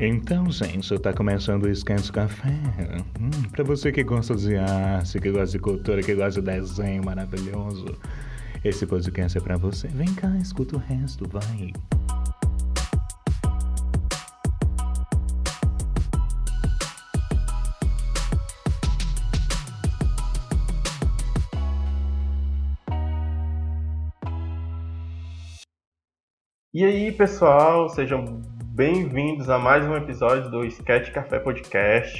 Então, 0.00 0.50
gente, 0.50 0.98
tá 0.98 1.12
começando 1.12 1.64
o 1.64 1.70
Esquente 1.70 2.10
Café. 2.10 2.50
Hum, 3.20 3.48
pra 3.52 3.62
você 3.62 3.92
que 3.92 4.02
gosta 4.02 4.34
de 4.34 4.56
arte, 4.56 5.20
que 5.20 5.30
gosta 5.30 5.52
de 5.52 5.60
cultura, 5.60 6.02
que 6.02 6.12
gosta 6.16 6.42
de 6.42 6.46
desenho 6.50 7.04
maravilhoso, 7.04 7.86
esse 8.64 8.84
podcast 8.88 9.38
é 9.38 9.40
pra 9.40 9.56
você. 9.56 9.86
Vem 9.86 10.12
cá, 10.14 10.36
escuta 10.38 10.74
o 10.74 10.80
resto, 10.80 11.28
vai. 11.28 11.72
E 26.74 26.84
aí, 26.84 27.12
pessoal, 27.12 27.88
sejam 27.90 28.53
bem-vindos 28.74 29.48
a 29.48 29.56
mais 29.56 29.86
um 29.86 29.94
episódio 29.94 30.50
do 30.50 30.64
Sketch 30.64 31.12
Café 31.12 31.38
Podcast. 31.38 32.18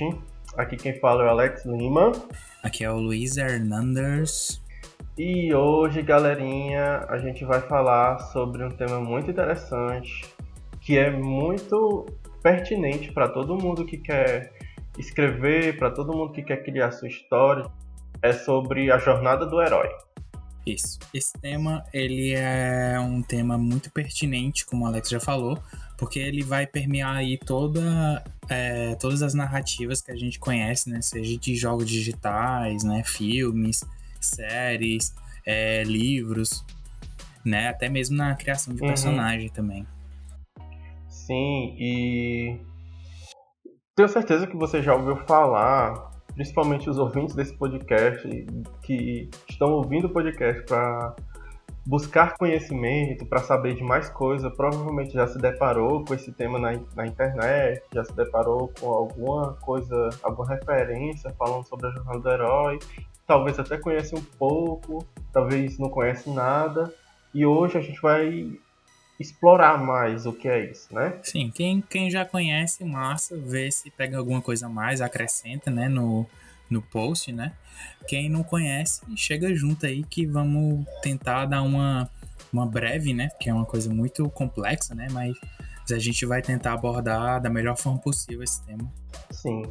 Aqui 0.57 0.77
quem 0.77 1.01
fala 1.01 1.25
é 1.25 1.27
o 1.27 1.31
Alex 1.31 1.67
Lima. 1.67 2.13
Aqui 2.63 2.85
é 2.85 2.91
o 2.93 2.97
Luiz 2.97 3.37
Hernandez. 3.37 4.63
E 5.19 5.53
hoje, 5.53 6.01
galerinha, 6.01 7.07
a 7.09 7.19
gente 7.19 7.45
vai 7.45 7.61
falar 7.61 8.21
sobre 8.31 8.63
um 8.65 8.69
tema 8.69 9.01
muito 9.01 9.33
interessante, 9.33 10.25
que 10.81 10.97
é 10.97 11.11
muito 11.11 12.07
pertinente 12.41 13.11
para 13.11 13.29
todo 13.29 13.61
mundo 13.61 13.85
que 13.85 13.99
quer 13.99 14.53
escrever, 14.97 15.77
para 15.77 15.91
todo 15.91 16.17
mundo 16.17 16.33
que 16.33 16.43
quer 16.45 16.63
criar 16.63 16.93
sua 16.93 17.09
história. 17.09 17.67
É 18.23 18.33
sobre 18.33 18.93
a 18.93 18.99
jornada 18.99 19.45
do 19.45 19.61
herói. 19.61 19.89
Isso. 20.65 21.01
Esse 21.13 21.33
tema, 21.41 21.85
ele 21.93 22.33
é 22.33 22.99
um 23.01 23.23
tema 23.23 23.59
muito 23.59 23.91
pertinente, 23.91 24.65
como 24.65 24.85
o 24.85 24.87
Alex 24.87 25.11
já 25.11 25.21
falou, 25.21 25.59
porque 25.97 26.19
ele 26.19 26.43
vai 26.43 26.67
permear 26.67 27.17
aí 27.17 27.39
toda, 27.39 28.23
é, 28.49 28.95
todas 28.97 29.23
as 29.23 29.35
narrativas 29.35 30.01
que 30.01 30.11
a 30.11 30.17
gente 30.17 30.39
conhece, 30.39 30.91
né? 30.91 31.01
Seja 31.01 31.39
de 31.39 31.55
jogos 31.55 31.89
digitais, 31.89 32.83
né? 32.85 33.03
Filmes, 33.05 33.85
séries, 34.21 35.15
é, 35.47 35.83
livros, 35.85 36.65
né? 37.45 37.69
Até 37.69 37.89
mesmo 37.89 38.17
na 38.17 38.35
criação 38.35 38.75
de 38.75 38.83
uhum. 38.83 38.89
personagem 38.89 39.49
também. 39.49 39.87
Sim, 41.09 41.75
e 41.79 42.59
tenho 43.95 44.09
certeza 44.09 44.47
que 44.47 44.57
você 44.57 44.83
já 44.83 44.95
ouviu 44.95 45.17
falar 45.25 46.13
principalmente 46.35 46.91
os 46.91 46.99
ouvintes 46.99 47.35
desse 47.35 47.57
podcast 47.57 48.29
que 48.83 49.31
estão 49.49 49.73
ouvindo 49.73 50.09
o 50.09 50.11
podcast 50.11 50.63
para 50.65 51.15
buscar 51.87 52.37
conhecimento, 52.37 53.27
para 53.27 53.41
saber 53.41 53.75
de 53.75 53.83
mais 53.83 54.09
coisa, 54.09 54.51
provavelmente 54.51 55.13
já 55.13 55.27
se 55.27 55.39
deparou 55.39 56.05
com 56.05 56.15
esse 56.15 56.33
tema 56.33 56.59
na, 56.59 56.73
na 56.97 57.07
internet, 57.07 57.83
já 57.93 58.05
se 58.05 58.15
deparou 58.15 58.73
com 58.81 58.89
alguma 58.91 59.53
coisa, 59.55 60.11
alguma 60.23 60.49
referência 60.49 61.35
falando 61.39 61.67
sobre 61.67 61.89
a 61.89 61.91
jornada 61.91 62.19
do 62.19 62.31
herói, 62.31 62.79
talvez 63.27 63.59
até 63.59 63.77
conhece 63.77 64.15
um 64.15 64.23
pouco, 64.23 65.07
talvez 65.33 65.79
não 65.79 65.91
conhece 65.91 66.31
nada, 66.31 66.93
e 67.35 67.45
hoje 67.45 67.77
a 67.77 67.83
gente 67.83 68.01
vai 68.01 68.59
explorar 69.21 69.79
mais 69.79 70.27
o 70.27 70.33
que 70.33 70.49
é 70.49 70.71
isso, 70.71 70.93
né? 70.93 71.19
Sim, 71.23 71.51
quem, 71.55 71.81
quem 71.83 72.11
já 72.11 72.25
conhece, 72.25 72.85
massa, 72.85 73.37
vê 73.37 73.71
se 73.71 73.91
pega 73.91 74.19
alguma 74.19 74.41
coisa 74.41 74.67
a 74.67 74.69
mais, 74.69 75.01
acrescenta, 75.01 75.71
né, 75.71 75.89
no, 75.89 76.27
no 76.71 76.83
post, 76.83 77.33
né? 77.33 77.53
Quem 78.07 78.29
não 78.29 78.43
conhece, 78.43 79.03
chega 79.17 79.55
junto 79.55 79.87
aí 79.87 80.05
que 80.05 80.27
vamos 80.27 80.87
tentar 81.03 81.47
dar 81.47 81.63
uma, 81.63 82.09
uma 82.53 82.67
breve, 82.67 83.13
né? 83.13 83.31
Que 83.41 83.51
é 83.51 83.55
uma 83.55 83.65
coisa 83.65 83.93
muito 83.93 84.29
complexa, 84.31 84.95
né? 84.95 85.09
Mas 85.11 85.37
a 85.93 85.99
gente 85.99 86.25
vai 86.25 86.41
tentar 86.41 86.73
abordar 86.73 87.41
da 87.41 87.51
melhor 87.51 87.77
forma 87.77 87.99
possível 87.99 88.43
esse 88.43 88.65
tema. 88.65 88.91
Sim. 89.31 89.63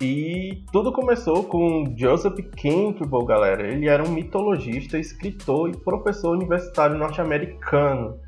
E 0.00 0.64
tudo 0.72 0.92
começou 0.92 1.44
com 1.44 1.94
Joseph 1.96 2.38
Campbell, 2.60 3.24
galera. 3.24 3.66
Ele 3.66 3.88
era 3.88 4.04
um 4.04 4.10
mitologista, 4.10 4.98
escritor 4.98 5.70
e 5.70 5.76
professor 5.76 6.36
universitário 6.36 6.98
norte-americano 6.98 8.18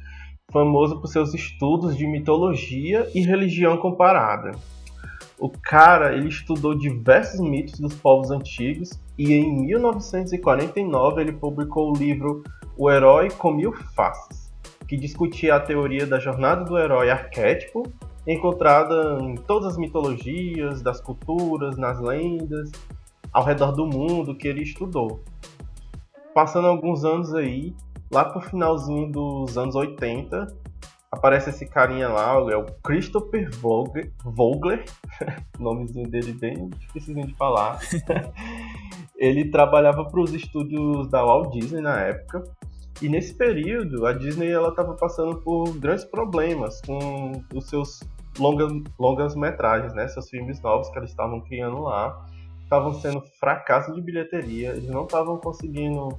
famoso 0.50 0.98
por 1.00 1.08
seus 1.08 1.34
estudos 1.34 1.96
de 1.96 2.06
mitologia 2.06 3.06
e 3.14 3.20
religião 3.20 3.76
comparada. 3.76 4.52
O 5.38 5.50
cara 5.50 6.16
ele 6.16 6.28
estudou 6.28 6.74
diversos 6.74 7.40
mitos 7.40 7.78
dos 7.78 7.94
povos 7.94 8.30
antigos 8.30 8.90
e 9.16 9.32
em 9.32 9.66
1949 9.66 11.20
ele 11.20 11.32
publicou 11.32 11.90
o 11.90 11.96
livro 11.96 12.42
O 12.76 12.90
Herói 12.90 13.30
com 13.30 13.52
Mil 13.52 13.72
Faces, 13.94 14.52
que 14.86 14.96
discutia 14.96 15.56
a 15.56 15.60
teoria 15.60 16.06
da 16.06 16.18
jornada 16.18 16.64
do 16.64 16.76
herói 16.76 17.10
arquétipo 17.10 17.84
encontrada 18.26 19.18
em 19.22 19.36
todas 19.36 19.72
as 19.72 19.78
mitologias, 19.78 20.82
das 20.82 21.00
culturas, 21.00 21.78
nas 21.78 21.98
lendas, 21.98 22.70
ao 23.32 23.42
redor 23.42 23.72
do 23.72 23.86
mundo 23.86 24.34
que 24.34 24.46
ele 24.46 24.62
estudou. 24.62 25.22
Passando 26.34 26.66
alguns 26.66 27.04
anos 27.04 27.34
aí, 27.34 27.74
Lá 28.10 28.24
pro 28.24 28.40
finalzinho 28.40 29.12
dos 29.12 29.58
anos 29.58 29.74
80, 29.74 30.46
aparece 31.18 31.50
esse 31.50 31.66
carinha 31.66 32.08
lá, 32.08 32.34
é 32.50 32.56
o 32.56 32.64
Christopher 32.82 33.50
Vogler, 33.56 34.12
Vogler 34.24 34.84
nomezinho 35.58 36.08
dele 36.08 36.32
bem 36.32 36.68
difícil 36.68 37.14
de 37.14 37.34
falar. 37.34 37.80
ele 39.16 39.50
trabalhava 39.50 40.04
para 40.04 40.20
os 40.20 40.32
estúdios 40.32 41.08
da 41.10 41.24
Walt 41.24 41.52
Disney 41.52 41.80
na 41.80 42.00
época. 42.00 42.44
E 43.02 43.08
nesse 43.08 43.34
período, 43.34 44.06
a 44.06 44.12
Disney 44.12 44.50
ela 44.50 44.70
estava 44.70 44.94
passando 44.94 45.36
por 45.40 45.72
grandes 45.78 46.04
problemas 46.04 46.80
com 46.80 47.42
os 47.54 47.68
seus 47.68 48.00
longas, 48.38 48.72
longas 48.98 49.36
metragens, 49.36 49.92
né? 49.94 50.08
Seus 50.08 50.28
filmes 50.28 50.60
novos 50.60 50.88
que 50.90 50.98
eles 50.98 51.10
estavam 51.10 51.40
criando 51.42 51.80
lá 51.82 52.26
estavam 52.62 52.92
sendo 52.94 53.22
fracasso 53.40 53.92
de 53.92 54.00
bilheteria. 54.00 54.70
Eles 54.70 54.90
não 54.90 55.04
estavam 55.04 55.38
conseguindo 55.38 56.18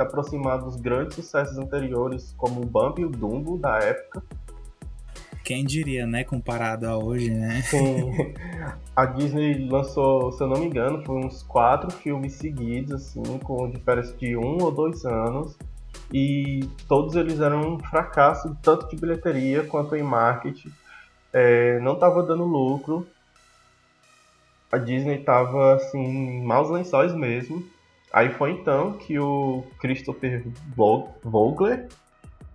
se 0.00 0.02
aproximar 0.02 0.58
dos 0.58 0.76
grandes 0.76 1.14
sucessos 1.16 1.58
anteriores, 1.58 2.34
como 2.38 2.62
o 2.62 2.66
Bambi 2.66 3.02
e 3.02 3.04
o 3.04 3.10
Dumbo 3.10 3.58
da 3.58 3.78
época. 3.78 4.22
Quem 5.44 5.64
diria, 5.64 6.06
né? 6.06 6.24
Comparado 6.24 6.88
a 6.88 6.96
hoje, 6.96 7.30
né? 7.30 7.60
Sim. 7.62 8.12
A 8.96 9.04
Disney 9.04 9.68
lançou, 9.68 10.32
se 10.32 10.42
eu 10.42 10.46
não 10.46 10.58
me 10.58 10.66
engano, 10.66 11.02
foi 11.04 11.16
uns 11.16 11.42
quatro 11.42 11.90
filmes 11.90 12.34
seguidos, 12.34 12.92
assim, 12.92 13.38
com 13.38 13.70
diferença 13.70 14.14
de 14.16 14.36
um 14.36 14.62
ou 14.62 14.70
dois 14.70 15.04
anos. 15.04 15.56
E 16.12 16.60
todos 16.88 17.16
eles 17.16 17.40
eram 17.40 17.74
um 17.74 17.78
fracasso, 17.78 18.56
tanto 18.62 18.88
de 18.88 18.96
bilheteria 18.96 19.64
quanto 19.64 19.96
em 19.96 20.02
marketing. 20.02 20.70
É, 21.32 21.78
não 21.80 21.94
estava 21.94 22.22
dando 22.22 22.44
lucro. 22.44 23.06
A 24.70 24.78
Disney 24.78 25.20
estava 25.20 25.74
assim, 25.74 26.42
maus 26.44 26.70
lençóis 26.70 27.14
mesmo. 27.14 27.64
Aí 28.12 28.30
foi 28.30 28.52
então 28.52 28.92
que 28.94 29.18
o 29.18 29.64
Christopher 29.78 30.44
Vogler, 31.24 31.88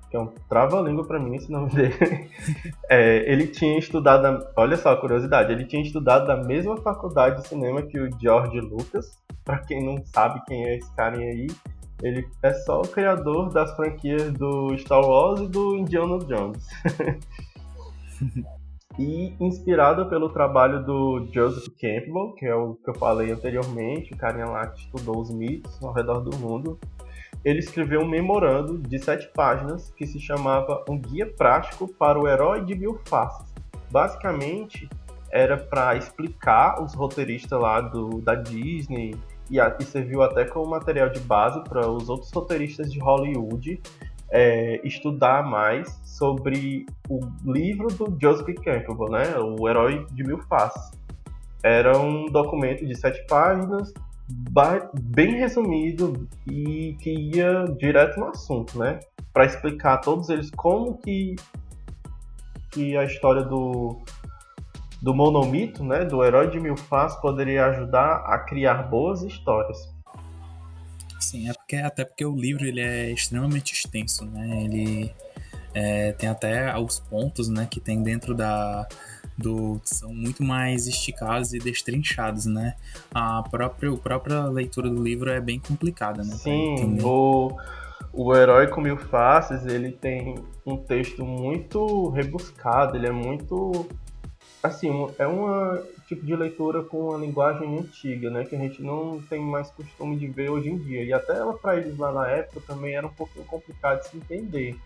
que 0.09 0.17
é 0.17 0.19
um 0.19 0.27
trava-língua 0.49 1.05
para 1.05 1.19
mim 1.19 1.35
esse 1.35 1.49
nome 1.51 1.69
dele, 1.71 1.93
é, 2.89 3.31
ele 3.31 3.47
tinha 3.47 3.77
estudado, 3.77 4.45
olha 4.55 4.75
só 4.75 4.91
a 4.91 4.97
curiosidade, 4.97 5.53
ele 5.53 5.65
tinha 5.65 5.81
estudado 5.81 6.27
da 6.27 6.35
mesma 6.35 6.75
faculdade 6.77 7.41
de 7.41 7.47
cinema 7.47 7.81
que 7.81 7.99
o 7.99 8.09
George 8.19 8.59
Lucas. 8.59 9.17
Para 9.45 9.59
quem 9.59 9.85
não 9.85 10.03
sabe 10.07 10.41
quem 10.47 10.65
é 10.65 10.77
esse 10.77 10.91
cara 10.95 11.17
aí, 11.17 11.47
ele 12.01 12.27
é 12.41 12.53
só 12.53 12.81
o 12.81 12.87
criador 12.87 13.51
das 13.51 13.73
franquias 13.75 14.33
do 14.33 14.75
Star 14.77 15.01
Wars 15.01 15.41
e 15.41 15.47
do 15.47 15.75
Indiana 15.75 16.17
Jones. 16.19 16.67
e 18.97 19.35
inspirado 19.39 20.07
pelo 20.07 20.29
trabalho 20.29 20.83
do 20.83 21.27
Joseph 21.31 21.67
Campbell, 21.79 22.33
que 22.37 22.45
é 22.45 22.55
o 22.55 22.75
que 22.75 22.89
eu 22.89 22.95
falei 22.95 23.31
anteriormente, 23.31 24.13
o 24.13 24.17
carinha 24.17 24.45
lá 24.45 24.67
que 24.67 24.79
estudou 24.79 25.19
os 25.19 25.29
mitos 25.31 25.81
ao 25.83 25.93
redor 25.93 26.21
do 26.21 26.35
mundo, 26.37 26.79
ele 27.43 27.59
escreveu 27.59 28.01
um 28.01 28.07
memorando 28.07 28.77
de 28.77 28.97
sete 28.97 29.29
páginas 29.33 29.91
que 29.91 30.07
se 30.07 30.19
chamava 30.19 30.83
Um 30.89 30.97
Guia 30.97 31.27
Prático 31.27 31.87
para 31.87 32.19
o 32.19 32.27
Herói 32.27 32.63
de 32.63 32.73
Mil 32.73 32.99
Faces. 33.05 33.53
Basicamente, 33.91 34.89
era 35.31 35.57
para 35.57 35.95
explicar 35.95 36.81
os 36.81 36.93
roteiristas 36.93 37.59
lá 37.59 37.81
do, 37.81 38.21
da 38.21 38.35
Disney 38.35 39.15
e, 39.49 39.59
a, 39.59 39.75
e 39.79 39.83
serviu 39.83 40.21
até 40.21 40.45
como 40.45 40.71
material 40.71 41.09
de 41.09 41.19
base 41.19 41.61
para 41.65 41.87
os 41.89 42.09
outros 42.09 42.31
roteiristas 42.31 42.91
de 42.91 42.99
Hollywood 42.99 43.81
é, 44.35 44.81
estudar 44.85 45.49
mais 45.49 45.97
sobre 46.03 46.85
o 47.09 47.21
livro 47.45 47.87
do 47.87 48.17
Joseph 48.21 48.53
Campbell, 48.55 49.09
né? 49.09 49.37
O 49.39 49.69
Herói 49.69 50.05
de 50.11 50.25
Mil 50.25 50.39
Faces. 50.39 50.91
Era 51.63 51.97
um 51.97 52.25
documento 52.25 52.85
de 52.85 52.93
sete 52.95 53.25
páginas, 53.27 53.93
bem 55.01 55.37
resumido 55.37 56.27
e 56.51 56.97
que 56.99 57.11
ia 57.11 57.63
direto 57.79 58.19
no 58.19 58.27
assunto, 58.27 58.77
né? 58.77 58.99
Para 59.31 59.45
explicar 59.45 59.93
a 59.93 59.97
todos 59.99 60.27
eles 60.27 60.51
como 60.51 60.97
que, 60.97 61.37
que 62.71 62.97
a 62.97 63.05
história 63.05 63.41
do, 63.41 64.01
do 65.01 65.13
monomito, 65.13 65.81
né? 65.81 66.03
Do 66.03 66.21
Herói 66.25 66.49
de 66.49 66.59
Mil 66.59 66.75
Faces 66.75 67.17
poderia 67.21 67.67
ajudar 67.67 68.25
a 68.25 68.39
criar 68.39 68.83
boas 68.89 69.23
histórias. 69.23 69.94
Porque, 71.65 71.77
até 71.77 72.05
porque 72.05 72.23
o 72.25 72.35
livro 72.35 72.65
ele 72.65 72.79
é 72.81 73.11
extremamente 73.11 73.73
extenso, 73.73 74.25
né? 74.25 74.63
Ele 74.63 75.11
É, 75.73 76.13
tem 76.13 76.29
até 76.29 76.73
os 76.79 76.99
pontos, 76.99 77.49
né, 77.49 77.67
que 77.69 77.81
tem 77.81 78.01
dentro 78.01 78.33
da 78.33 78.87
do 79.37 79.81
são 79.83 80.13
muito 80.13 80.41
mais 80.41 80.87
esticados 80.87 81.53
e 81.53 81.59
destrinchados, 81.59 82.45
né? 82.45 82.75
A 83.13 83.43
própria, 83.43 83.91
a 83.91 83.97
própria 83.97 84.45
leitura 84.45 84.89
do 84.89 85.03
livro 85.03 85.29
é 85.29 85.41
bem 85.41 85.59
complicada, 85.59 86.23
né? 86.23 86.33
Sim, 86.35 86.97
o, 87.03 87.51
o 88.13 88.33
Herói 88.33 88.67
com 88.67 88.79
Mil 88.79 88.95
Faces, 88.97 89.65
ele 89.65 89.91
tem 89.91 90.35
um 90.65 90.77
texto 90.77 91.25
muito 91.25 92.07
rebuscado, 92.11 92.95
ele 92.95 93.07
é 93.07 93.11
muito 93.11 93.85
assim, 94.63 94.89
é 95.19 95.27
um 95.27 95.83
tipo 96.07 96.25
de 96.25 96.35
leitura 96.35 96.83
com 96.83 97.09
uma 97.09 97.17
linguagem 97.17 97.79
antiga, 97.79 98.29
né, 98.29 98.45
que 98.45 98.55
a 98.55 98.59
gente 98.59 98.81
não 98.81 99.21
tem 99.29 99.41
mais 99.41 99.69
costume 99.71 100.15
de 100.17 100.27
ver 100.27 100.49
hoje 100.49 100.69
em 100.69 100.77
dia. 100.77 101.03
E 101.03 101.11
até 101.11 101.37
ela 101.37 101.53
para 101.53 101.77
eles 101.77 101.97
lá 101.97 102.11
na 102.11 102.27
época 102.27 102.61
também 102.67 102.95
era 102.95 103.05
um 103.05 103.13
pouquinho 103.13 103.45
complicado 103.45 104.01
de 104.01 104.09
se 104.09 104.17
entender. 104.17 104.77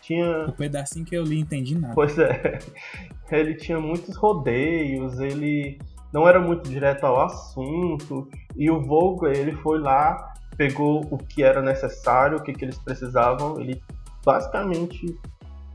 Tinha 0.00 0.46
o 0.46 0.52
pedacinho 0.52 1.04
que 1.04 1.16
eu 1.16 1.24
li 1.24 1.38
entendi 1.38 1.76
nada. 1.76 1.94
Pois 1.94 2.18
é. 2.18 2.58
Ele 3.30 3.54
tinha 3.54 3.80
muitos 3.80 4.14
rodeios, 4.16 5.18
ele 5.18 5.78
não 6.12 6.28
era 6.28 6.38
muito 6.38 6.68
direto 6.68 7.04
ao 7.04 7.20
assunto, 7.20 8.28
e 8.56 8.70
o 8.70 8.80
Vogler, 8.80 9.36
ele 9.36 9.50
foi 9.50 9.80
lá, 9.80 10.32
pegou 10.56 11.04
o 11.10 11.18
que 11.18 11.42
era 11.42 11.60
necessário, 11.60 12.38
o 12.38 12.40
que, 12.40 12.52
que 12.52 12.64
eles 12.64 12.78
precisavam, 12.78 13.60
ele 13.60 13.82
basicamente 14.24 15.18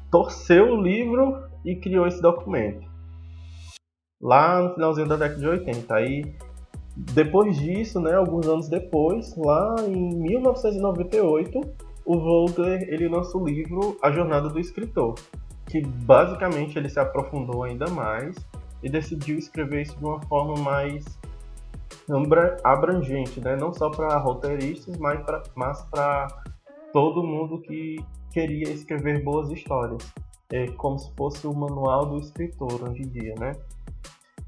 torceu 0.09 0.71
o 0.71 0.81
livro 0.81 1.43
e 1.65 1.75
criou 1.75 2.07
esse 2.07 2.21
documento 2.21 2.90
lá 4.21 4.61
no 4.61 4.73
finalzinho 4.73 5.07
da 5.07 5.15
década 5.15 5.39
de 5.39 5.47
80. 5.47 5.93
Aí, 5.93 6.35
depois 6.95 7.57
disso, 7.57 7.99
né, 7.99 8.13
alguns 8.13 8.47
anos 8.47 8.69
depois, 8.69 9.35
lá 9.35 9.75
em 9.87 10.15
1998, 10.15 11.59
o 12.05 12.19
Vogler 12.19 12.83
ele 12.89 13.07
lançou 13.07 13.41
o 13.41 13.47
livro 13.47 13.97
A 14.01 14.11
Jornada 14.11 14.49
do 14.49 14.59
Escritor, 14.59 15.15
que 15.67 15.81
basicamente 15.81 16.77
ele 16.77 16.89
se 16.89 16.99
aprofundou 16.99 17.63
ainda 17.63 17.89
mais 17.89 18.35
e 18.83 18.89
decidiu 18.89 19.37
escrever 19.37 19.83
isso 19.83 19.97
de 19.97 20.03
uma 20.03 20.21
forma 20.23 20.55
mais 20.61 21.05
abrangente, 22.63 23.39
né? 23.39 23.55
não 23.55 23.73
só 23.73 23.89
para 23.89 24.17
roteiristas, 24.17 24.97
mas 24.97 25.81
para 25.83 26.27
todo 26.91 27.23
mundo 27.23 27.61
que 27.61 28.03
queria 28.31 28.69
escrever 28.71 29.23
boas 29.23 29.49
histórias, 29.49 30.11
é 30.51 30.67
como 30.71 30.97
se 30.99 31.13
fosse 31.15 31.47
o 31.47 31.53
manual 31.53 32.05
do 32.05 32.17
escritor 32.17 32.83
hoje 32.83 33.03
em 33.03 33.07
dia, 33.07 33.35
né? 33.39 33.55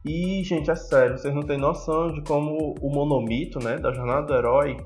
E, 0.06 0.44
gente, 0.44 0.70
é 0.70 0.76
sério, 0.76 1.18
vocês 1.18 1.34
não 1.34 1.44
têm 1.44 1.58
noção 1.58 2.12
de 2.12 2.22
como 2.24 2.76
o 2.82 2.90
monomito, 2.90 3.60
né, 3.60 3.78
da 3.78 3.92
jornada 3.94 4.28
do 4.28 4.34
herói 4.34 4.78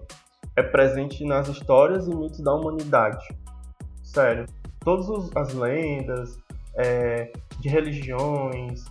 é 0.56 0.64
presente 0.64 1.24
nas 1.24 1.48
histórias 1.48 2.08
e 2.08 2.16
mitos 2.16 2.40
da 2.40 2.54
humanidade. 2.54 3.26
Sério. 4.04 4.46
Todas 4.80 5.36
as 5.36 5.54
lendas, 5.54 6.38
é, 6.76 7.32
de 7.60 7.70
religiões, 7.70 8.86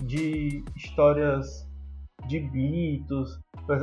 de 0.00 0.64
histórias 0.76 1.66
de 2.26 2.40
mitos, 2.40 3.38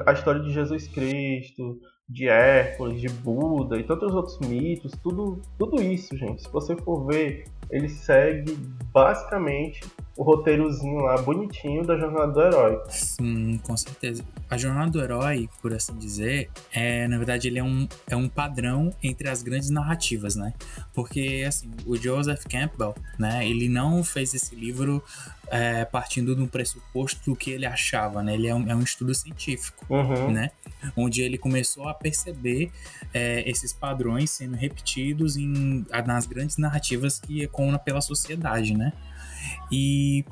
a 0.05 0.13
história 0.13 0.41
de 0.41 0.51
Jesus 0.51 0.87
Cristo, 0.87 1.79
de 2.09 2.27
Hércules, 2.27 3.01
de 3.01 3.09
Buda 3.09 3.77
e 3.77 3.83
tantos 3.83 4.13
outros 4.13 4.39
mitos, 4.39 4.91
tudo, 5.03 5.41
tudo 5.59 5.81
isso, 5.81 6.15
gente, 6.15 6.43
se 6.43 6.49
você 6.49 6.75
for 6.77 7.05
ver, 7.05 7.45
ele 7.69 7.89
segue 7.89 8.53
basicamente 8.93 9.81
o 10.17 10.23
roteirozinho 10.23 10.99
lá 11.01 11.21
bonitinho 11.21 11.85
da 11.85 11.95
jornada 11.95 12.31
do 12.31 12.41
herói. 12.41 12.81
Sim, 12.89 13.59
com 13.59 13.77
certeza. 13.77 14.25
A 14.49 14.57
jornada 14.57 14.89
do 14.89 14.99
herói, 14.99 15.47
por 15.61 15.73
assim 15.73 15.95
dizer, 15.95 16.49
é, 16.73 17.07
na 17.07 17.17
verdade, 17.17 17.47
ele 17.47 17.59
é 17.59 17.63
um, 17.63 17.87
é 18.07 18.15
um 18.15 18.27
padrão 18.27 18.91
entre 19.01 19.29
as 19.29 19.43
grandes 19.43 19.69
narrativas, 19.69 20.35
né? 20.35 20.53
Porque, 20.91 21.45
assim, 21.47 21.69
o 21.85 21.95
Joseph 21.95 22.45
Campbell, 22.45 22.95
né, 23.19 23.47
ele 23.47 23.69
não 23.69 24.03
fez 24.03 24.33
esse 24.33 24.55
livro 24.55 25.03
é, 25.49 25.85
partindo 25.85 26.35
do 26.35 26.47
pressuposto 26.47 27.35
que 27.35 27.51
ele 27.51 27.65
achava, 27.65 28.23
né? 28.23 28.33
Ele 28.33 28.47
é 28.47 28.55
um, 28.55 28.69
é 28.71 28.75
um 28.75 28.81
estudo 28.81 29.13
científico, 29.13 29.85
uhum. 29.87 30.31
né? 30.31 30.49
Onde 30.95 31.21
ele 31.21 31.37
começou 31.37 31.87
a 31.87 31.93
perceber 31.93 32.71
é, 33.13 33.47
esses 33.49 33.71
padrões 33.71 34.31
sendo 34.31 34.55
repetidos 34.55 35.37
em, 35.37 35.85
nas 36.05 36.25
grandes 36.25 36.57
narrativas 36.57 37.19
que 37.19 37.43
ecoam 37.43 37.77
pela 37.77 38.01
sociedade, 38.01 38.75
né? 38.75 38.91
E 39.71 40.25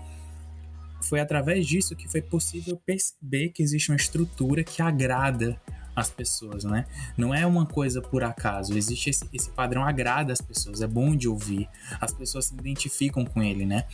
foi 1.03 1.19
através 1.19 1.67
disso 1.67 1.95
que 1.95 2.07
foi 2.07 2.21
possível 2.21 2.81
perceber 2.85 3.49
que 3.49 3.61
existe 3.61 3.91
uma 3.91 3.95
estrutura 3.95 4.63
que 4.63 4.81
agrada 4.81 5.59
as 5.95 6.09
pessoas, 6.09 6.65
né? 6.65 6.85
Não 7.17 7.33
é 7.33 7.45
uma 7.45 7.65
coisa 7.65 8.01
por 8.01 8.23
acaso, 8.23 8.77
existe 8.77 9.09
esse, 9.09 9.29
esse, 9.31 9.49
padrão 9.51 9.83
agrada 9.83 10.33
as 10.33 10.41
pessoas, 10.41 10.81
é 10.81 10.87
bom 10.87 11.15
de 11.15 11.27
ouvir, 11.27 11.69
as 12.01 12.13
pessoas 12.13 12.47
se 12.47 12.53
identificam 12.53 13.23
com 13.23 13.41
ele, 13.41 13.65
né? 13.65 13.85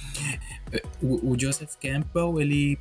O, 1.01 1.31
o 1.31 1.39
Joseph 1.39 1.75
Campbell, 1.75 2.41
ele 2.41 2.79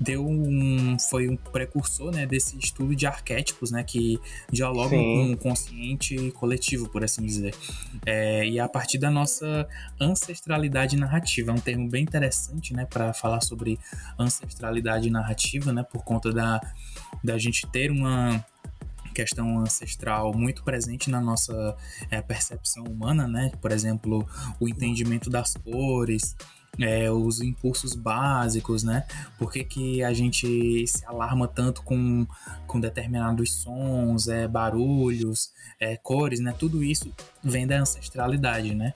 deu 0.00 0.26
um 0.26 0.96
foi 0.98 1.28
um 1.28 1.36
precursor 1.36 2.12
né 2.12 2.26
desse 2.26 2.58
estudo 2.58 2.94
de 2.94 3.06
arquétipos 3.06 3.70
né 3.70 3.82
que 3.82 4.18
dialogam 4.50 4.98
Sim. 4.98 5.14
com 5.14 5.32
o 5.32 5.36
consciente 5.36 6.30
coletivo 6.32 6.88
por 6.88 7.04
assim 7.04 7.24
dizer 7.24 7.54
é, 8.06 8.46
e 8.46 8.60
a 8.60 8.68
partir 8.68 8.98
da 8.98 9.10
nossa 9.10 9.68
ancestralidade 10.00 10.96
narrativa 10.96 11.50
é 11.50 11.54
um 11.54 11.58
termo 11.60 11.88
bem 11.88 12.02
interessante 12.02 12.72
né 12.74 12.86
para 12.86 13.12
falar 13.12 13.40
sobre 13.40 13.78
ancestralidade 14.18 15.10
narrativa 15.10 15.72
né 15.72 15.82
por 15.82 16.04
conta 16.04 16.32
da 16.32 16.60
da 17.22 17.36
gente 17.38 17.66
ter 17.66 17.90
uma 17.90 18.44
questão 19.18 19.58
ancestral 19.58 20.32
muito 20.32 20.62
presente 20.62 21.10
na 21.10 21.20
nossa 21.20 21.76
é, 22.08 22.22
percepção 22.22 22.84
humana, 22.84 23.26
né? 23.26 23.50
Por 23.60 23.72
exemplo, 23.72 24.24
o 24.60 24.68
entendimento 24.68 25.28
das 25.28 25.54
cores, 25.54 26.36
é, 26.80 27.10
os 27.10 27.40
impulsos 27.40 27.94
básicos, 27.94 28.82
né? 28.82 29.04
Por 29.38 29.52
que, 29.52 29.64
que 29.64 30.02
a 30.02 30.12
gente 30.12 30.86
se 30.86 31.04
alarma 31.06 31.48
tanto 31.48 31.82
com, 31.82 32.26
com 32.66 32.80
determinados 32.80 33.52
sons, 33.54 34.28
é, 34.28 34.46
barulhos, 34.46 35.52
é, 35.80 35.96
cores, 35.96 36.40
né? 36.40 36.54
Tudo 36.56 36.82
isso 36.82 37.12
vem 37.42 37.66
da 37.66 37.80
ancestralidade, 37.80 38.74
né? 38.74 38.94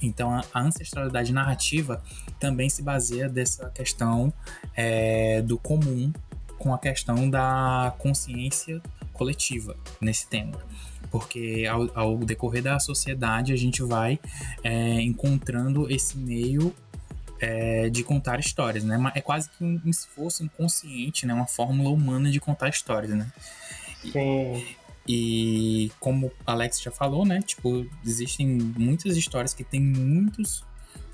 Então, 0.00 0.40
a 0.52 0.60
ancestralidade 0.60 1.32
narrativa 1.32 2.02
também 2.40 2.68
se 2.68 2.82
baseia 2.82 3.28
dessa 3.28 3.70
questão 3.70 4.32
é, 4.74 5.40
do 5.42 5.56
comum 5.58 6.12
com 6.58 6.74
a 6.74 6.78
questão 6.78 7.30
da 7.30 7.94
consciência 7.98 8.80
coletiva 9.12 9.76
nesse 10.00 10.26
tema 10.26 10.58
porque 11.10 11.66
ao, 11.70 11.90
ao, 11.94 12.18
decorrer 12.18 12.62
da 12.62 12.80
sociedade 12.80 13.52
a 13.52 13.56
gente 13.56 13.82
vai 13.82 14.18
é, 14.64 15.00
encontrando 15.02 15.88
esse 15.92 16.16
meio 16.16 16.74
é, 17.42 17.90
de 17.90 18.04
contar 18.04 18.38
histórias, 18.38 18.84
né? 18.84 18.96
É 19.16 19.20
quase 19.20 19.50
que 19.50 19.64
um 19.64 19.80
esforço 19.86 20.44
inconsciente, 20.44 21.26
né? 21.26 21.34
Uma 21.34 21.48
fórmula 21.48 21.90
humana 21.90 22.30
de 22.30 22.38
contar 22.38 22.68
histórias, 22.68 23.12
né? 23.12 23.26
Sim. 24.00 24.64
E, 25.06 25.86
e 25.86 25.92
como 25.98 26.30
Alex 26.46 26.80
já 26.80 26.92
falou, 26.92 27.26
né? 27.26 27.42
Tipo, 27.42 27.84
existem 28.06 28.46
muitas 28.46 29.16
histórias 29.16 29.52
que 29.52 29.64
têm 29.64 29.80
muitos 29.80 30.64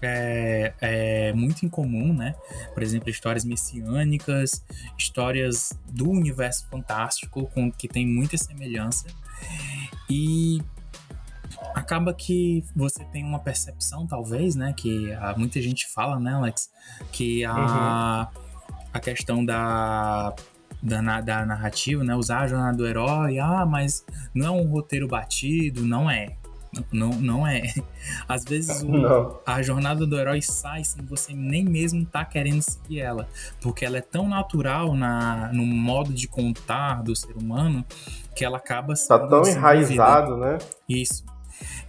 é, 0.02 0.74
é, 0.82 1.32
muito 1.32 1.64
em 1.64 1.68
comum, 1.68 2.12
né? 2.12 2.34
Por 2.74 2.82
exemplo, 2.82 3.08
histórias 3.08 3.46
messiânicas, 3.46 4.62
histórias 4.98 5.72
do 5.88 6.10
universo 6.10 6.66
fantástico, 6.70 7.46
com 7.54 7.72
que 7.72 7.88
tem 7.88 8.06
muita 8.06 8.36
semelhança. 8.36 9.06
E 10.10 10.60
acaba 11.74 12.12
que 12.12 12.64
você 12.74 13.04
tem 13.04 13.24
uma 13.24 13.38
percepção, 13.38 14.06
talvez, 14.06 14.54
né? 14.54 14.74
Que 14.76 15.12
a, 15.14 15.34
muita 15.36 15.60
gente 15.60 15.86
fala, 15.88 16.18
né, 16.18 16.34
Alex? 16.34 16.70
Que 17.12 17.44
a, 17.44 17.54
uhum. 17.54 18.40
a 18.92 19.00
questão 19.00 19.44
da, 19.44 20.34
da, 20.82 21.20
da, 21.20 21.46
narrativa, 21.46 22.04
né? 22.04 22.14
Usar 22.14 22.40
a 22.40 22.46
jornada 22.46 22.76
do 22.76 22.86
herói, 22.86 23.38
ah, 23.38 23.66
mas 23.66 24.04
não 24.34 24.46
é 24.46 24.50
um 24.50 24.66
roteiro 24.66 25.08
batido, 25.08 25.84
não 25.84 26.10
é. 26.10 26.36
Não, 26.92 27.10
não 27.10 27.46
é. 27.46 27.62
Às 28.28 28.44
vezes 28.44 28.82
o, 28.82 29.40
a 29.46 29.62
jornada 29.62 30.06
do 30.06 30.18
herói 30.18 30.42
sai 30.42 30.84
sem 30.84 31.02
você 31.04 31.32
nem 31.32 31.64
mesmo 31.64 32.04
tá 32.04 32.24
querendo 32.24 32.60
seguir 32.60 33.00
ela. 33.00 33.26
Porque 33.60 33.84
ela 33.84 33.96
é 33.96 34.02
tão 34.02 34.28
natural 34.28 34.94
na, 34.94 35.50
no 35.52 35.64
modo 35.64 36.12
de 36.12 36.28
contar 36.28 37.02
do 37.02 37.16
ser 37.16 37.36
humano 37.36 37.84
que 38.36 38.44
ela 38.44 38.58
acaba 38.58 38.94
Tá 39.08 39.18
tão 39.26 39.46
enraizado, 39.46 40.36
né? 40.36 40.58
Isso 40.86 41.24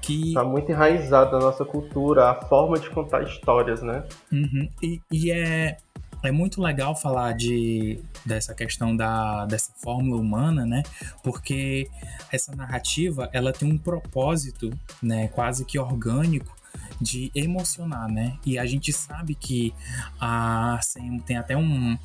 que 0.01 0.33
tá 0.33 0.43
muito 0.43 0.71
enraizado 0.71 1.31
na 1.31 1.39
nossa 1.39 1.65
cultura 1.65 2.29
a 2.29 2.35
forma 2.35 2.79
de 2.79 2.89
contar 2.89 3.23
histórias, 3.23 3.81
né? 3.81 4.03
Uhum. 4.31 4.69
E, 4.81 5.01
e, 5.11 5.31
é 5.31 5.77
é 6.21 6.31
muito 6.31 6.61
legal 6.61 6.95
falar 6.95 7.33
de 7.33 8.03
dessa 8.25 8.53
questão 8.53 8.95
da 8.95 9.45
dessa 9.45 9.71
fórmula 9.77 10.19
humana, 10.19 10.65
né? 10.65 10.83
Porque 11.23 11.89
essa 12.31 12.53
narrativa 12.55 13.29
ela 13.31 13.53
tem 13.53 13.71
um 13.71 13.77
propósito, 13.77 14.69
né? 15.01 15.29
Quase 15.29 15.63
que 15.63 15.79
orgânico 15.79 16.53
de 16.99 17.31
emocionar, 17.33 18.09
né? 18.09 18.37
E 18.45 18.57
a 18.59 18.65
gente 18.65 18.91
sabe 18.91 19.33
que 19.33 19.73
a 20.19 20.79
tem 21.25 21.37
até 21.37 21.55
um 21.55 21.97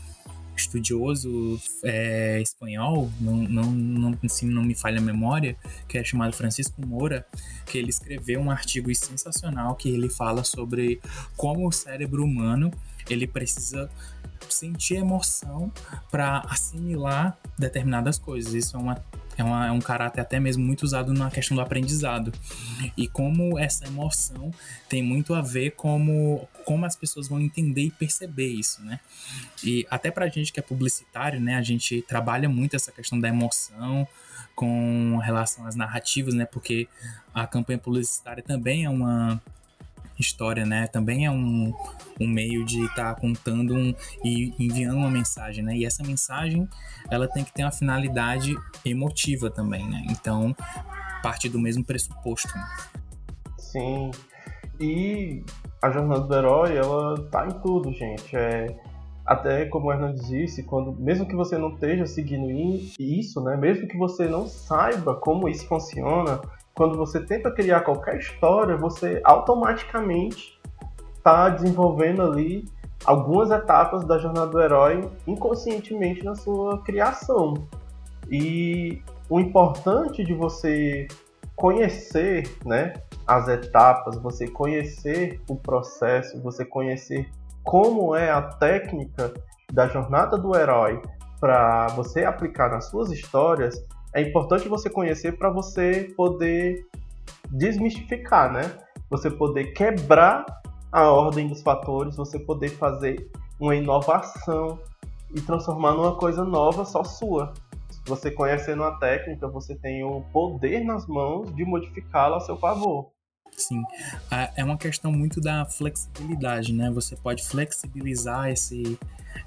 estudioso 0.57 1.61
é, 1.83 2.41
espanhol, 2.41 3.11
não, 3.21 3.37
não, 3.37 3.71
não, 3.71 4.29
se 4.29 4.47
não 4.47 4.63
me 4.63 4.75
falha 4.75 4.99
a 4.99 5.03
memória, 5.03 5.57
que 5.89 5.99
é 5.99 6.05
chamado 6.05 6.35
Francisco 6.35 6.85
Moura, 6.87 7.27
que 7.67 7.79
ele 7.79 7.91
escreveu 7.91 8.41
um 8.41 8.51
artigo 8.51 8.95
sensacional 8.95 9.75
que 9.75 9.89
ele 9.89 10.09
fala 10.09 10.45
sobre 10.45 11.01
como 11.37 11.67
o 11.67 11.73
cérebro 11.73 12.25
humano 12.25 12.71
ele 13.09 13.27
precisa 13.27 13.91
sentir 14.49 14.97
emoção 14.97 15.73
para 16.11 16.41
assimilar 16.49 17.39
determinadas 17.59 18.19
coisas. 18.19 18.55
Isso 18.55 18.77
é 18.77 18.81
uma 18.81 19.05
é, 19.37 19.45
uma, 19.45 19.67
é, 19.67 19.71
um 19.71 19.81
caráter 19.81 20.21
até 20.21 20.39
mesmo 20.39 20.65
muito 20.65 20.83
usado 20.83 21.13
na 21.13 21.31
questão 21.31 21.57
do 21.57 21.61
aprendizado. 21.61 22.33
E 22.97 23.09
como 23.09 23.59
essa 23.59 23.87
emoção 23.87 24.51
tem 24.89 25.03
muito 25.03 25.35
a 25.35 25.41
ver 25.41 25.73
como, 25.73 26.49
como 26.65 26.85
as 26.85 26.97
pessoas 26.97 27.29
vão 27.29 27.41
entender 27.41 27.83
e 27.83 27.91
perceber 27.91 28.49
isso, 28.49 28.83
né? 28.83 29.01
E 29.63 29.87
até 29.91 30.11
pra 30.11 30.29
gente 30.29 30.53
que 30.53 30.61
é 30.61 30.63
publicitário, 30.63 31.41
né? 31.41 31.57
A 31.57 31.63
gente 31.63 32.03
trabalha 32.03 32.49
muito 32.49 32.77
essa 32.77 32.93
questão 32.93 33.19
da 33.19 33.29
emoção 33.29 34.07
com 34.55 35.19
relação 35.19 35.67
às 35.67 35.75
narrativas, 35.75 36.35
né? 36.35 36.45
Porque 36.45 36.89
a 37.35 37.47
campanha 37.47 37.79
publicitária 37.79 38.43
também 38.43 38.85
é 38.85 38.91
uma 38.91 39.41
história, 40.19 40.65
né? 40.65 40.87
Também 40.87 41.27
é 41.27 41.31
um, 41.31 41.73
um 42.21 42.27
meio 42.27 42.65
de 42.65 42.85
estar 42.85 43.15
tá 43.15 43.21
contando 43.21 43.75
um, 43.75 43.95
e 44.25 44.53
enviando 44.59 44.97
uma 44.97 45.11
mensagem, 45.11 45.65
né? 45.65 45.77
E 45.77 45.85
essa 45.85 46.03
mensagem, 46.03 46.69
ela 47.11 47.29
tem 47.29 47.45
que 47.45 47.53
ter 47.53 47.65
uma 47.65 47.73
finalidade 47.73 48.55
emotiva 48.85 49.51
também, 49.51 49.89
né? 49.89 50.05
Então, 50.11 50.55
parte 51.23 51.49
do 51.49 51.59
mesmo 51.59 51.85
pressuposto. 51.85 52.49
Né? 52.57 52.67
Sim. 53.59 54.11
E 54.81 55.43
a 55.83 55.91
jornada 55.91 56.23
do 56.23 56.35
herói, 56.35 56.77
ela 56.77 57.21
tá 57.31 57.47
em 57.47 57.61
tudo, 57.61 57.93
gente. 57.93 58.37
É 58.37 58.75
até 59.25 59.65
como 59.65 59.87
o 59.87 59.93
Hernandes 59.93 60.27
disse, 60.29 60.63
quando 60.63 60.93
mesmo 60.93 61.27
que 61.27 61.35
você 61.35 61.57
não 61.57 61.71
esteja 61.71 62.07
seguindo 62.07 62.51
isso, 62.99 63.41
né, 63.41 63.57
mesmo 63.57 63.89
que 63.89 63.97
você 63.97 64.29
não 64.29 64.47
saiba 64.47 65.15
como 65.15 65.49
isso 65.49 65.67
funciona, 65.67 66.41
quando 66.75 66.97
você 66.97 67.21
tenta 67.21 67.51
criar 67.51 67.81
qualquer 67.81 68.19
história, 68.19 68.77
você 68.77 69.21
automaticamente 69.25 70.61
está 71.17 71.49
desenvolvendo 71.49 72.23
ali 72.23 72.69
algumas 73.05 73.51
etapas 73.51 74.05
da 74.05 74.19
jornada 74.19 74.49
do 74.49 74.61
herói 74.61 75.09
inconscientemente 75.27 76.25
na 76.25 76.35
sua 76.35 76.83
criação. 76.83 77.55
E 78.31 79.03
o 79.29 79.39
importante 79.39 80.25
de 80.25 80.35
você 80.35 81.07
conhecer 81.55 82.51
né, 82.65 82.95
as 83.27 83.49
etapas, 83.49 84.17
você 84.19 84.49
conhecer 84.49 85.41
o 85.49 85.55
processo, 85.55 86.43
você 86.43 86.65
conhecer 86.65 87.31
como 87.63 88.15
é 88.15 88.31
a 88.31 88.43
técnica 88.43 89.33
da 89.73 89.87
jornada 89.87 90.37
do 90.37 90.57
herói 90.57 91.01
para 91.41 91.87
você 91.89 92.25
aplicar 92.25 92.71
nas 92.71 92.87
suas 92.87 93.11
histórias, 93.11 93.83
é 94.15 94.23
importante 94.23 94.69
você 94.69 94.89
conhecer 94.89 95.37
para 95.37 95.51
você 95.51 96.13
poder 96.17 96.87
desmistificar, 97.51 98.53
né? 98.53 98.79
Você 99.11 99.29
poder 99.31 99.73
quebrar 99.73 100.47
a 100.93 101.11
ordem 101.11 101.49
dos 101.49 101.63
fatores, 101.63 102.17
você 102.17 102.39
poder 102.39 102.71
fazer 102.71 103.29
uma 103.61 103.75
inovação 103.75 104.79
e 105.35 105.41
transformar 105.41 105.93
numa 105.95 106.17
coisa 106.17 106.45
nova 106.45 106.85
só 106.85 107.03
sua. 107.03 107.53
Você 108.07 108.31
conhecendo 108.31 108.85
a 108.85 108.93
técnica, 108.99 109.49
você 109.49 109.75
tem 109.75 110.05
o 110.05 110.21
poder 110.33 110.85
nas 110.85 111.07
mãos 111.07 111.53
de 111.55 111.65
modificá-la 111.65 112.37
a 112.37 112.41
seu 112.41 112.57
favor. 112.57 113.14
Sim, 113.57 113.83
é 114.57 114.65
uma 114.65 114.77
questão 114.77 115.13
muito 115.13 115.41
da 115.41 115.65
flexibilidade, 115.65 116.73
né? 116.73 116.91
Você 116.91 117.17
pode 117.17 117.43
flexibilizar 117.45 118.51
esse, 118.51 118.99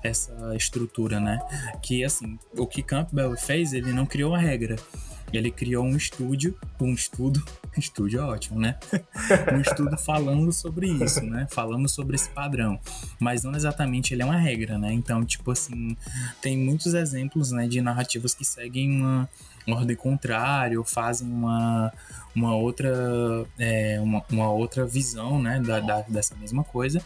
essa 0.04 0.56
estrutura, 0.56 1.20
né? 1.20 1.40
Que 1.82 2.04
assim, 2.04 2.40
o 2.56 2.66
que 2.66 2.82
Campbell 2.82 3.36
fez, 3.38 3.74
ele 3.74 3.92
não 3.92 4.06
criou 4.06 4.32
uma 4.32 4.40
regra. 4.40 4.78
Ele 5.34 5.52
criou 5.52 5.84
um 5.84 5.96
estúdio, 5.98 6.58
um 6.80 6.94
estudo, 6.94 7.44
estúdio 7.78 8.22
é 8.22 8.24
ótimo, 8.24 8.60
né? 8.60 8.78
um 9.54 9.60
estudo 9.60 9.98
falando 9.98 10.52
sobre 10.54 10.88
isso, 10.88 11.22
né? 11.26 11.48
Falando 11.52 11.88
sobre 11.90 12.16
esse 12.16 12.30
padrão. 12.30 12.80
Mas 13.20 13.44
não 13.44 13.54
exatamente 13.54 14.14
ele 14.14 14.22
é 14.22 14.26
uma 14.26 14.38
regra, 14.38 14.78
né? 14.78 14.94
Então, 14.94 15.26
tipo 15.26 15.52
assim, 15.52 15.98
tem 16.42 16.58
muitos 16.58 16.94
exemplos, 16.94 17.52
né, 17.52 17.68
de 17.68 17.82
narrativas 17.82 18.34
que 18.34 18.46
seguem 18.46 19.02
uma 19.02 19.30
ordem 19.68 19.98
contrária 19.98 20.80
ou 20.80 20.86
fazem 20.86 21.28
uma, 21.28 21.92
uma 22.38 22.56
outra 22.56 22.94
é, 23.58 24.00
uma, 24.00 24.24
uma, 24.32 24.52
outra 24.52 24.86
visão, 24.86 25.42
né, 25.42 25.60
da, 25.60 25.80
da, 25.80 26.02
dessa 26.02 26.36
mesma 26.36 26.64
coisa. 26.64 27.02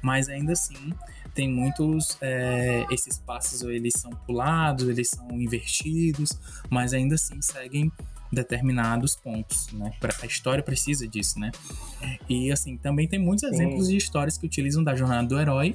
Mas 0.00 0.28
ainda 0.28 0.52
assim, 0.52 0.92
tem 1.34 1.48
muitos 1.48 2.16
é, 2.22 2.86
esses 2.88 3.18
passos 3.18 3.62
eles 3.62 3.94
são 3.96 4.10
pulados, 4.24 4.88
eles 4.88 5.10
são 5.10 5.28
invertidos, 5.32 6.30
mas 6.70 6.94
ainda 6.94 7.16
assim 7.16 7.42
seguem 7.42 7.90
determinados 8.32 9.16
pontos, 9.16 9.72
né? 9.72 9.90
A 10.22 10.26
história 10.26 10.62
precisa 10.62 11.08
disso, 11.08 11.40
né? 11.40 11.50
E 12.28 12.52
assim, 12.52 12.76
também 12.76 13.08
tem 13.08 13.18
muitos 13.18 13.42
exemplos 13.42 13.86
Sim. 13.86 13.92
de 13.92 13.96
histórias 13.96 14.38
que 14.38 14.46
utilizam 14.46 14.84
da 14.84 14.94
jornada 14.94 15.26
do 15.26 15.40
herói, 15.40 15.74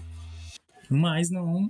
mas 0.89 1.29
não 1.29 1.69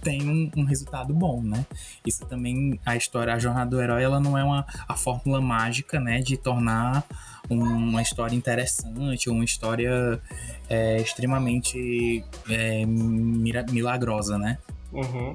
tem 0.00 0.28
um, 0.28 0.50
um, 0.56 0.64
resultado 0.64 1.12
bom, 1.12 1.42
né? 1.42 1.64
Isso 2.06 2.24
também, 2.26 2.80
a 2.84 2.96
história, 2.96 3.34
a 3.34 3.38
jornada 3.38 3.70
do 3.70 3.80
herói, 3.80 4.02
ela 4.02 4.20
não 4.20 4.36
é 4.36 4.42
uma, 4.42 4.66
a 4.88 4.96
fórmula 4.96 5.40
mágica, 5.40 6.00
né, 6.00 6.20
de 6.20 6.36
tornar 6.36 7.04
uma 7.48 8.00
história 8.00 8.34
interessante, 8.34 9.28
uma 9.28 9.44
história 9.44 10.20
é, 10.68 10.96
extremamente 10.98 12.24
é, 12.48 12.84
milagrosa, 12.86 14.38
né? 14.38 14.58
Uhum. 14.92 15.34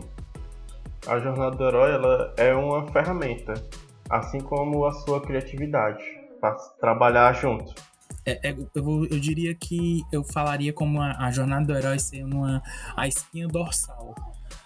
A 1.07 1.19
jornada 1.19 1.55
do 1.55 1.63
herói, 1.67 1.91
ela 1.91 2.34
é 2.38 2.53
uma 2.53 2.88
ferramenta, 2.91 3.53
assim 4.10 4.39
como 4.39 4.86
a 4.86 4.93
sua 4.93 5.22
criatividade, 5.22 6.03
para 6.39 6.55
trabalhar 6.79 7.34
junto. 7.34 7.75
É, 8.25 8.50
é, 8.50 8.55
eu, 8.74 9.05
eu, 9.05 9.19
diria 9.19 9.53
que 9.53 10.03
eu 10.12 10.24
falaria 10.24 10.74
como 10.74 11.00
a, 11.00 11.12
a 11.27 11.31
jornada 11.31 11.65
do 11.65 11.77
herói 11.77 12.00
ser 12.00 12.24
uma, 12.24 12.62
a 12.95 13.07
espinha 13.07 13.48
dorsal 13.48 14.15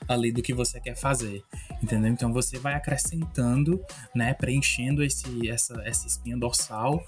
ali 0.10 0.32
do 0.32 0.42
que 0.42 0.54
você 0.54 0.80
quer 0.80 0.96
fazer, 0.96 1.44
entendeu? 1.84 2.12
Então 2.12 2.34
você 2.34 2.58
vai 2.58 2.74
acrescentando, 2.74 3.80
né, 4.14 4.34
preenchendo 4.34 5.04
esse, 5.04 5.48
essa, 5.48 5.80
essa 5.86 6.08
espinha 6.08 6.36
dorsal 6.36 7.02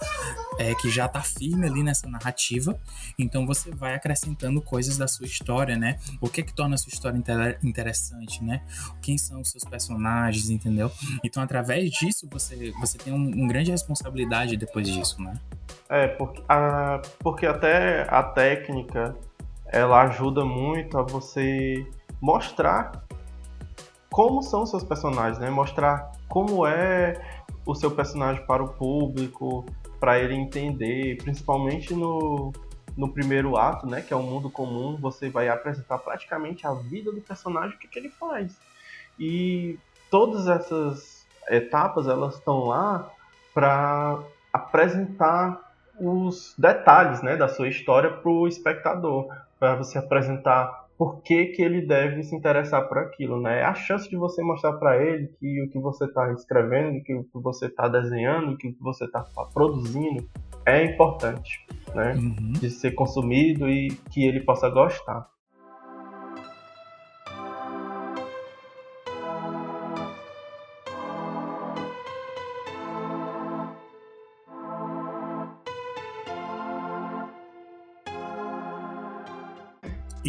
é, 0.60 0.76
que 0.76 0.90
já 0.92 1.08
tá 1.08 1.22
firme 1.22 1.66
ali 1.66 1.82
nessa 1.82 2.08
narrativa. 2.08 2.80
Então 3.18 3.46
você 3.46 3.72
vai 3.72 3.96
acrescentando 3.96 4.62
coisas 4.62 4.98
da 4.98 5.08
sua 5.08 5.26
história, 5.26 5.76
né? 5.76 5.98
O 6.22 6.30
que 6.30 6.42
é 6.42 6.44
que 6.44 6.54
torna 6.54 6.76
a 6.76 6.78
sua 6.78 6.92
história 6.92 7.18
inter 7.18 7.58
interessante, 7.64 8.44
né? 8.44 8.62
Quem 9.02 9.18
são 9.18 9.42
os 9.42 9.50
seus 9.50 9.64
personagens, 9.64 10.52
entendeu? 10.52 10.92
Então 11.24 11.42
através 11.42 11.90
disso 11.90 12.28
você, 12.32 12.72
você 12.80 13.00
tem 13.00 13.12
um, 13.12 13.44
um 13.44 13.48
grande 13.48 13.72
responsabilidade 13.72 14.56
depois 14.56 14.88
disso, 14.88 15.20
né? 15.22 15.34
É, 15.90 16.08
porque, 16.08 16.44
a, 16.48 17.02
porque 17.20 17.46
até 17.48 18.08
a 18.10 18.22
técnica 18.22 19.16
ela 19.72 20.02
ajuda 20.04 20.44
muito 20.44 20.98
a 20.98 21.02
você 21.02 21.88
mostrar 22.22 23.04
como 24.10 24.44
são 24.44 24.66
seus 24.66 24.84
personagens, 24.84 25.40
né? 25.40 25.50
Mostrar 25.50 26.12
como 26.28 26.68
é 26.68 27.20
o 27.66 27.74
seu 27.74 27.90
personagem 27.90 28.46
para 28.46 28.64
o 28.64 28.70
público, 28.70 29.66
para 30.00 30.20
ele 30.20 30.36
entender, 30.36 31.18
principalmente 31.24 31.94
no, 31.94 32.52
no 32.96 33.12
primeiro 33.12 33.58
ato, 33.58 33.88
né? 33.88 34.02
Que 34.02 34.14
é 34.14 34.16
o 34.16 34.22
mundo 34.22 34.50
comum, 34.50 34.98
você 34.98 35.30
vai 35.30 35.50
apresentar 35.50 35.98
praticamente 36.00 36.68
a 36.68 36.74
vida 36.74 37.12
do 37.12 37.22
personagem, 37.22 37.76
o 37.76 37.80
que, 37.80 37.88
que 37.88 37.98
ele 37.98 38.10
faz. 38.10 38.56
E 39.20 39.80
todas 40.10 40.48
essas 40.48 41.26
etapas, 41.50 42.08
elas 42.08 42.36
estão 42.36 42.66
lá 42.66 43.10
para 43.54 44.20
apresentar 44.52 45.72
os 46.00 46.54
detalhes 46.58 47.22
né, 47.22 47.38
da 47.38 47.48
sua 47.48 47.68
história 47.68 48.10
para 48.10 48.30
o 48.30 48.48
espectador, 48.48 49.28
para 49.60 49.76
você 49.76 49.98
apresentar 49.98 50.81
por 51.02 51.24
que, 51.24 51.48
que 51.48 51.64
ele 51.64 51.82
deve 51.82 52.22
se 52.22 52.36
interessar 52.36 52.88
por 52.88 53.00
aquilo, 53.00 53.42
né? 53.42 53.64
A 53.64 53.74
chance 53.74 54.08
de 54.08 54.16
você 54.16 54.44
mostrar 54.44 54.74
para 54.74 55.04
ele 55.04 55.30
que 55.40 55.64
o 55.64 55.70
que 55.72 55.80
você 55.80 56.06
está 56.06 56.32
escrevendo, 56.32 57.02
que 57.02 57.16
o 57.16 57.24
que 57.24 57.40
você 57.42 57.66
está 57.66 57.88
desenhando, 57.88 58.56
que 58.56 58.68
o 58.68 58.72
que 58.76 58.84
você 58.84 59.06
está 59.06 59.26
produzindo 59.52 60.30
é 60.64 60.86
importante, 60.86 61.66
né? 61.96 62.14
Uhum. 62.14 62.52
De 62.52 62.70
ser 62.70 62.92
consumido 62.92 63.68
e 63.68 63.88
que 64.12 64.24
ele 64.28 64.42
possa 64.42 64.70
gostar. 64.70 65.28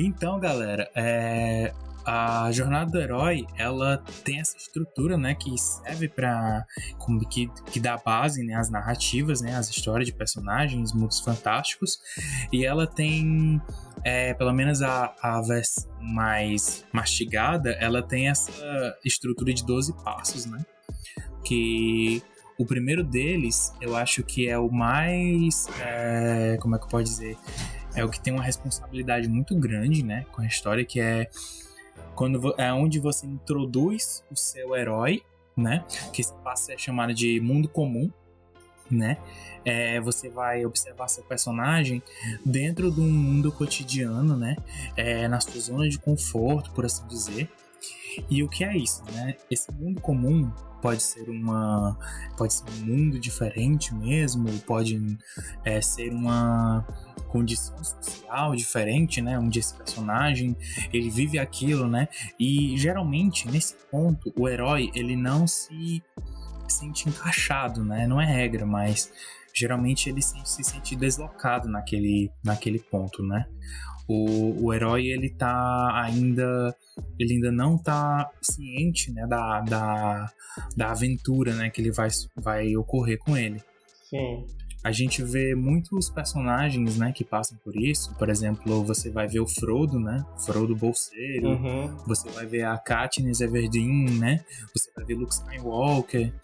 Então, 0.05 0.41
galera, 0.41 0.91
é... 0.97 1.73
a 2.05 2.51
jornada 2.51 2.91
do 2.91 2.99
herói, 2.99 3.47
ela 3.57 4.03
tem 4.25 4.41
essa 4.41 4.57
estrutura, 4.57 5.17
né, 5.17 5.35
que 5.35 5.57
serve 5.57 6.09
para 6.09 6.67
que, 7.31 7.49
que 7.71 7.79
dá 7.79 7.97
base, 7.97 8.43
né, 8.43 8.61
narrativas, 8.69 9.41
né, 9.41 9.55
às 9.55 9.71
histórias 9.71 10.07
de 10.07 10.13
personagens, 10.13 10.93
mundos 10.93 11.21
fantásticos, 11.21 12.01
e 12.53 12.65
ela 12.65 12.85
tem 12.85 13.63
é, 14.03 14.35
pelo 14.35 14.53
menos 14.53 14.83
a, 14.83 15.15
a 15.23 15.41
versão 15.41 15.89
mais 16.01 16.85
mastigada, 16.93 17.71
ela 17.73 18.03
tem 18.03 18.29
essa 18.29 18.51
estrutura 19.05 19.55
de 19.55 19.65
12 19.65 19.93
passos, 20.03 20.47
né? 20.47 20.65
Que 21.45 22.21
o 22.59 22.67
primeiro 22.67 23.05
deles, 23.05 23.73
eu 23.81 23.95
acho 23.97 24.25
que 24.25 24.49
é 24.49 24.59
o 24.59 24.71
mais. 24.71 25.69
É, 25.81 26.59
como 26.61 26.75
é 26.75 26.79
que 26.79 26.85
eu 26.85 26.89
posso 26.89 27.05
dizer? 27.05 27.37
É 27.95 28.05
o 28.05 28.09
que 28.09 28.21
tem 28.21 28.33
uma 28.33 28.43
responsabilidade 28.43 29.29
muito 29.29 29.55
grande, 29.55 30.03
né? 30.03 30.25
Com 30.33 30.43
a 30.43 30.47
história, 30.47 30.85
que 30.85 31.01
é 31.01 31.29
quando 32.15 32.55
é 32.59 32.73
onde 32.73 32.99
você 32.99 33.27
introduz 33.27 34.25
o 34.31 34.37
seu 34.37 34.75
herói, 34.77 35.23
né? 35.57 35.85
Que 36.13 36.21
esse 36.21 36.33
passo 36.43 36.73
é 36.73 36.79
chamado 36.79 37.13
de 37.13 37.41
mundo 37.41 37.69
comum, 37.69 38.11
né? 38.91 39.19
É, 39.65 40.01
você 40.01 40.29
vai 40.29 40.65
observar 40.67 41.09
seu 41.09 41.23
personagem 41.25 42.03
dentro 42.45 42.91
de 42.91 43.01
um 43.01 43.11
mundo 43.11 43.53
cotidiano, 43.53 44.37
né? 44.37 44.57
É, 44.97 45.29
na 45.29 45.41
sua 45.41 45.61
zona 45.61 45.89
de 45.89 45.99
conforto, 45.99 46.71
por 46.73 46.85
assim 46.85 47.07
dizer. 47.07 47.49
E 48.31 48.43
o 48.43 48.49
que 48.49 48.65
é 48.65 48.77
isso, 48.77 49.03
né? 49.13 49.37
Esse 49.51 49.73
mundo 49.73 50.01
comum 50.01 50.51
pode 50.83 51.03
ser 51.03 51.31
uma 51.31 51.97
pode 52.37 52.53
ser 52.53 52.65
um 52.71 52.87
mundo 52.87 53.19
diferente 53.19 53.95
mesmo 53.95 54.51
pode 54.67 55.01
é, 55.65 55.81
ser 55.81 56.13
uma 56.13 56.85
condição 57.29 57.83
social 57.83 58.55
diferente 58.57 59.23
né? 59.23 59.39
Onde 59.39 59.61
esse 59.61 59.73
personagem 59.75 60.57
ele 60.93 61.09
vive 61.09 61.39
aquilo 61.39 61.87
né? 61.87 62.09
E 62.39 62.77
geralmente 62.77 63.49
nesse 63.49 63.77
ponto 63.91 64.33
o 64.37 64.49
herói 64.49 64.91
ele 64.95 65.17
não 65.17 65.47
se 65.47 66.03
sente 66.69 67.09
encaixado 67.09 67.85
né? 67.85 68.07
Não 68.07 68.21
é 68.21 68.27
regra 68.27 68.67
mas 68.67 69.11
geralmente 69.55 70.09
ele 70.09 70.21
se, 70.21 70.35
se 70.45 70.65
sente 70.65 70.97
deslocado 70.97 71.69
naquele 71.69 72.31
naquele 72.43 72.81
ponto 72.81 73.23
né 73.23 73.47
o, 74.13 74.67
o 74.67 74.75
herói 74.75 75.07
ele 75.07 75.31
tá 75.31 76.03
ainda 76.05 76.75
ele 77.19 77.35
ainda 77.35 77.53
não 77.53 77.79
tá 77.79 78.31
ciente 78.41 79.11
né, 79.13 79.27
da, 79.27 79.61
da, 79.61 80.33
da 80.77 80.91
aventura 80.91 81.55
né, 81.55 81.71
que 81.71 81.81
ele 81.81 81.91
vai, 81.91 82.09
vai 82.37 82.77
ocorrer 82.77 83.19
com 83.19 83.37
ele. 83.37 83.63
Sim. 84.09 84.45
A 84.85 84.91
gente 84.91 85.23
vê 85.23 85.55
muitos 85.55 86.11
personagens, 86.11 86.99
né, 86.99 87.13
que 87.13 87.25
passam 87.25 87.57
por 87.59 87.77
isso. 87.77 88.13
Por 88.17 88.29
exemplo, 88.29 88.83
você 88.85 89.11
vai 89.11 89.29
ver 89.29 89.39
o 89.39 89.47
Frodo, 89.47 90.01
né? 90.01 90.27
Frodo 90.45 90.75
Bolseiro. 90.75 91.51
Uhum. 91.51 91.97
Você 92.09 92.29
vai 92.31 92.47
ver 92.47 92.65
a 92.65 92.77
Katniss 92.77 93.41
Everdeen, 93.41 94.19
né? 94.19 94.45
Você 94.75 94.91
vai 94.97 95.05
ver 95.05 95.15
Luke 95.15 95.33
Skywalker. 95.33 96.35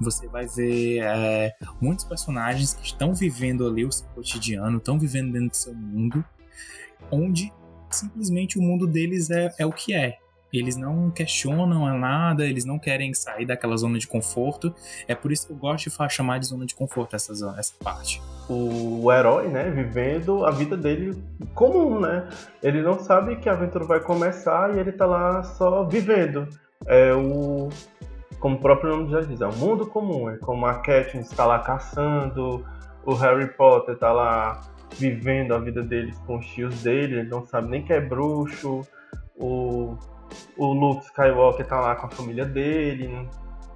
Você 0.00 0.26
vai 0.26 0.46
ver 0.48 0.98
é, 0.98 1.54
muitos 1.80 2.04
personagens 2.04 2.74
que 2.74 2.86
estão 2.86 3.14
vivendo 3.14 3.64
ali 3.64 3.84
o 3.84 3.92
seu 3.92 4.08
cotidiano, 4.08 4.78
estão 4.78 4.98
vivendo 4.98 5.32
dentro 5.32 5.50
do 5.50 5.56
seu 5.56 5.74
mundo 5.74 6.24
onde 7.10 7.52
simplesmente 7.90 8.58
o 8.58 8.62
mundo 8.62 8.86
deles 8.86 9.30
é, 9.30 9.52
é 9.58 9.66
o 9.66 9.72
que 9.72 9.94
é. 9.94 10.18
Eles 10.52 10.76
não 10.76 11.10
questionam 11.10 11.98
nada, 11.98 12.46
eles 12.46 12.64
não 12.64 12.78
querem 12.78 13.12
sair 13.12 13.44
daquela 13.44 13.76
zona 13.76 13.98
de 13.98 14.06
conforto. 14.06 14.74
É 15.06 15.14
por 15.14 15.32
isso 15.32 15.46
que 15.46 15.52
eu 15.52 15.56
gosto 15.56 15.90
de 15.90 16.12
chamar 16.12 16.38
de 16.38 16.46
zona 16.46 16.64
de 16.64 16.74
conforto 16.74 17.16
essa, 17.16 17.34
zona, 17.34 17.58
essa 17.58 17.74
parte. 17.82 18.22
O, 18.48 19.04
o 19.04 19.12
herói, 19.12 19.48
né, 19.48 19.70
vivendo 19.70 20.44
a 20.46 20.50
vida 20.50 20.76
dele 20.76 21.20
comum, 21.54 22.00
né? 22.00 22.28
Ele 22.62 22.80
não 22.80 22.98
sabe 22.98 23.36
que 23.36 23.48
a 23.48 23.52
aventura 23.52 23.84
vai 23.84 24.00
começar 24.00 24.74
e 24.74 24.78
ele 24.78 24.92
tá 24.92 25.04
lá 25.04 25.42
só 25.42 25.84
vivendo. 25.84 26.48
É 26.86 27.12
o. 27.12 27.68
Como 28.38 28.56
o 28.56 28.60
próprio 28.60 28.96
nome 28.96 29.10
já 29.10 29.22
diz, 29.22 29.40
é 29.40 29.46
um 29.46 29.56
mundo 29.56 29.86
comum. 29.86 30.30
É 30.30 30.36
como 30.38 30.66
a 30.66 30.74
Katniss 30.74 31.30
está 31.30 31.44
lá 31.44 31.58
caçando, 31.58 32.64
o 33.04 33.14
Harry 33.14 33.48
Potter 33.56 33.98
tá 33.98 34.12
lá 34.12 34.60
vivendo 34.98 35.54
a 35.54 35.58
vida 35.58 35.82
deles 35.82 36.18
com 36.26 36.38
os 36.38 36.46
tios 36.46 36.82
dele, 36.82 37.20
ele 37.20 37.28
não 37.28 37.46
sabe 37.46 37.68
nem 37.68 37.82
que 37.82 37.92
é 37.92 38.00
bruxo, 38.00 38.86
o, 39.34 39.96
o 40.56 40.72
Luke 40.72 41.04
Skywalker 41.06 41.66
tá 41.66 41.80
lá 41.80 41.94
com 41.94 42.06
a 42.06 42.10
família 42.10 42.44
dele, 42.44 43.28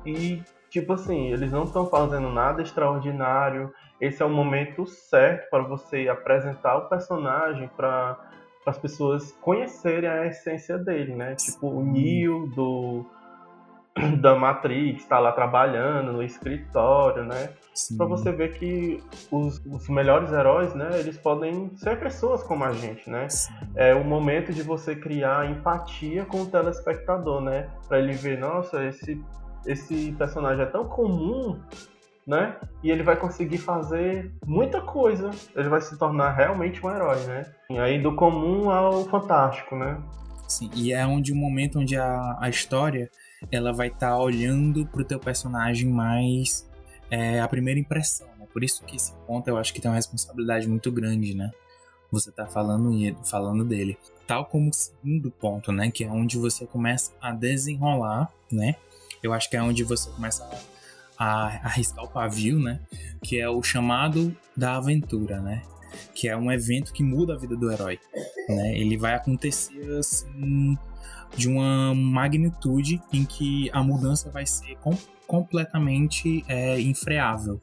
e 0.05 0.43
tipo 0.71 0.93
assim, 0.93 1.33
eles 1.33 1.53
não 1.53 1.65
estão 1.65 1.87
fazendo 1.87 2.31
nada 2.31 2.63
extraordinário, 2.63 3.73
esse 4.01 4.23
é 4.23 4.25
o 4.27 4.31
momento 4.31 4.87
certo 4.87 5.51
para 5.51 5.63
você 5.63 6.09
apresentar 6.09 6.77
o 6.77 6.89
personagem 6.89 7.69
para 7.77 8.19
as 8.65 8.79
pessoas 8.79 9.33
conhecerem 9.41 10.09
a 10.09 10.27
essência 10.27 10.79
dele, 10.79 11.15
né? 11.15 11.35
Tipo 11.35 11.69
o 11.69 11.85
Neo 11.85 12.47
do 12.55 13.05
da 14.21 14.35
Matrix, 14.35 15.03
está 15.03 15.19
lá 15.19 15.33
trabalhando 15.33 16.13
no 16.13 16.23
escritório, 16.23 17.25
né? 17.25 17.51
Para 17.97 18.07
você 18.07 18.31
ver 18.31 18.53
que 18.59 19.03
os, 19.31 19.61
os, 19.65 19.89
melhores 19.89 20.33
heróis, 20.33 20.75
né? 20.75 20.99
Eles 20.99 21.17
podem 21.17 21.71
ser 21.77 21.99
pessoas 21.99 22.43
como 22.43 22.65
a 22.65 22.73
gente, 22.73 23.09
né? 23.09 23.29
Sim. 23.29 23.53
É 23.75 23.95
o 23.95 24.05
momento 24.05 24.53
de 24.53 24.63
você 24.63 24.95
criar 24.95 25.51
empatia 25.51 26.25
com 26.25 26.43
o 26.43 26.47
telespectador, 26.47 27.41
né? 27.41 27.69
Para 27.89 27.99
ele 27.99 28.13
ver, 28.13 28.39
nossa, 28.39 28.85
esse 28.85 29.21
esse 29.67 30.13
personagem 30.13 30.65
é 30.65 30.67
tão 30.67 30.89
comum, 30.89 31.59
né? 32.27 32.57
E 32.83 32.91
ele 32.91 33.03
vai 33.03 33.17
conseguir 33.17 33.59
fazer 33.59 34.33
muita 34.47 34.81
coisa. 34.81 35.31
Ele 35.55 35.69
vai 35.69 35.81
se 35.81 35.99
tornar 35.99 36.33
realmente 36.33 36.85
um 36.85 36.91
herói, 36.91 37.19
né? 37.25 37.47
E 37.71 37.79
aí 37.79 38.01
do 38.01 38.15
comum 38.15 38.71
ao 38.71 39.05
fantástico, 39.05 39.77
né? 39.77 40.01
Sim, 40.49 40.71
e 40.75 40.93
é 40.93 41.07
onde 41.07 41.33
o 41.33 41.37
momento 41.37 41.79
onde 41.79 41.97
a, 41.97 42.37
a 42.41 42.49
história 42.49 43.09
ela 43.51 43.73
vai 43.73 43.89
estar 43.89 44.11
tá 44.11 44.19
olhando 44.19 44.87
pro 44.87 45.05
teu 45.05 45.19
personagem 45.19 45.89
mais 45.89 46.69
é, 47.11 47.41
a 47.41 47.49
primeira 47.49 47.81
impressão, 47.81 48.29
né? 48.39 48.47
Por 48.53 48.63
isso 48.63 48.85
que 48.85 48.97
esse 48.97 49.13
ponto 49.27 49.49
eu 49.49 49.57
acho 49.57 49.73
que 49.73 49.81
tem 49.81 49.91
uma 49.91 49.97
responsabilidade 49.97 50.69
muito 50.69 50.91
grande, 50.93 51.35
né? 51.35 51.51
Você 52.11 52.31
tá 52.33 52.47
falando, 52.47 52.93
falando 53.25 53.65
dele. 53.65 53.97
Tal 54.27 54.45
como 54.45 54.71
o 54.71 54.75
segundo 54.75 55.31
ponto, 55.31 55.71
né? 55.73 55.91
Que 55.91 56.05
é 56.05 56.11
onde 56.11 56.39
você 56.39 56.67
começa 56.67 57.13
a 57.21 57.33
desenrolar, 57.33 58.33
né? 58.51 58.75
Eu 59.23 59.33
acho 59.33 59.49
que 59.49 59.57
é 59.57 59.63
onde 59.63 59.85
você 59.85 60.11
começa 60.11 60.45
a, 61.17 61.27
a 61.27 61.67
arriscar 61.67 62.05
o 62.05 62.09
pavio, 62.09 62.59
né? 62.59 62.81
Que 63.23 63.39
é 63.41 63.49
o 63.49 63.63
chamado 63.63 64.37
da 64.57 64.77
aventura, 64.77 65.41
né? 65.41 65.63
Que 66.15 66.29
é 66.29 66.37
um 66.37 66.51
evento 66.51 66.93
que 66.93 67.03
muda 67.03 67.35
a 67.35 67.39
vida 67.39 67.57
do 67.57 67.71
herói, 67.71 67.99
né? 68.49 68.77
Ele 68.77 68.97
vai 68.97 69.15
acontecer 69.15 69.99
assim 69.99 70.77
de 71.37 71.49
uma 71.49 71.95
magnitude 71.95 73.01
em 73.13 73.25
que 73.25 73.71
a 73.73 73.83
mudança 73.83 74.31
vai 74.31 74.47
ser 74.47 74.77
com, 74.77 74.97
completamente 75.27 76.45
é, 76.49 76.81
infreável. 76.81 77.61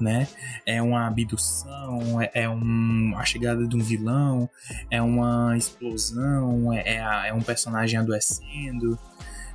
Né? 0.00 0.28
É 0.64 0.80
uma 0.80 1.08
abdução, 1.08 2.22
é, 2.22 2.30
é 2.32 2.48
um, 2.48 3.14
a 3.16 3.24
chegada 3.24 3.66
de 3.66 3.76
um 3.76 3.80
vilão, 3.80 4.48
é 4.88 5.02
uma 5.02 5.56
explosão, 5.56 6.72
é, 6.72 6.96
é, 6.96 7.28
é 7.28 7.34
um 7.34 7.42
personagem 7.42 7.98
adoecendo. 7.98 8.96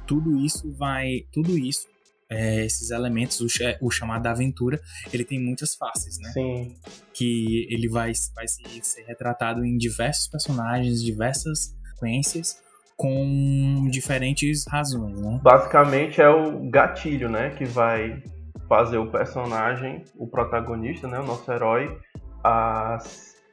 Tudo 0.05 0.37
isso 0.37 0.69
vai. 0.73 1.25
Tudo 1.31 1.57
isso 1.57 1.87
é, 2.33 2.65
esses 2.65 2.89
elementos, 2.89 3.39
o, 3.39 3.47
o, 3.81 3.91
chamado 3.91 4.23
da 4.23 4.31
aventura, 4.31 4.81
ele 5.11 5.23
tem 5.23 5.39
muitas 5.39 5.75
faces, 5.75 6.17
né? 6.19 6.31
Sim. 6.31 6.75
Que 7.13 7.67
ele 7.69 7.87
vai, 7.87 8.11
vai 8.35 8.47
ser 8.47 9.03
retratado 9.05 9.63
em 9.63 9.77
diversos 9.77 10.27
personagens, 10.27 11.03
diversas 11.03 11.75
sequências, 11.89 12.57
com 12.95 13.87
diferentes 13.89 14.65
razões, 14.67 15.19
né? 15.19 15.39
Basicamente 15.41 16.21
é 16.21 16.29
o 16.29 16.69
gatilho, 16.69 17.29
né, 17.29 17.49
que 17.51 17.65
vai 17.65 18.21
fazer 18.67 18.97
o 18.97 19.11
personagem, 19.11 20.03
o 20.15 20.27
protagonista, 20.27 21.07
né, 21.07 21.19
o 21.19 21.25
nosso 21.25 21.51
herói, 21.51 21.97
a 22.43 22.97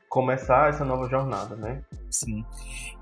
começar 0.09 0.69
essa 0.69 0.85
nova 0.85 1.09
jornada, 1.09 1.55
né? 1.55 1.83
Sim. 2.11 2.45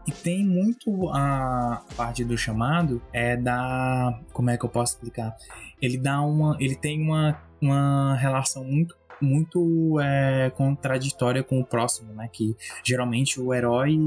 E 0.07 0.13
tem 0.13 0.45
muito 0.45 1.09
a 1.09 1.83
parte 1.97 2.25
do 2.25 2.37
chamado 2.37 3.03
é 3.13 3.37
da, 3.37 4.21
como 4.33 4.51
é 4.51 4.59
que 4.59 4.65
eu 4.65 4.69
posso 4.69 4.95
explicar? 4.95 5.35
Ele 5.81 5.97
dá 5.97 6.21
uma, 6.21 6.57
ele 6.61 6.77
tem 6.77 7.01
uma, 7.01 7.41
uma 7.61 8.15
relação 8.17 8.65
muito 8.65 8.97
muito 9.21 9.99
é, 10.01 10.51
contraditória 10.51 11.43
com 11.43 11.59
o 11.59 11.65
próximo, 11.65 12.13
né? 12.15 12.29
Que 12.33 12.57
geralmente 12.85 13.41
o 13.41 13.53
herói 13.53 13.99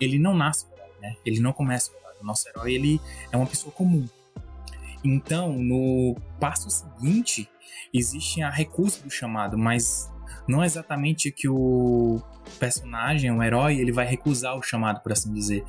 ele 0.00 0.18
não 0.18 0.32
nasce 0.34 0.66
né? 1.04 1.16
Ele 1.24 1.38
não 1.40 1.52
começa 1.52 1.90
o 2.20 2.24
nosso 2.24 2.48
herói, 2.48 2.72
ele 2.72 3.00
é 3.30 3.36
uma 3.36 3.46
pessoa 3.46 3.70
comum. 3.70 4.08
Então, 5.04 5.52
no 5.52 6.16
passo 6.40 6.70
seguinte, 6.70 7.46
existe 7.92 8.40
a 8.40 8.48
recusa 8.48 9.02
do 9.02 9.10
chamado, 9.10 9.58
mas 9.58 10.10
não 10.48 10.62
é 10.62 10.66
exatamente 10.66 11.30
que 11.30 11.46
o 11.46 12.22
personagem, 12.58 13.30
o 13.30 13.42
herói, 13.42 13.78
ele 13.78 13.92
vai 13.92 14.06
recusar 14.06 14.56
o 14.56 14.62
chamado, 14.62 15.02
por 15.02 15.12
assim 15.12 15.32
dizer. 15.32 15.62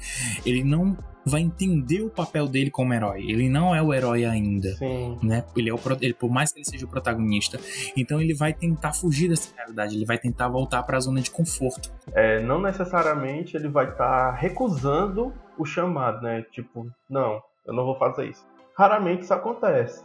Ele 0.45 0.63
não 0.63 0.97
vai 1.25 1.41
entender 1.41 2.01
o 2.01 2.09
papel 2.09 2.47
dele 2.47 2.69
como 2.69 2.93
herói. 2.93 3.25
Ele 3.27 3.49
não 3.49 3.75
é 3.75 3.81
o 3.81 3.93
herói 3.93 4.25
ainda, 4.25 4.69
Sim. 4.75 5.17
né? 5.23 5.43
Ele 5.55 5.69
é 5.69 5.73
o 5.73 5.79
ele, 6.01 6.13
por 6.13 6.29
mais 6.29 6.51
que 6.51 6.59
ele 6.59 6.65
seja 6.65 6.85
o 6.85 6.89
protagonista, 6.89 7.59
então 7.97 8.21
ele 8.21 8.33
vai 8.33 8.53
tentar 8.53 8.93
fugir 8.93 9.29
dessa 9.29 9.53
realidade, 9.55 9.95
ele 9.95 10.05
vai 10.05 10.17
tentar 10.17 10.47
voltar 10.47 10.83
para 10.83 10.97
a 10.97 10.99
zona 10.99 11.21
de 11.21 11.31
conforto. 11.31 11.91
É, 12.13 12.39
não 12.41 12.61
necessariamente 12.61 13.57
ele 13.57 13.67
vai 13.67 13.89
estar 13.89 14.31
tá 14.31 14.31
recusando 14.31 15.33
o 15.57 15.65
chamado, 15.65 16.21
né? 16.21 16.43
Tipo, 16.51 16.87
não, 17.09 17.41
eu 17.65 17.73
não 17.73 17.85
vou 17.85 17.97
fazer 17.97 18.29
isso. 18.29 18.45
Raramente 18.77 19.23
isso 19.23 19.33
acontece. 19.33 20.03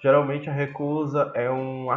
Geralmente 0.00 0.48
a 0.48 0.52
recusa 0.52 1.32
é 1.34 1.50
um, 1.50 1.88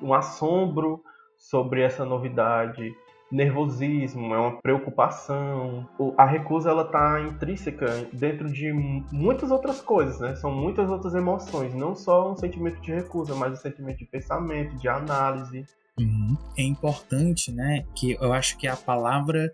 um 0.00 0.14
assombro 0.14 1.02
sobre 1.36 1.82
essa 1.82 2.04
novidade, 2.04 2.94
nervosismo, 3.30 4.34
é 4.34 4.38
uma 4.38 4.60
preocupação. 4.60 5.88
A 6.16 6.24
recusa 6.24 6.70
ela 6.70 6.84
tá 6.84 7.20
intrínseca 7.20 8.08
dentro 8.12 8.50
de 8.50 8.72
muitas 9.10 9.50
outras 9.50 9.80
coisas, 9.80 10.20
né? 10.20 10.36
São 10.36 10.52
muitas 10.52 10.88
outras 10.88 11.14
emoções, 11.14 11.74
não 11.74 11.94
só 11.94 12.32
um 12.32 12.36
sentimento 12.36 12.80
de 12.80 12.92
recusa, 12.92 13.34
mas 13.34 13.52
um 13.52 13.62
sentimento 13.62 13.98
de 13.98 14.06
pensamento, 14.06 14.76
de 14.76 14.88
análise. 14.88 15.64
Uhum. 15.98 16.36
É 16.56 16.62
importante, 16.62 17.52
né? 17.52 17.84
Que 17.94 18.12
eu 18.12 18.32
acho 18.32 18.56
que 18.56 18.66
a 18.66 18.76
palavra 18.76 19.52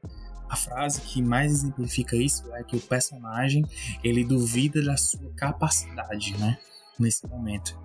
a 0.49 0.57
frase 0.57 1.01
que 1.03 1.23
mais 1.23 1.53
exemplifica 1.53 2.17
isso 2.17 2.53
é 2.55 2.65
que 2.65 2.77
o 2.77 2.81
personagem 2.81 3.65
ele 4.03 4.25
duvida 4.25 4.83
da 4.83 4.97
sua 4.97 5.31
capacidade, 5.37 6.37
né? 6.39 6.59
Nesse 7.03 7.27
momento. 7.27 7.79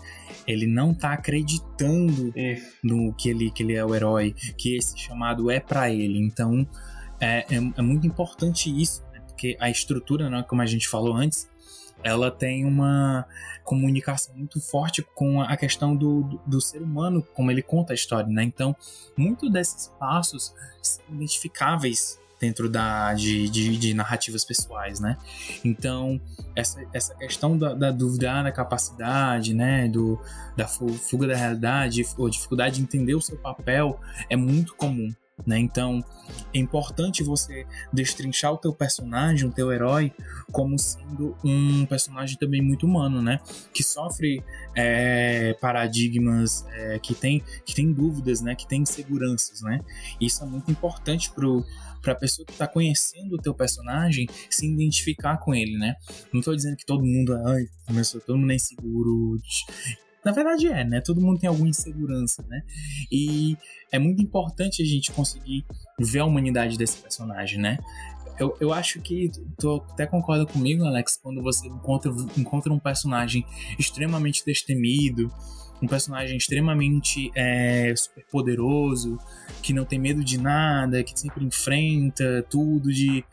Ele 0.48 0.68
não 0.68 0.94
tá 0.94 1.14
acreditando 1.14 2.34
Isso. 2.36 2.78
no 2.84 3.14
que 3.14 3.30
ele, 3.30 3.52
que 3.52 3.64
ele 3.64 3.74
é 3.74 3.86
o 3.86 3.94
herói, 3.96 4.34
que 4.58 4.76
esse 4.76 4.98
chamado 4.98 5.50
é 5.50 5.60
para 5.60 5.90
ele. 5.90 6.20
Então 6.20 6.68
é, 7.20 7.46
é, 7.50 7.56
é, 7.78 7.82
muito 7.82 8.06
importante 8.06 8.70
isso, 8.70 9.04
né? 9.12 9.22
porque 9.28 9.58
a 9.60 9.70
estrutura, 9.70 10.30
né, 10.30 10.44
como 10.48 10.62
a 10.62 10.66
gente 10.66 10.88
falou 10.88 11.16
antes, 11.16 11.50
ela 12.04 12.30
tem 12.30 12.66
uma 12.66 13.26
comunicação 13.64 14.36
muito 14.36 14.62
forte 14.62 15.02
com 15.16 15.42
a 15.42 15.58
questão 15.58 15.96
do, 15.96 16.24
do, 16.24 16.42
do, 16.46 16.62
ser 16.62 16.82
humano, 16.82 17.26
como 17.34 17.50
ele 17.50 17.64
conta 17.64 17.94
a 17.94 17.96
história, 17.96 18.30
né? 18.30 18.44
Então, 18.44 18.76
muitos 19.18 19.52
desses 19.52 19.88
passos 20.00 20.54
são 20.84 21.04
identificáveis 21.10 22.20
dentro 22.40 22.70
da, 22.70 23.14
de, 23.14 23.50
de, 23.50 23.78
de, 23.78 23.94
narrativas 23.94 24.44
pessoais, 24.44 25.00
né? 25.00 25.18
Então, 25.64 26.20
essa, 26.56 26.86
essa 26.94 27.16
questão 27.16 27.58
da, 27.58 27.74
da 27.74 27.92
dúvida 27.92 28.44
da 28.44 28.52
capacidade, 28.52 29.54
né, 29.54 29.88
do, 29.88 30.20
da 30.56 30.68
fuga 30.68 31.28
da 31.28 31.36
realidade, 31.36 32.06
ou 32.18 32.30
dificuldade 32.30 32.76
de 32.76 32.82
entender 32.82 33.16
o 33.16 33.22
seu 33.22 33.38
papel, 33.38 34.00
é 34.30 34.36
muito 34.36 34.76
comum. 34.76 35.14
Né? 35.46 35.60
Então, 35.60 36.04
é 36.54 36.60
importante 36.60 37.22
você 37.22 37.66
destrinchar 37.92 38.54
o 38.54 38.58
teu 38.58 38.74
personagem, 38.74 39.48
o 39.48 39.52
teu 39.52 39.72
herói, 39.72 40.14
como 40.50 40.80
sendo 40.80 41.36
um 41.44 41.86
personagem 41.86 42.38
também 42.38 42.62
muito 42.62 42.86
humano, 42.86 43.22
né? 43.22 43.42
Que 43.74 43.84
sofre 43.84 44.42
é, 44.74 45.54
paradigmas, 45.60 46.66
é, 46.72 47.00
que, 47.00 47.14
tem, 47.14 47.44
que 47.66 47.76
tem 47.76 47.92
dúvidas, 47.92 48.40
né? 48.40 48.56
Que 48.56 48.66
tem 48.66 48.84
inseguranças, 48.84 49.62
né? 49.62 49.82
Isso 50.22 50.42
é 50.42 50.48
muito 50.48 50.72
importante 50.72 51.30
pro, 51.32 51.66
para 52.06 52.14
a 52.14 52.16
pessoa 52.16 52.46
que 52.46 52.52
está 52.52 52.68
conhecendo 52.68 53.34
o 53.34 53.42
teu 53.42 53.54
personagem 53.54 54.28
se 54.48 54.68
identificar 54.68 55.38
com 55.38 55.56
ele, 55.56 55.76
né? 55.76 55.96
Não 56.32 56.40
estou 56.40 56.56
dizendo 56.56 56.78
que 56.78 56.86
todo 56.86 57.04
mundo, 57.04 57.34
ai, 57.48 57.66
começou, 57.88 58.22
todo 58.22 58.38
mundo 58.38 58.52
é 58.52 58.56
inseguro. 58.56 59.40
Na 60.24 60.32
verdade 60.32 60.68
é, 60.68 60.84
né? 60.84 61.02
Todo 61.02 61.20
mundo 61.20 61.40
tem 61.40 61.50
alguma 61.50 61.68
insegurança, 61.68 62.46
né? 62.48 62.62
E 63.12 63.58
é 63.92 63.98
muito 63.98 64.22
importante 64.22 64.84
a 64.84 64.86
gente 64.86 65.12
conseguir 65.12 65.66
ver 66.00 66.20
a 66.20 66.26
humanidade 66.26 66.78
desse 66.78 66.98
personagem, 66.98 67.60
né? 67.60 67.80
Eu, 68.38 68.56
eu 68.60 68.72
acho 68.72 69.02
que 69.02 69.32
tu 69.58 69.84
até 69.92 70.06
concorda 70.06 70.46
comigo, 70.46 70.84
Alex, 70.84 71.18
quando 71.22 71.42
você 71.42 71.68
encontra, 71.68 72.12
encontra 72.38 72.72
um 72.72 72.80
personagem 72.80 73.46
extremamente 73.80 74.44
destemido, 74.46 75.32
um 75.82 75.88
personagem 75.88 76.38
extremamente 76.38 77.32
é, 77.36 77.94
super 77.96 78.26
poderoso, 78.32 79.18
que 79.62 79.74
não 79.74 79.86
tem 79.86 80.00
medo 80.00 80.24
de 80.24 80.40
nada, 80.40 81.04
que 81.04 81.20
sempre 81.20 81.44
enfrenta 81.44 82.46
tudo 82.50 82.92
de, 82.92 83.24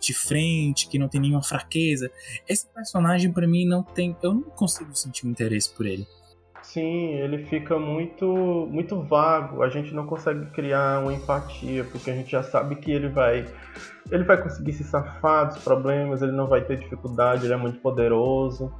de 0.00 0.14
frente, 0.14 0.88
que 0.88 0.98
não 0.98 1.08
tem 1.08 1.20
nenhuma 1.20 1.42
fraqueza. 1.42 2.10
Esse 2.48 2.66
personagem, 2.68 3.32
para 3.32 3.46
mim, 3.46 3.66
não 3.66 3.82
tem. 3.82 4.16
Eu 4.22 4.34
não 4.34 4.42
consigo 4.42 4.94
sentir 4.94 5.26
um 5.26 5.30
interesse 5.30 5.72
por 5.74 5.86
ele. 5.86 6.06
Sim, 6.62 7.14
ele 7.14 7.44
fica 7.46 7.78
muito, 7.78 8.26
muito 8.70 9.00
vago. 9.02 9.62
A 9.62 9.68
gente 9.68 9.92
não 9.92 10.06
consegue 10.06 10.46
criar 10.52 11.00
uma 11.00 11.12
empatia, 11.12 11.84
porque 11.84 12.10
a 12.10 12.14
gente 12.14 12.30
já 12.30 12.42
sabe 12.42 12.76
que 12.76 12.90
ele 12.90 13.08
vai, 13.08 13.44
ele 14.10 14.24
vai 14.24 14.40
conseguir 14.40 14.72
se 14.72 14.84
safar 14.84 15.48
dos 15.48 15.58
problemas, 15.58 16.22
ele 16.22 16.32
não 16.32 16.46
vai 16.46 16.64
ter 16.64 16.78
dificuldade, 16.78 17.44
ele 17.44 17.52
é 17.52 17.56
muito 17.56 17.80
poderoso 17.80 18.72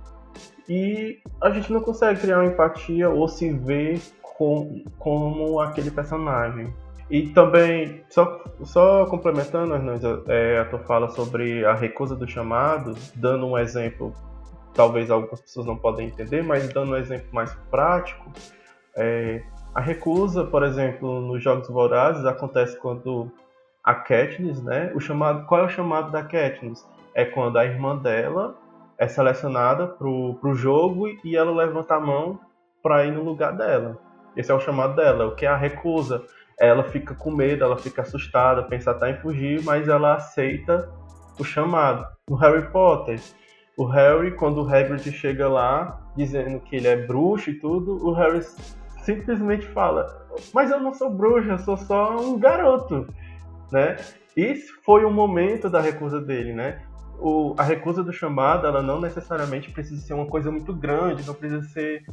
e 0.68 1.18
a 1.40 1.51
gente 1.51 1.72
não 1.72 1.81
consegue 1.81 2.20
criar 2.20 2.38
uma 2.38 2.46
empatia 2.46 3.09
ou 3.09 3.29
se 3.29 3.51
ver 3.51 4.01
com, 4.22 4.85
como 4.98 5.61
aquele 5.61 5.90
personagem. 5.90 6.72
E 7.11 7.29
também, 7.29 8.03
só, 8.09 8.42
só 8.64 9.07
complementando, 9.07 9.75
Hernandes, 9.75 10.05
é, 10.29 10.61
a 10.61 10.64
tua 10.64 10.79
fala 10.81 11.11
sobre 11.11 11.64
a 11.64 11.75
recusa 11.75 12.16
do 12.16 12.27
chamado, 12.27 12.94
dando 13.14 13.46
um 13.46 13.59
exemplo, 13.59 14.14
talvez 14.72 15.11
algumas 15.11 15.40
pessoas 15.40 15.66
não 15.66 15.77
podem 15.77 16.07
entender, 16.07 16.42
mas 16.42 16.72
dando 16.72 16.92
um 16.92 16.96
exemplo 16.96 17.27
mais 17.33 17.53
prático, 17.70 18.33
é, 18.96 19.42
a 19.75 19.81
recusa, 19.81 20.44
por 20.44 20.62
exemplo, 20.62 21.20
nos 21.20 21.42
Jogos 21.42 21.68
Vorazes 21.68 22.25
acontece 22.25 22.79
quando 22.79 23.31
a 23.85 23.94
Katniss, 23.94 24.62
né, 24.62 24.92
o 24.94 25.01
chamado, 25.01 25.46
qual 25.46 25.62
é 25.62 25.64
o 25.64 25.68
chamado 25.68 26.11
da 26.11 26.22
Katniss? 26.22 26.87
É 27.14 27.25
quando 27.25 27.59
a 27.59 27.64
irmã 27.64 27.96
dela 27.96 28.57
é 29.03 29.09
selecionada 29.09 29.88
pro, 29.88 30.37
pro 30.41 30.55
jogo 30.55 31.09
e 31.25 31.37
ela 31.37 31.51
levanta 31.51 31.97
a 31.97 32.01
mão 32.01 32.38
para 32.81 33.05
ir 33.05 33.11
no 33.11 33.25
lugar 33.25 33.53
dela. 33.57 33.99
Esse 34.37 34.53
é 34.53 34.55
o 34.55 34.61
chamado 34.61 34.95
dela. 34.95 35.27
O 35.27 35.35
que 35.35 35.45
é 35.45 35.49
a 35.49 35.57
recusa? 35.57 36.23
Ela 36.57 36.85
fica 36.85 37.12
com 37.12 37.33
medo, 37.33 37.65
ela 37.65 37.77
fica 37.77 38.03
assustada, 38.03 38.62
pensa 38.62 38.93
até 38.93 39.11
em 39.11 39.17
fugir, 39.17 39.61
mas 39.65 39.88
ela 39.88 40.15
aceita 40.15 40.88
o 41.37 41.43
chamado. 41.43 42.07
No 42.31 42.37
Harry 42.37 42.71
Potter, 42.71 43.21
o 43.77 43.85
Harry, 43.87 44.37
quando 44.37 44.62
o 44.62 44.69
Hagrid 44.73 45.11
chega 45.11 45.49
lá, 45.49 46.01
dizendo 46.17 46.61
que 46.61 46.77
ele 46.77 46.87
é 46.87 47.05
bruxo 47.05 47.51
e 47.51 47.59
tudo, 47.59 48.07
o 48.07 48.12
Harry 48.12 48.41
simplesmente 49.03 49.67
fala: 49.67 50.07
Mas 50.55 50.71
eu 50.71 50.79
não 50.79 50.95
sou 50.95 51.11
bruxo, 51.11 51.51
eu 51.51 51.59
sou 51.59 51.77
só 51.77 52.17
um 52.21 52.38
garoto, 52.38 53.09
né? 53.73 53.97
Esse 54.37 54.73
foi 54.85 55.05
o 55.05 55.11
momento 55.11 55.69
da 55.69 55.81
recusa 55.81 56.21
dele, 56.21 56.53
né? 56.53 56.81
O, 57.18 57.55
a 57.57 57.62
recusa 57.62 58.03
do 58.03 58.12
chamado, 58.12 58.66
ela 58.66 58.83
não 58.83 59.01
necessariamente 59.01 59.70
precisa 59.70 60.01
ser 60.01 60.14
uma 60.14 60.27
coisa 60.27 60.51
muito 60.51 60.72
grande, 60.75 61.27
não 61.27 61.35
precisa 61.35 61.62
ser 61.68 62.05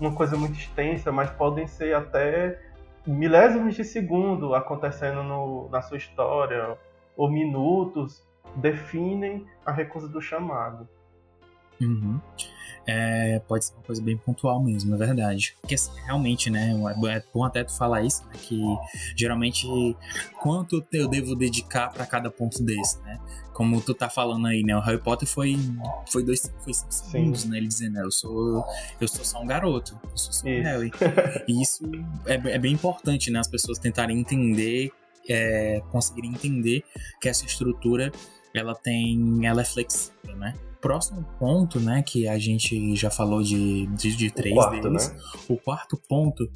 uma 0.00 0.14
coisa 0.14 0.36
muito 0.36 0.58
extensa, 0.58 1.10
mas 1.10 1.30
podem 1.30 1.66
ser 1.66 1.94
até 1.94 2.60
milésimos 3.06 3.74
de 3.74 3.84
segundo 3.84 4.54
acontecendo 4.54 5.22
no, 5.22 5.68
na 5.70 5.80
sua 5.82 5.96
história, 5.96 6.76
ou 7.16 7.30
minutos, 7.30 8.22
definem 8.56 9.46
a 9.64 9.72
recusa 9.72 10.08
do 10.08 10.20
chamado. 10.20 10.88
Uhum. 11.80 12.20
É, 12.90 13.38
pode 13.40 13.66
ser 13.66 13.74
uma 13.74 13.82
coisa 13.82 14.00
bem 14.00 14.16
pontual 14.16 14.64
mesmo, 14.64 14.94
é 14.94 14.96
verdade. 14.96 15.54
Porque 15.60 15.74
assim, 15.74 15.90
realmente, 16.06 16.48
né, 16.48 16.72
é, 16.72 17.16
é 17.16 17.22
bom 17.34 17.44
até 17.44 17.62
tu 17.62 17.76
falar 17.76 18.02
isso, 18.02 18.24
né, 18.24 18.32
que 18.40 18.58
geralmente 19.14 19.66
quanto 20.40 20.82
eu 20.90 21.06
devo 21.06 21.36
dedicar 21.36 21.92
para 21.92 22.06
cada 22.06 22.30
ponto 22.30 22.62
desse, 22.62 22.98
né? 23.02 23.20
Como 23.52 23.78
tu 23.82 23.92
tá 23.92 24.08
falando 24.08 24.46
aí, 24.46 24.62
né, 24.62 24.74
o 24.74 24.80
Harry 24.80 24.96
Potter 24.96 25.28
foi 25.28 25.58
foi 26.10 26.24
dois 26.24 26.50
foi 26.64 26.72
cinco 26.72 26.90
segundos, 26.94 27.44
né, 27.44 27.58
ele 27.58 27.66
dizendo, 27.66 27.92
né, 27.92 28.02
eu 28.02 28.10
sou 28.10 28.64
eu 28.98 29.06
sou 29.06 29.22
só 29.22 29.42
um 29.42 29.46
garoto, 29.46 30.00
eu 30.10 30.16
sou 30.16 30.32
só 30.32 30.46
um 30.46 30.62
Harry. 30.62 30.90
E 31.46 31.60
isso 31.60 31.84
é, 32.24 32.36
é 32.54 32.58
bem 32.58 32.72
importante, 32.72 33.30
né, 33.30 33.38
as 33.38 33.48
pessoas 33.48 33.78
tentarem 33.78 34.18
entender, 34.18 34.90
é, 35.28 35.82
conseguirem 35.90 36.30
entender 36.30 36.82
que 37.20 37.28
essa 37.28 37.44
estrutura 37.44 38.10
ela 38.54 38.74
tem 38.74 39.44
ela 39.46 39.60
é 39.60 39.64
flexível, 39.64 40.36
né? 40.36 40.54
Próximo 40.80 41.24
ponto, 41.38 41.80
né, 41.80 42.02
que 42.02 42.28
a 42.28 42.38
gente 42.38 42.94
já 42.94 43.10
falou 43.10 43.42
de, 43.42 43.86
de, 43.88 44.16
de 44.16 44.30
três 44.30 44.54
quarto, 44.54 44.82
deles, 44.82 45.08
né? 45.10 45.20
o 45.48 45.56
quarto 45.56 46.00
ponto 46.08 46.48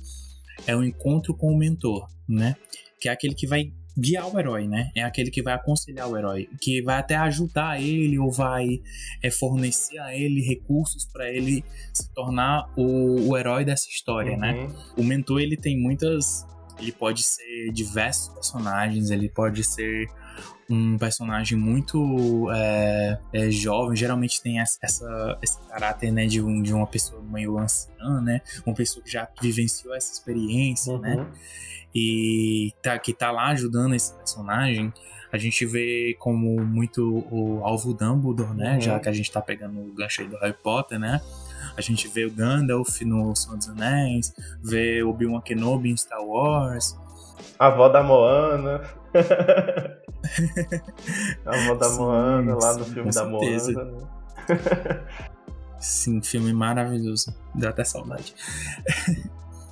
é 0.67 0.77
o 0.77 0.85
encontro 0.85 1.35
com 1.35 1.53
o 1.53 1.57
mentor, 1.57 2.09
né? 2.29 2.57
Que 3.01 3.09
é 3.09 3.13
aquele 3.13 3.35
que 3.35 3.47
vai 3.47 3.73
guiar 3.99 4.33
o 4.33 4.39
herói, 4.39 4.67
né? 4.67 4.91
É 4.95 5.03
aquele 5.03 5.31
que 5.31 5.43
vai 5.43 5.55
aconselhar 5.55 6.09
o 6.09 6.17
herói, 6.17 6.49
que 6.61 6.83
vai 6.83 6.99
até 6.99 7.17
ajudar 7.17 7.81
ele 7.81 8.19
ou 8.19 8.31
vai 8.31 8.81
é, 9.23 9.31
fornecer 9.31 9.99
a 9.99 10.15
ele 10.15 10.41
recursos 10.41 11.05
para 11.05 11.31
ele 11.31 11.65
se 11.93 12.13
tornar 12.15 12.71
o, 12.77 13.29
o 13.29 13.37
herói 13.37 13.65
dessa 13.65 13.89
história, 13.89 14.37
né? 14.37 14.53
uhum. 14.53 14.69
né? 14.69 14.75
O 14.97 15.03
mentor 15.03 15.41
ele 15.41 15.57
tem 15.57 15.79
muitas, 15.79 16.47
ele 16.79 16.93
pode 16.93 17.23
ser 17.23 17.71
diversos 17.73 18.29
personagens, 18.33 19.11
ele 19.11 19.29
pode 19.29 19.63
ser 19.63 20.07
um 20.69 20.97
personagem 20.97 21.59
muito 21.59 22.51
é, 22.51 23.19
é, 23.33 23.51
jovem, 23.51 23.97
geralmente 23.97 24.43
tem 24.43 24.61
essa, 24.61 24.79
essa, 24.83 25.39
esse 25.43 25.59
caráter 25.69 26.11
né, 26.11 26.27
de, 26.27 26.41
um, 26.41 26.63
de 26.63 26.73
uma 26.73 26.87
pessoa 26.87 27.23
meio 27.23 27.59
anciã, 27.59 28.21
né? 28.23 28.41
Uma 28.65 28.75
pessoa 28.75 29.05
que 29.05 29.11
já 29.11 29.29
vivenciou 29.41 29.95
essa 29.95 30.13
experiência, 30.13 30.93
uhum. 30.95 31.01
né? 31.01 31.27
E 31.95 32.73
tá, 32.83 32.99
que 32.99 33.13
tá 33.13 33.31
lá 33.31 33.49
ajudando 33.49 33.95
esse 33.95 34.15
personagem 34.15 34.91
A 35.31 35.37
gente 35.37 35.67
vê 35.67 36.17
como 36.19 36.65
muito 36.65 37.27
o 37.31 37.61
alvo 37.65 37.93
Dumbledore, 37.93 38.55
né? 38.55 38.75
Uhum. 38.75 38.81
Já 38.81 38.99
que 38.99 39.09
a 39.09 39.13
gente 39.13 39.31
tá 39.31 39.43
pegando 39.43 39.79
o 39.79 39.93
gancho 39.93 40.23
aí 40.23 40.29
do 40.29 40.37
Harry 40.39 40.57
Potter, 40.63 40.99
né? 40.99 41.21
A 41.77 41.81
gente 41.81 42.09
vê 42.09 42.25
o 42.25 42.31
Gandalf 42.31 43.01
no 43.03 43.35
Senhor 43.35 43.57
dos 43.57 43.69
Anéis, 43.69 44.35
vê 44.63 45.03
o 45.03 45.11
Obi-Wan 45.11 45.41
Kenobi 45.41 45.91
em 45.91 45.97
Star 45.97 46.25
Wars. 46.25 46.99
A 47.59 47.67
avó 47.67 47.89
da 47.89 48.03
Moana. 48.03 48.83
a 51.45 51.55
avó 51.55 51.75
da 51.75 51.89
Sim, 51.89 51.99
Moana, 51.99 52.55
lá 52.55 52.75
no 52.75 52.85
filme 52.85 53.11
da 53.11 53.13
certeza. 53.13 53.73
Moana. 53.73 53.93
né? 53.93 55.07
Sim, 55.81 56.23
filme 56.23 56.53
maravilhoso. 56.53 57.35
Dá 57.55 57.71
até 57.71 57.85
saudade. 57.85 58.35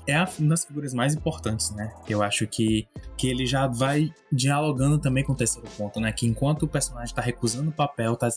É 0.07 0.17
uma 0.17 0.49
das 0.49 0.65
figuras 0.65 0.93
mais 0.93 1.15
importantes, 1.15 1.71
né? 1.71 1.93
Eu 2.09 2.21
acho 2.21 2.45
que, 2.47 2.89
que 3.17 3.29
ele 3.29 3.47
já 3.47 3.69
vai 3.69 4.13
dialogando 4.33 4.99
também 4.99 5.23
com 5.23 5.33
o 5.33 5.37
terceiro 5.37 5.69
ponto, 5.79 6.01
né? 6.01 6.11
Que 6.11 6.27
enquanto 6.27 6.65
o 6.65 6.69
personagem 6.69 7.15
tá 7.15 7.23
recusando 7.23 7.71
o 7.71 7.73
papel, 7.73 8.17
tá, 8.17 8.29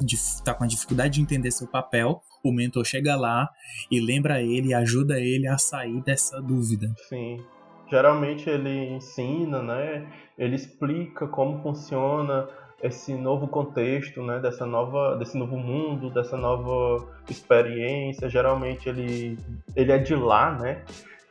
tá 0.45 0.53
com 0.53 0.63
a 0.63 0.67
dificuldade 0.67 1.15
de 1.15 1.21
entender 1.21 1.49
seu 1.49 1.65
papel, 1.65 2.21
o 2.43 2.51
mentor 2.51 2.85
chega 2.85 3.15
lá 3.15 3.49
e 3.89 3.99
lembra 3.99 4.39
ele 4.41 4.67
e 4.67 4.73
ajuda 4.73 5.19
ele 5.19 5.47
a 5.47 5.57
sair 5.57 5.99
dessa 6.03 6.39
dúvida. 6.39 6.93
Sim. 7.09 7.43
Geralmente 7.89 8.49
ele 8.49 8.89
ensina, 8.93 9.61
né? 9.61 10.07
Ele 10.37 10.55
explica 10.55 11.27
como 11.27 11.61
funciona 11.61 12.47
esse 12.81 13.13
novo 13.13 13.47
contexto, 13.47 14.21
né? 14.21 14.39
Dessa 14.39 14.65
nova, 14.65 15.15
desse 15.15 15.37
novo 15.37 15.57
mundo, 15.57 16.09
dessa 16.09 16.35
nova 16.35 17.07
experiência. 17.29 18.29
Geralmente 18.29 18.89
ele, 18.89 19.37
ele 19.75 19.91
é 19.91 19.97
de 19.97 20.15
lá, 20.15 20.51
né? 20.51 20.83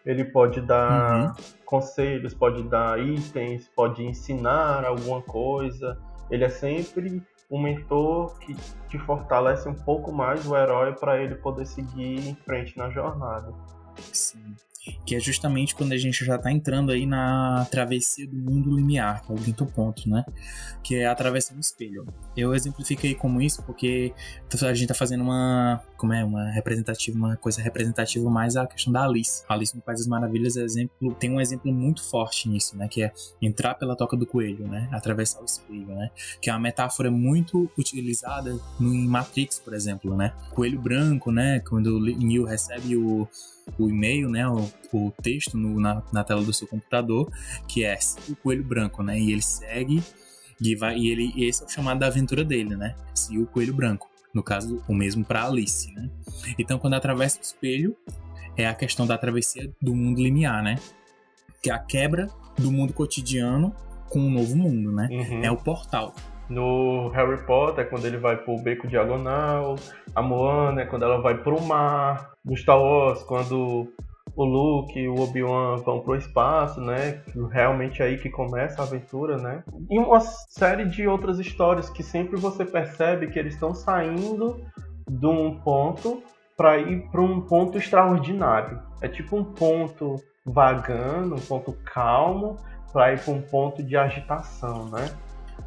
Ele 0.05 0.25
pode 0.25 0.61
dar 0.61 1.35
conselhos, 1.65 2.35
pode 2.35 2.63
dar 2.65 2.99
itens, 2.99 3.71
pode 3.75 4.05
ensinar 4.05 4.85
alguma 4.85 5.23
coisa. 5.23 5.99
Ele 6.31 6.45
é 6.45 6.49
sempre 6.49 7.23
um 7.51 7.61
mentor 7.61 8.39
que 8.39 8.57
te 8.89 8.99
fortalece 8.99 9.69
um 9.69 9.75
pouco 9.75 10.11
mais 10.11 10.47
o 10.47 10.57
herói 10.57 10.95
para 10.95 11.23
ele 11.23 11.35
poder 11.35 11.67
seguir 11.67 12.29
em 12.29 12.35
frente 12.35 12.77
na 12.79 12.89
jornada. 12.91 13.53
Sim. 14.13 14.55
Que 15.07 15.15
é 15.15 15.21
justamente 15.21 15.75
quando 15.75 15.93
a 15.93 15.97
gente 15.97 16.25
já 16.25 16.37
tá 16.37 16.51
entrando 16.51 16.91
aí 16.91 17.07
na 17.07 17.67
travessia 17.71 18.27
do 18.27 18.37
mundo 18.37 18.75
limiar, 18.75 19.23
que 19.23 19.31
é 19.31 19.35
o 19.35 19.39
quinto 19.39 19.65
ponto, 19.67 20.09
né? 20.09 20.25
Que 20.83 20.97
é 20.97 21.07
a 21.07 21.15
travessia 21.15 21.55
no 21.55 21.61
espelho. 21.61 22.07
Eu 22.37 22.55
exemplifiquei 22.55 23.15
como 23.15 23.41
isso 23.41 23.63
porque 23.63 24.13
a 24.61 24.75
gente 24.75 24.89
tá 24.89 24.95
fazendo 24.95 25.23
uma, 25.23 25.81
como 26.03 26.13
é, 26.13 26.25
uma 26.25 26.51
representativa, 26.51 27.17
uma 27.17 27.37
coisa 27.37 27.63
representativa 27.63 28.29
mais 28.29 28.57
a 28.57 28.67
questão 28.67 28.93
da 28.93 29.05
Alice. 29.05 29.45
A 29.49 29.55
Alice 29.55 29.77
no 29.77 29.81
País 29.81 30.01
das 30.01 30.09
Maravilhas 30.09 30.57
é 30.57 30.65
exemplo, 30.65 31.15
tem 31.15 31.31
um 31.31 31.41
exemplo 31.41 31.73
muito 31.73 32.03
forte 32.03 32.49
nisso, 32.49 32.77
né? 32.77 32.89
Que 32.89 33.05
é 33.05 33.13
entrar 33.41 33.75
pela 33.77 33.95
toca 33.95 34.17
do 34.17 34.27
coelho, 34.27 34.67
né? 34.67 34.89
Atravessar 34.91 35.41
o 35.41 35.45
espelho, 35.45 35.87
né? 35.95 36.11
Que 36.41 36.51
é 36.51 36.53
uma 36.53 36.59
metáfora 36.59 37.09
muito 37.09 37.71
utilizada 37.79 38.59
no, 38.81 38.93
em 38.93 39.07
Matrix, 39.07 39.61
por 39.61 39.75
exemplo, 39.75 40.17
né? 40.17 40.35
Coelho 40.51 40.81
branco, 40.81 41.31
né? 41.31 41.61
Quando 41.61 41.99
o 41.99 42.01
Neo 42.01 42.45
recebe 42.47 42.97
o, 42.97 43.29
o 43.79 43.89
e-mail, 43.89 44.29
né, 44.29 44.49
o, 44.49 44.69
o 44.93 45.13
texto 45.23 45.57
no- 45.57 45.79
na, 45.79 46.03
na 46.13 46.25
tela 46.25 46.43
do 46.43 46.53
seu 46.53 46.67
computador, 46.67 47.31
que 47.69 47.85
é 47.85 47.97
o 48.29 48.35
coelho 48.35 48.65
branco, 48.65 49.05
né, 49.05 49.17
e 49.21 49.31
ele 49.31 49.41
segue 49.43 50.03
e 50.61 50.75
vai 50.75 50.99
e 50.99 51.09
ele 51.09 51.45
esse 51.45 51.63
é 51.63 51.67
o 51.67 51.69
chamado 51.69 52.01
da 52.01 52.09
aventura 52.09 52.45
dele, 52.45 52.75
né, 52.75 52.97
seguir 53.15 53.39
o 53.39 53.47
coelho 53.47 53.73
branco. 53.73 54.11
No 54.35 54.43
caso, 54.43 54.83
o 54.89 54.95
mesmo 54.95 55.25
para 55.25 55.45
Alice, 55.45 55.93
né? 55.93 56.11
Então, 56.59 56.79
quando 56.79 56.95
atravessa 56.95 57.39
o 57.39 57.43
espelho, 57.43 57.97
é 58.57 58.67
a 58.67 58.75
questão 58.75 59.07
da 59.07 59.19
travessia 59.19 59.71
do 59.81 59.95
mundo 59.95 60.23
limiar, 60.23 60.63
né? 60.63 60.77
Que 61.63 61.71
é 61.71 61.75
a 61.75 61.79
quebra 61.79 62.29
do 62.59 62.71
mundo 62.71 62.93
cotidiano 62.93 63.75
com 64.09 64.21
um 64.21 64.31
novo 64.31 64.57
mundo, 64.57 64.93
né? 64.93 65.09
Uhum. 65.11 65.45
É 65.45 65.51
o 65.51 65.57
portal. 65.57 66.15
No 66.49 67.09
Harry 67.11 67.45
Potter, 67.47 67.85
é 67.85 67.89
quando 67.89 68.05
ele 68.05 68.19
vai 68.19 68.37
pro 68.37 68.59
beco 68.59 68.87
diagonal. 68.87 69.77
A 70.15 70.21
Moana 70.21 70.83
é 70.83 70.87
quando 70.87 71.05
ela 71.05 71.21
vai 71.21 71.39
pro 71.39 71.61
mar. 71.63 72.33
No 72.45 72.57
Star 72.57 72.79
Wars, 72.79 73.23
quando 73.23 73.91
o 74.35 74.45
Luke 74.45 74.99
e 74.99 75.09
o 75.09 75.21
Obi-Wan 75.21 75.77
vão 75.79 76.01
pro 76.01 76.17
espaço, 76.17 76.81
né? 76.81 77.23
Realmente 77.51 78.03
é 78.03 78.07
aí 78.07 78.19
que 78.19 78.31
começa 78.31 78.81
a 78.81 78.85
aventura, 78.85 79.37
né? 79.37 79.63
E 79.91 79.99
uma 79.99 80.21
série 80.21 80.85
de 80.87 81.07
outras 81.07 81.39
histórias 81.39 81.91
que 81.91 82.03
sempre 82.03 82.39
você 82.39 82.65
percebe 82.65 83.29
que 83.29 83.39
eles 83.39 83.55
estão 83.55 83.75
saindo 83.75 84.61
de 85.09 85.27
um 85.27 85.59
ponto 85.61 86.23
para 86.57 86.79
ir 86.79 87.09
para 87.11 87.21
um 87.21 87.41
ponto 87.41 87.79
extraordinário. 87.79 88.81
É 89.01 89.09
tipo 89.09 89.37
um 89.37 89.45
ponto 89.45 90.17
vagando, 90.45 91.35
um 91.35 91.41
ponto 91.41 91.73
calmo, 91.85 92.57
para 92.93 93.13
ir 93.13 93.21
para 93.21 93.33
um 93.35 93.43
ponto 93.43 93.83
de 93.83 93.97
agitação, 93.97 94.89
né? 94.91 95.09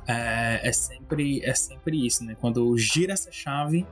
é, 0.08 0.68
é 0.68 0.72
sempre 0.72 1.44
é 1.44 1.54
sempre 1.54 2.06
isso, 2.06 2.24
né? 2.24 2.36
Quando 2.40 2.78
gira 2.78 3.14
essa 3.14 3.32
chave, 3.32 3.86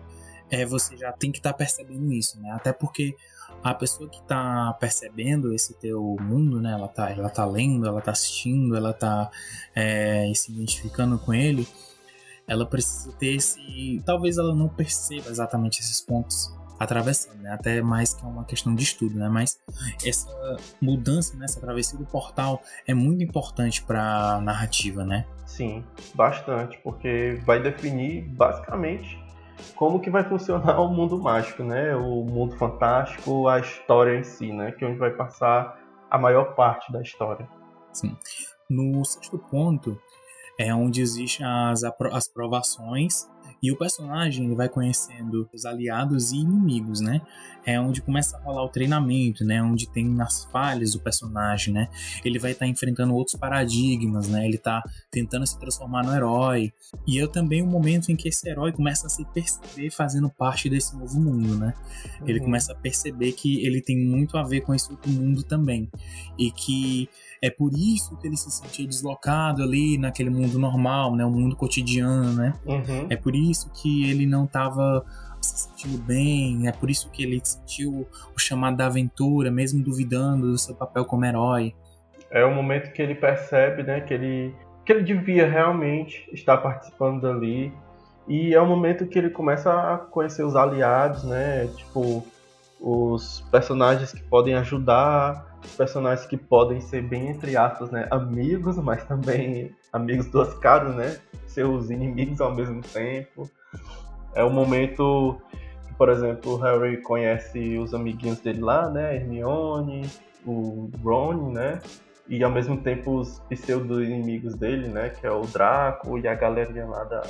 é, 0.49 0.65
você 0.65 0.95
já 0.97 1.11
tem 1.11 1.31
que 1.31 1.39
estar 1.39 1.53
percebendo 1.53 2.11
isso, 2.11 2.39
né? 2.39 2.51
Até 2.51 2.71
porque 2.71 3.15
a 3.63 3.73
pessoa 3.73 4.09
que 4.09 4.21
tá 4.23 4.75
percebendo 4.79 5.53
esse 5.53 5.73
teu 5.75 6.15
mundo, 6.19 6.61
né? 6.61 6.71
Ela 6.71 6.87
tá, 6.87 7.11
ela 7.11 7.29
tá 7.29 7.45
lendo, 7.45 7.87
ela 7.87 8.01
tá 8.01 8.11
assistindo, 8.11 8.75
ela 8.75 8.93
tá 8.93 9.29
é, 9.75 10.31
se 10.33 10.51
identificando 10.51 11.17
com 11.19 11.33
ele. 11.33 11.67
Ela 12.47 12.65
precisa 12.65 13.11
ter 13.13 13.35
esse. 13.35 14.01
Talvez 14.05 14.37
ela 14.37 14.53
não 14.53 14.67
perceba 14.67 15.29
exatamente 15.29 15.79
esses 15.79 16.01
pontos 16.01 16.53
atravessando, 16.77 17.41
né? 17.41 17.51
Até 17.53 17.81
mais 17.81 18.13
que 18.13 18.23
é 18.23 18.27
uma 18.27 18.43
questão 18.43 18.75
de 18.75 18.83
estudo, 18.83 19.17
né? 19.17 19.29
Mas 19.29 19.59
essa 20.05 20.29
mudança, 20.81 21.35
né? 21.37 21.45
essa 21.45 21.59
travessia 21.59 21.97
do 21.97 22.05
portal 22.05 22.61
é 22.85 22.93
muito 22.93 23.23
importante 23.23 23.81
para 23.83 24.41
narrativa, 24.41 25.05
né? 25.05 25.25
Sim, 25.45 25.83
bastante, 26.13 26.77
porque 26.83 27.39
vai 27.45 27.61
definir 27.61 28.23
basicamente 28.23 29.22
como 29.75 29.99
que 29.99 30.09
vai 30.09 30.23
funcionar 30.23 30.79
o 30.81 30.87
mundo 30.87 31.21
mágico, 31.21 31.63
né? 31.63 31.95
O 31.95 32.23
mundo 32.23 32.55
fantástico, 32.55 33.47
a 33.47 33.59
história 33.59 34.17
em 34.17 34.23
si, 34.23 34.51
né? 34.51 34.71
Que 34.71 34.85
é 34.85 34.87
onde 34.87 34.97
vai 34.97 35.11
passar 35.11 35.79
a 36.09 36.17
maior 36.17 36.55
parte 36.55 36.91
da 36.91 37.01
história. 37.01 37.47
Sim. 37.91 38.15
No 38.69 39.03
sexto 39.03 39.37
ponto 39.37 39.99
é 40.59 40.73
onde 40.73 41.01
existem 41.01 41.45
as, 41.45 41.83
as 41.83 42.27
provações 42.27 43.27
e 43.63 43.71
o 43.71 43.77
personagem 43.77 44.45
ele 44.45 44.55
vai 44.55 44.67
conhecendo 44.67 45.49
os 45.53 45.63
aliados 45.65 46.33
e 46.33 46.37
inimigos, 46.39 46.99
né? 46.99 47.21
É 47.65 47.79
onde 47.79 48.01
começa 48.01 48.35
a 48.35 48.41
rolar 48.41 48.65
o 48.65 48.67
treinamento, 48.67 49.45
né? 49.45 49.63
Onde 49.63 49.89
tem 49.89 50.19
as 50.21 50.43
falhas 50.43 50.91
do 50.91 50.99
personagem, 50.99 51.73
né? 51.73 51.87
Ele 52.25 52.37
vai 52.37 52.51
estar 52.51 52.67
enfrentando 52.67 53.15
outros 53.15 53.39
paradigmas, 53.39 54.27
né? 54.27 54.45
Ele 54.45 54.57
tá 54.57 54.83
tentando 55.09 55.47
se 55.47 55.57
transformar 55.57 56.03
no 56.03 56.13
herói. 56.13 56.73
E 57.07 57.21
é 57.21 57.27
também 57.27 57.61
o 57.61 57.65
momento 57.65 58.11
em 58.11 58.17
que 58.17 58.27
esse 58.27 58.49
herói 58.49 58.73
começa 58.73 59.07
a 59.07 59.09
se 59.09 59.23
perceber 59.33 59.89
fazendo 59.91 60.29
parte 60.29 60.69
desse 60.69 60.93
novo 60.97 61.17
mundo, 61.21 61.55
né? 61.57 61.73
Ele 62.27 62.39
Uhum. 62.39 62.45
começa 62.45 62.73
a 62.73 62.75
perceber 62.75 63.31
que 63.31 63.65
ele 63.65 63.81
tem 63.81 63.97
muito 63.97 64.37
a 64.37 64.43
ver 64.43 64.59
com 64.61 64.73
esse 64.75 64.91
outro 64.91 65.09
mundo 65.09 65.41
também. 65.41 65.89
E 66.37 66.51
que 66.51 67.07
é 67.41 67.49
por 67.49 67.71
isso 67.73 68.17
que 68.17 68.27
ele 68.27 68.35
se 68.35 68.51
sentia 68.51 68.85
deslocado 68.85 69.63
ali 69.63 69.97
naquele 69.97 70.29
mundo 70.29 70.59
normal, 70.59 71.15
né? 71.15 71.25
O 71.25 71.31
mundo 71.31 71.55
cotidiano, 71.55 72.33
né? 72.33 72.53
Uhum. 72.65 73.07
É 73.09 73.15
por 73.15 73.33
isso 73.33 73.52
que 73.73 74.09
ele 74.09 74.25
não 74.25 74.45
estava 74.45 75.05
se 75.41 75.67
sentindo 75.67 75.97
bem, 75.97 76.67
é 76.67 76.71
por 76.71 76.89
isso 76.89 77.09
que 77.11 77.23
ele 77.23 77.41
sentiu 77.43 78.07
o 78.35 78.39
chamado 78.39 78.77
da 78.77 78.85
aventura, 78.85 79.51
mesmo 79.51 79.83
duvidando 79.83 80.51
do 80.51 80.57
seu 80.57 80.73
papel 80.73 81.05
como 81.05 81.25
herói. 81.25 81.75
É 82.31 82.43
o 82.45 82.53
momento 82.53 82.91
que 82.93 83.01
ele 83.01 83.15
percebe, 83.15 83.83
né, 83.83 84.01
que 84.01 84.13
ele 84.13 84.55
que 84.85 84.91
ele 84.91 85.03
devia 85.03 85.49
realmente 85.49 86.29
estar 86.33 86.57
participando 86.57 87.21
dali. 87.21 87.73
E 88.27 88.53
é 88.53 88.59
o 88.59 88.65
momento 88.65 89.07
que 89.07 89.17
ele 89.17 89.29
começa 89.29 89.71
a 89.71 89.97
conhecer 89.97 90.43
os 90.43 90.55
aliados, 90.55 91.23
né? 91.23 91.67
Tipo, 91.75 92.25
os 92.79 93.41
personagens 93.51 94.11
que 94.11 94.21
podem 94.23 94.55
ajudar, 94.55 95.57
os 95.63 95.75
personagens 95.75 96.25
que 96.27 96.37
podem 96.37 96.81
ser 96.81 97.01
bem, 97.01 97.29
entre 97.29 97.55
aspas, 97.55 97.91
né, 97.91 98.07
amigos, 98.11 98.77
mas 98.77 99.03
também 99.05 99.73
amigos 99.91 100.27
duas 100.27 100.53
caras, 100.55 100.95
né? 100.95 101.17
Seus 101.53 101.89
inimigos 101.89 102.41
ao 102.41 102.53
mesmo 102.53 102.81
tempo. 102.81 103.49
É 104.35 104.43
o 104.43 104.49
momento 104.49 105.39
que, 105.87 105.93
por 105.93 106.09
exemplo, 106.09 106.53
o 106.53 106.57
Harry 106.57 107.01
conhece 107.01 107.77
os 107.77 107.93
amiguinhos 107.93 108.39
dele 108.39 108.61
lá, 108.61 108.89
né? 108.89 109.15
Hermione, 109.15 110.09
o 110.45 110.89
Ron, 111.03 111.51
né? 111.51 111.79
E 112.27 112.43
ao 112.43 112.51
mesmo 112.51 112.81
tempo 112.81 113.19
os 113.19 113.39
pseudo-inimigos 113.49 114.55
dele, 114.55 114.87
né? 114.87 115.09
Que 115.09 115.27
é 115.27 115.31
o 115.31 115.41
Draco 115.41 116.17
e 116.17 116.27
a 116.27 116.33
galerinha 116.33 116.85
lá 116.85 117.03
da, 117.03 117.21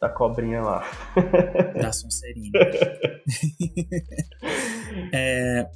da 0.00 0.08
cobrinha 0.08 0.60
lá. 0.60 0.84
da 1.80 1.92
Sonserina. 1.92 2.50
é, 5.12 5.66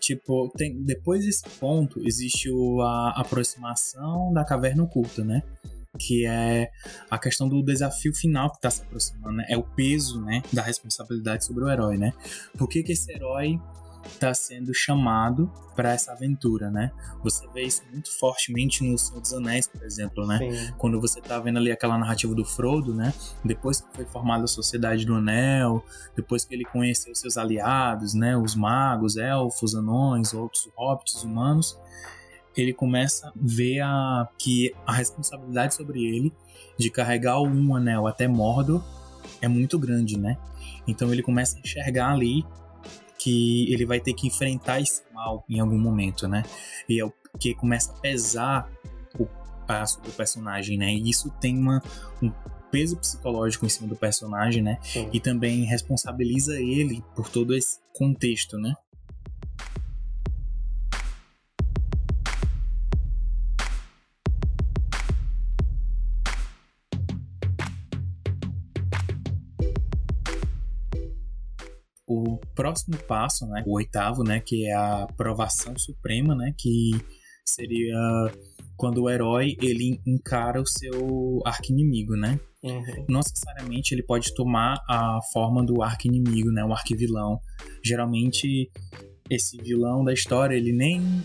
tipo, 0.00 0.50
tem, 0.56 0.82
depois 0.82 1.24
desse 1.24 1.48
ponto, 1.60 2.00
existe 2.04 2.50
o, 2.50 2.80
a 2.80 3.20
aproximação 3.20 4.32
da 4.32 4.44
caverna 4.44 4.82
oculta, 4.82 5.24
né? 5.24 5.42
Que 5.98 6.26
é 6.26 6.70
a 7.10 7.18
questão 7.18 7.48
do 7.48 7.62
desafio 7.62 8.14
final 8.14 8.50
que 8.50 8.60
tá 8.60 8.70
se 8.70 8.82
aproximando, 8.82 9.36
né? 9.36 9.46
É 9.48 9.56
o 9.56 9.62
peso, 9.62 10.20
né? 10.20 10.42
Da 10.52 10.62
responsabilidade 10.62 11.44
sobre 11.44 11.64
o 11.64 11.70
herói, 11.70 11.96
né? 11.96 12.12
Por 12.58 12.68
que 12.68 12.82
que 12.82 12.92
esse 12.92 13.12
herói 13.12 13.60
está 14.06 14.32
sendo 14.34 14.72
chamado 14.74 15.50
para 15.74 15.92
essa 15.92 16.12
aventura, 16.12 16.70
né? 16.70 16.92
Você 17.22 17.46
vê 17.48 17.62
isso 17.62 17.82
muito 17.90 18.16
fortemente 18.16 18.84
no 18.84 18.96
Senhor 18.96 19.20
dos 19.20 19.32
Anéis, 19.32 19.66
por 19.66 19.82
exemplo, 19.82 20.26
né? 20.26 20.38
Sim. 20.38 20.74
Quando 20.78 21.00
você 21.00 21.20
tá 21.20 21.38
vendo 21.38 21.58
ali 21.58 21.72
aquela 21.72 21.98
narrativa 21.98 22.34
do 22.34 22.44
Frodo, 22.44 22.94
né? 22.94 23.12
Depois 23.44 23.80
que 23.80 23.88
foi 23.94 24.04
formada 24.04 24.44
a 24.44 24.48
Sociedade 24.48 25.04
do 25.04 25.14
Anel, 25.14 25.84
depois 26.14 26.44
que 26.44 26.54
ele 26.54 26.64
conheceu 26.64 27.14
seus 27.14 27.36
aliados, 27.36 28.14
né? 28.14 28.36
Os 28.36 28.54
magos, 28.54 29.16
elfos, 29.16 29.74
anões, 29.74 30.32
outros 30.32 30.68
hobbits 30.76 31.22
humanos, 31.24 31.76
ele 32.60 32.72
começa 32.72 33.28
a 33.28 33.32
ver 33.36 33.80
a, 33.80 34.28
que 34.38 34.74
a 34.86 34.92
responsabilidade 34.92 35.74
sobre 35.74 36.04
ele 36.04 36.32
de 36.78 36.90
carregar 36.90 37.40
um 37.40 37.74
anel 37.74 38.06
até 38.06 38.26
Mordor 38.26 38.82
é 39.40 39.48
muito 39.48 39.78
grande, 39.78 40.18
né? 40.18 40.36
Então 40.86 41.12
ele 41.12 41.22
começa 41.22 41.56
a 41.56 41.60
enxergar 41.60 42.12
ali 42.12 42.44
que 43.18 43.72
ele 43.72 43.86
vai 43.86 44.00
ter 44.00 44.12
que 44.12 44.26
enfrentar 44.26 44.80
esse 44.80 45.02
mal 45.12 45.44
em 45.48 45.58
algum 45.58 45.78
momento, 45.78 46.28
né? 46.28 46.42
E 46.88 47.00
é 47.00 47.04
o 47.04 47.12
que 47.38 47.54
começa 47.54 47.92
a 47.92 47.94
pesar 47.96 48.70
o, 49.18 49.26
passo 49.66 50.00
do 50.02 50.10
personagem, 50.10 50.76
né? 50.76 50.92
E 50.92 51.08
isso 51.08 51.30
tem 51.40 51.58
uma, 51.58 51.82
um 52.22 52.30
peso 52.70 52.96
psicológico 52.98 53.64
em 53.64 53.68
cima 53.68 53.88
do 53.88 53.96
personagem, 53.96 54.62
né? 54.62 54.78
Sim. 54.82 55.08
E 55.12 55.20
também 55.20 55.64
responsabiliza 55.64 56.60
ele 56.60 57.02
por 57.14 57.30
todo 57.30 57.54
esse 57.54 57.78
contexto, 57.94 58.58
né? 58.58 58.74
Próximo 72.54 72.96
passo, 73.08 73.46
né, 73.46 73.62
o 73.66 73.76
oitavo, 73.76 74.22
né, 74.22 74.40
que 74.40 74.66
é 74.66 74.74
a 74.74 75.04
aprovação 75.04 75.76
suprema, 75.76 76.34
né, 76.34 76.54
que 76.56 76.92
seria 77.44 77.96
quando 78.76 79.02
o 79.02 79.10
herói 79.10 79.56
ele 79.60 80.00
encara 80.06 80.60
o 80.60 80.66
seu 80.66 81.40
arqui-inimigo, 81.44 82.16
né? 82.16 82.40
Uhum. 82.62 83.04
Não 83.08 83.20
necessariamente 83.20 83.94
ele 83.94 84.02
pode 84.02 84.34
tomar 84.34 84.82
a 84.88 85.20
forma 85.32 85.64
do 85.64 85.82
arqui-inimigo, 85.82 86.50
né, 86.50 86.64
o 86.64 86.72
arquivilão. 86.72 87.38
Geralmente 87.84 88.70
esse 89.30 89.56
vilão 89.58 90.02
da 90.02 90.12
história 90.12 90.56
ele 90.56 90.72
nem 90.72 91.22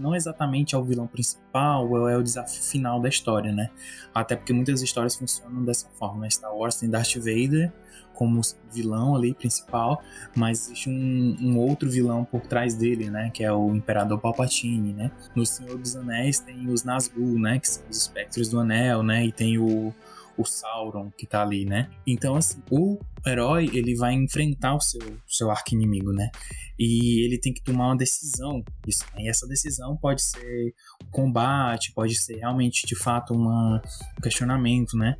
não 0.00 0.14
exatamente 0.14 0.74
é 0.74 0.78
o 0.78 0.84
vilão 0.84 1.06
principal 1.06 1.88
ou 1.88 2.08
é 2.08 2.16
o 2.16 2.22
desafio 2.22 2.62
final 2.62 3.00
da 3.00 3.08
história, 3.08 3.52
né? 3.52 3.70
Até 4.14 4.36
porque 4.36 4.52
muitas 4.52 4.82
histórias 4.82 5.16
funcionam 5.16 5.64
dessa 5.64 5.88
forma. 5.98 6.22
Né? 6.22 6.30
Star 6.30 6.54
Wars 6.54 6.76
tem 6.76 6.88
Darth 6.88 7.14
Vader 7.16 7.72
como 8.14 8.40
vilão 8.72 9.16
ali 9.16 9.34
principal, 9.34 10.02
mas 10.36 10.66
existe 10.66 10.88
um, 10.88 11.36
um, 11.40 11.58
outro 11.58 11.90
vilão 11.90 12.24
por 12.24 12.42
trás 12.42 12.74
dele, 12.74 13.10
né? 13.10 13.30
Que 13.32 13.42
é 13.42 13.52
o 13.52 13.74
Imperador 13.74 14.18
Palpatine, 14.20 14.92
né? 14.92 15.10
No 15.34 15.44
Senhor 15.44 15.78
dos 15.78 15.96
Anéis 15.96 16.38
tem 16.38 16.68
os 16.68 16.84
Nazgûl, 16.84 17.38
né? 17.38 17.58
Que 17.58 17.68
são 17.68 17.82
os 17.90 17.96
espectros 17.96 18.48
do 18.48 18.60
Anel, 18.60 19.02
né? 19.02 19.24
E 19.26 19.32
tem 19.32 19.58
o, 19.58 19.92
o 20.36 20.44
Sauron 20.44 21.10
que 21.10 21.26
tá 21.26 21.42
ali, 21.42 21.64
né? 21.64 21.90
Então, 22.06 22.36
assim, 22.36 22.62
o 22.70 22.98
herói, 23.26 23.70
ele 23.72 23.94
vai 23.94 24.14
enfrentar 24.14 24.74
o 24.74 24.80
seu, 24.80 25.00
seu 25.26 25.50
arqui-inimigo, 25.50 26.12
né? 26.12 26.30
E 26.78 27.24
ele 27.24 27.38
tem 27.38 27.52
que 27.52 27.62
tomar 27.62 27.86
uma 27.88 27.96
decisão. 27.96 28.62
Isso, 28.86 29.04
né? 29.14 29.24
E 29.24 29.28
essa 29.28 29.46
decisão 29.46 29.96
pode 29.96 30.22
ser 30.22 30.74
combate, 31.10 31.92
pode 31.92 32.14
ser 32.14 32.36
realmente, 32.36 32.86
de 32.86 32.96
fato, 32.96 33.34
uma, 33.34 33.82
um 34.18 34.20
questionamento, 34.20 34.96
né? 34.96 35.16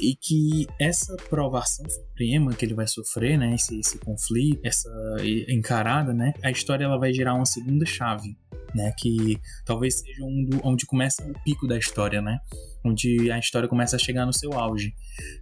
E 0.00 0.16
que 0.16 0.66
essa 0.78 1.14
provação 1.28 1.88
suprema 1.88 2.54
que 2.54 2.64
ele 2.64 2.74
vai 2.74 2.86
sofrer, 2.86 3.38
né, 3.38 3.54
esse, 3.54 3.78
esse 3.78 3.98
conflito, 3.98 4.60
essa 4.64 4.90
encarada, 5.48 6.12
né, 6.14 6.32
a 6.42 6.50
história 6.50 6.84
ela 6.84 6.98
vai 6.98 7.12
gerar 7.12 7.34
uma 7.34 7.44
segunda 7.44 7.84
chave, 7.84 8.36
né, 8.74 8.92
que 8.98 9.38
talvez 9.64 10.00
seja 10.00 10.24
um 10.24 10.46
do, 10.46 10.60
onde 10.64 10.86
começa 10.86 11.22
o 11.22 11.34
pico 11.44 11.66
da 11.66 11.76
história, 11.76 12.22
né, 12.22 12.38
onde 12.84 13.30
a 13.30 13.38
história 13.38 13.68
começa 13.68 13.96
a 13.96 13.98
chegar 13.98 14.24
no 14.24 14.32
seu 14.32 14.54
auge, 14.54 14.94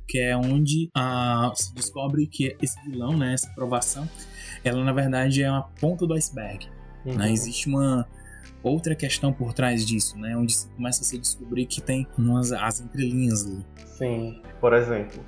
que 0.09 0.19
é 0.19 0.37
onde 0.37 0.91
a, 0.95 1.53
se 1.55 1.73
descobre 1.75 2.27
que 2.27 2.57
esse 2.61 2.81
vilão, 2.83 3.17
né, 3.17 3.35
essa 3.35 3.49
provação, 3.55 4.09
ela 4.65 4.83
na 4.85 4.93
verdade 4.93 5.43
é 5.43 5.51
uma 5.51 5.69
ponta 5.81 6.07
do 6.07 6.15
iceberg, 6.15 6.67
né? 7.05 7.13
uhum. 7.13 7.19
né, 7.19 7.33
existe 7.33 7.69
uma 7.69 8.07
outra 8.69 8.95
questão 8.95 9.33
por 9.33 9.53
trás 9.53 9.87
disso, 9.87 10.19
né? 10.19 10.37
Onde 10.37 10.53
se 10.53 10.69
começa 10.71 11.03
a 11.03 11.05
se 11.05 11.19
descobrir 11.19 11.67
que 11.67 11.81
tem 11.81 12.07
umas 12.17 12.53
as 12.53 12.81
entrelinhas 12.81 13.45
ali. 13.47 13.65
Sim, 13.87 14.43
por 14.61 14.73
exemplo, 14.73 15.23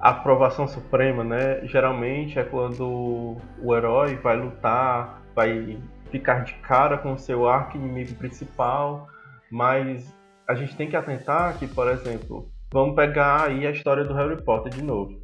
a 0.00 0.10
aprovação 0.10 0.66
suprema, 0.66 1.22
né? 1.22 1.66
Geralmente 1.66 2.38
é 2.38 2.44
quando 2.44 3.36
o 3.62 3.76
herói 3.76 4.16
vai 4.16 4.36
lutar, 4.36 5.22
vai 5.34 5.78
ficar 6.10 6.44
de 6.44 6.54
cara 6.54 6.98
com 6.98 7.12
o 7.12 7.18
seu 7.18 7.48
arco 7.48 7.76
inimigo 7.76 8.14
principal, 8.14 9.06
mas 9.50 10.12
a 10.48 10.54
gente 10.54 10.74
tem 10.76 10.88
que 10.88 10.96
atentar 10.96 11.58
que, 11.58 11.66
por 11.66 11.88
exemplo, 11.88 12.50
vamos 12.72 12.96
pegar 12.96 13.48
aí 13.48 13.66
a 13.66 13.70
história 13.70 14.04
do 14.04 14.14
Harry 14.14 14.42
Potter 14.42 14.72
de 14.72 14.82
novo. 14.82 15.20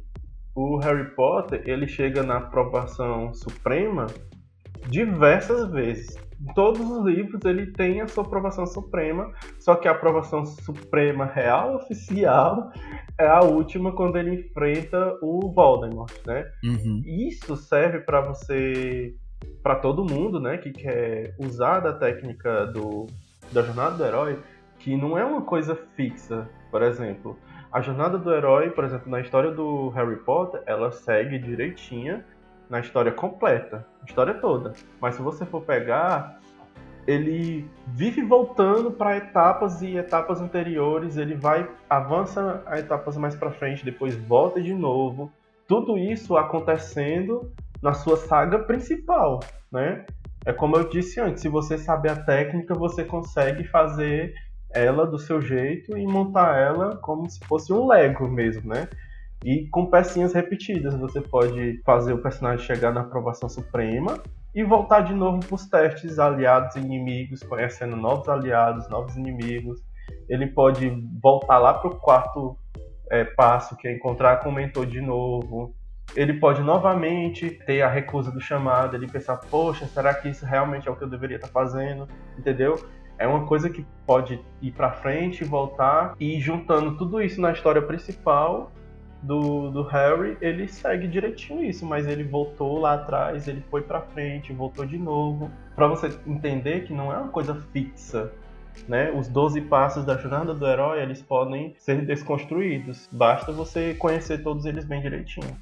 O 0.55 0.77
Harry 0.77 1.13
Potter, 1.15 1.61
ele 1.65 1.87
chega 1.87 2.23
na 2.23 2.37
aprovação 2.37 3.33
suprema 3.33 4.07
diversas 4.89 5.69
vezes. 5.71 6.15
Todos 6.53 6.81
os 6.81 7.05
livros 7.05 7.43
ele 7.45 7.71
tem 7.71 8.01
a 8.01 8.07
sua 8.07 8.23
aprovação 8.23 8.65
suprema, 8.65 9.31
só 9.59 9.75
que 9.75 9.87
a 9.87 9.91
aprovação 9.91 10.45
suprema 10.45 11.25
real, 11.25 11.75
oficial, 11.75 12.71
é 13.19 13.27
a 13.27 13.41
última 13.41 13.91
quando 13.91 14.17
ele 14.17 14.35
enfrenta 14.35 15.17
o 15.21 15.51
Voldemort, 15.51 16.13
né? 16.25 16.45
Uhum. 16.63 17.01
Isso 17.05 17.55
serve 17.55 17.99
para 18.01 18.21
você, 18.21 19.15
para 19.63 19.75
todo 19.75 20.05
mundo, 20.05 20.39
né, 20.39 20.57
que 20.57 20.71
quer 20.71 21.35
usar 21.39 21.79
da 21.79 21.93
técnica 21.93 22.67
do 22.67 23.07
da 23.51 23.61
jornada 23.61 23.95
do 23.95 24.05
herói, 24.05 24.39
que 24.77 24.95
não 24.95 25.17
é 25.17 25.23
uma 25.23 25.41
coisa 25.41 25.75
fixa. 25.95 26.49
Por 26.69 26.81
exemplo, 26.83 27.37
a 27.71 27.81
jornada 27.81 28.17
do 28.17 28.33
herói, 28.33 28.69
por 28.71 28.83
exemplo, 28.83 29.09
na 29.09 29.21
história 29.21 29.51
do 29.51 29.89
Harry 29.89 30.17
Potter, 30.17 30.61
ela 30.65 30.91
segue 30.91 31.39
direitinha 31.39 32.25
na 32.69 32.79
história 32.79 33.11
completa, 33.11 33.85
história 34.05 34.33
toda. 34.33 34.73
Mas 35.01 35.15
se 35.15 35.21
você 35.21 35.45
for 35.45 35.61
pegar, 35.61 36.39
ele 37.07 37.69
vive 37.87 38.21
voltando 38.21 38.91
para 38.91 39.17
etapas 39.17 39.81
e 39.81 39.97
etapas 39.97 40.41
anteriores, 40.41 41.15
ele 41.17 41.35
vai 41.35 41.69
avança 41.89 42.61
a 42.65 42.77
etapas 42.77 43.15
mais 43.17 43.35
para 43.35 43.51
frente, 43.51 43.85
depois 43.85 44.15
volta 44.15 44.61
de 44.61 44.73
novo. 44.73 45.31
Tudo 45.67 45.97
isso 45.97 46.35
acontecendo 46.35 47.51
na 47.81 47.93
sua 47.93 48.17
saga 48.17 48.59
principal, 48.59 49.39
né? 49.71 50.05
É 50.45 50.53
como 50.53 50.77
eu 50.77 50.87
disse 50.87 51.19
antes, 51.19 51.41
se 51.41 51.49
você 51.49 51.77
sabe 51.77 52.09
a 52.09 52.15
técnica, 52.15 52.73
você 52.73 53.03
consegue 53.03 53.65
fazer 53.65 54.33
ela 54.69 55.05
do 55.05 55.17
seu 55.17 55.41
jeito 55.41 55.97
e 55.97 56.05
montar 56.05 56.57
ela 56.57 56.97
como 56.97 57.29
se 57.29 57.39
fosse 57.45 57.71
um 57.71 57.87
Lego 57.87 58.27
mesmo, 58.27 58.69
né? 58.69 58.87
E 59.43 59.67
com 59.69 59.85
pecinhas 59.85 60.33
repetidas, 60.33 60.95
você 60.95 61.21
pode 61.21 61.81
fazer 61.85 62.13
o 62.13 62.21
personagem 62.21 62.65
chegar 62.65 62.91
na 62.91 63.01
aprovação 63.01 63.47
suprema 63.47 64.21
e 64.53 64.63
voltar 64.63 65.01
de 65.01 65.13
novo 65.13 65.39
para 65.45 65.55
os 65.55 65.69
testes 65.69 66.17
aliados 66.17 66.75
e 66.75 66.79
inimigos, 66.79 67.43
conhecendo 67.43 67.95
novos 67.95 68.27
aliados, 68.27 68.89
novos 68.89 69.15
inimigos. 69.15 69.79
Ele 70.27 70.47
pode 70.47 70.89
voltar 71.21 71.59
lá 71.59 71.73
para 71.73 71.89
o 71.89 71.95
quarto 71.95 72.57
é, 73.11 73.23
passo, 73.23 73.75
que 73.77 73.87
é 73.87 73.95
encontrar 73.95 74.37
com 74.37 74.49
o 74.49 74.51
mentor 74.51 74.85
de 74.85 75.01
novo. 75.01 75.75
Ele 76.15 76.33
pode 76.33 76.61
novamente 76.61 77.51
ter 77.51 77.81
a 77.81 77.89
recusa 77.89 78.31
do 78.31 78.39
chamado, 78.39 78.95
ele 78.95 79.07
pensar, 79.07 79.37
poxa, 79.37 79.85
será 79.85 80.13
que 80.13 80.29
isso 80.29 80.45
realmente 80.45 80.87
é 80.87 80.91
o 80.91 80.95
que 80.95 81.03
eu 81.03 81.09
deveria 81.09 81.35
estar 81.35 81.49
fazendo? 81.49 82.07
Entendeu? 82.37 82.75
É 83.19 83.27
uma 83.27 83.45
coisa 83.45 83.69
que 83.69 83.85
pode 84.05 84.39
ir 84.61 84.71
para 84.71 84.91
frente, 84.91 85.43
voltar 85.43 86.15
e 86.19 86.39
juntando 86.39 86.97
tudo 86.97 87.21
isso 87.21 87.41
na 87.41 87.51
história 87.51 87.81
principal, 87.81 88.71
do, 89.21 89.71
do 89.71 89.83
Harry, 89.83 90.37
ele 90.41 90.67
segue 90.67 91.07
direitinho 91.07 91.63
isso, 91.63 91.85
mas 91.85 92.07
ele 92.07 92.23
voltou 92.23 92.79
lá 92.79 92.93
atrás, 92.93 93.47
ele 93.47 93.63
foi 93.69 93.81
para 93.81 94.01
frente, 94.01 94.53
voltou 94.53 94.85
de 94.85 94.97
novo, 94.97 95.51
para 95.75 95.87
você 95.87 96.09
entender 96.25 96.85
que 96.85 96.93
não 96.93 97.11
é 97.11 97.17
uma 97.17 97.29
coisa 97.29 97.55
fixa, 97.73 98.31
né? 98.87 99.11
Os 99.11 99.27
12 99.27 99.61
passos 99.61 100.05
da 100.05 100.15
jornada 100.17 100.53
do 100.53 100.67
herói, 100.67 101.01
eles 101.01 101.21
podem 101.21 101.73
ser 101.77 102.05
desconstruídos, 102.05 103.09
basta 103.11 103.51
você 103.51 103.93
conhecer 103.93 104.43
todos 104.43 104.65
eles 104.65 104.85
bem 104.85 105.01
direitinho. 105.01 105.57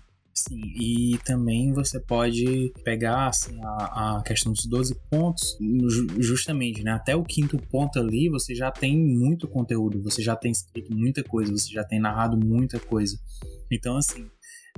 Sim, 0.47 0.61
e 0.79 1.17
também 1.25 1.73
você 1.73 1.99
pode 1.99 2.71
pegar 2.83 3.29
assim, 3.29 3.59
a, 3.63 4.17
a 4.17 4.23
questão 4.23 4.51
dos 4.51 4.65
12 4.67 4.95
pontos, 5.09 5.57
justamente, 6.19 6.83
né? 6.83 6.91
Até 6.91 7.15
o 7.15 7.23
quinto 7.23 7.57
ponto 7.57 7.97
ali, 7.97 8.29
você 8.29 8.53
já 8.53 8.69
tem 8.69 8.95
muito 8.95 9.47
conteúdo, 9.47 10.03
você 10.03 10.21
já 10.21 10.35
tem 10.35 10.51
escrito 10.51 10.95
muita 10.95 11.23
coisa, 11.23 11.51
você 11.51 11.71
já 11.71 11.83
tem 11.83 11.99
narrado 11.99 12.37
muita 12.37 12.79
coisa. 12.79 13.17
Então, 13.71 13.97
assim, 13.97 14.29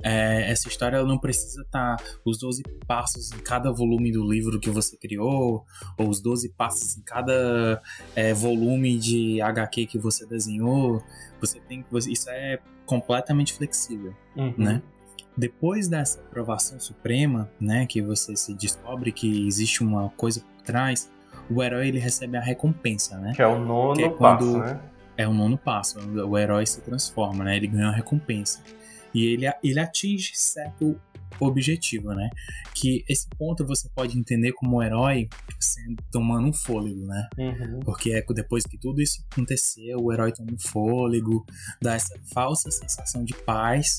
é, 0.02 0.50
essa 0.50 0.68
história 0.68 1.04
não 1.04 1.18
precisa 1.18 1.60
estar 1.60 1.96
tá, 1.96 2.04
os 2.24 2.38
12 2.38 2.62
passos 2.86 3.30
em 3.32 3.38
cada 3.40 3.70
volume 3.70 4.10
do 4.10 4.26
livro 4.26 4.58
que 4.58 4.70
você 4.70 4.96
criou, 4.96 5.66
ou 5.98 6.08
os 6.08 6.18
12 6.22 6.48
passos 6.54 6.96
em 6.96 7.02
cada 7.02 7.82
é, 8.16 8.32
volume 8.32 8.96
de 8.96 9.42
HQ 9.42 9.84
que 9.84 9.98
você 9.98 10.24
desenhou. 10.24 11.02
Você 11.42 11.60
tem 11.60 11.84
isso 12.08 12.30
é 12.30 12.58
completamente 12.86 13.52
flexível, 13.52 14.14
uhum. 14.34 14.54
né? 14.56 14.82
Depois 15.38 15.86
dessa 15.86 16.18
aprovação 16.18 16.80
suprema, 16.80 17.48
né, 17.60 17.86
que 17.86 18.02
você 18.02 18.34
se 18.34 18.52
descobre 18.54 19.12
que 19.12 19.46
existe 19.46 19.84
uma 19.84 20.08
coisa 20.10 20.40
por 20.40 20.62
trás, 20.62 21.08
o 21.48 21.62
herói 21.62 21.88
ele 21.88 21.98
recebe 22.00 22.36
a 22.36 22.40
recompensa, 22.40 23.16
né? 23.18 23.32
Que 23.34 23.42
é 23.42 23.46
o 23.46 23.58
nono 23.64 24.00
é 24.00 24.10
passo, 24.10 24.58
né? 24.58 24.80
É 25.16 25.28
o 25.28 25.32
nono 25.32 25.56
passo, 25.56 25.98
o 26.00 26.36
herói 26.36 26.66
se 26.66 26.80
transforma, 26.80 27.44
né? 27.44 27.56
Ele 27.56 27.68
ganha 27.68 27.86
uma 27.86 27.94
recompensa. 27.94 28.62
E 29.14 29.24
ele, 29.24 29.46
ele 29.62 29.80
atinge 29.80 30.32
certo 30.34 31.00
objetivo, 31.40 32.12
né? 32.12 32.28
Que 32.74 33.04
esse 33.08 33.28
ponto 33.38 33.64
você 33.64 33.88
pode 33.94 34.18
entender 34.18 34.52
como 34.52 34.82
herói 34.82 35.28
sendo, 35.60 36.02
tomando 36.10 36.48
um 36.48 36.52
fôlego, 36.52 37.06
né? 37.06 37.28
Uhum. 37.38 37.80
Porque 37.80 38.12
é 38.12 38.24
depois 38.34 38.64
que 38.64 38.76
tudo 38.76 39.00
isso 39.00 39.24
aconteceu, 39.32 39.98
o 39.98 40.12
herói 40.12 40.32
toma 40.32 40.52
um 40.52 40.58
fôlego, 40.58 41.46
dá 41.80 41.94
essa 41.94 42.18
falsa 42.32 42.70
sensação 42.70 43.24
de 43.24 43.34
paz, 43.34 43.96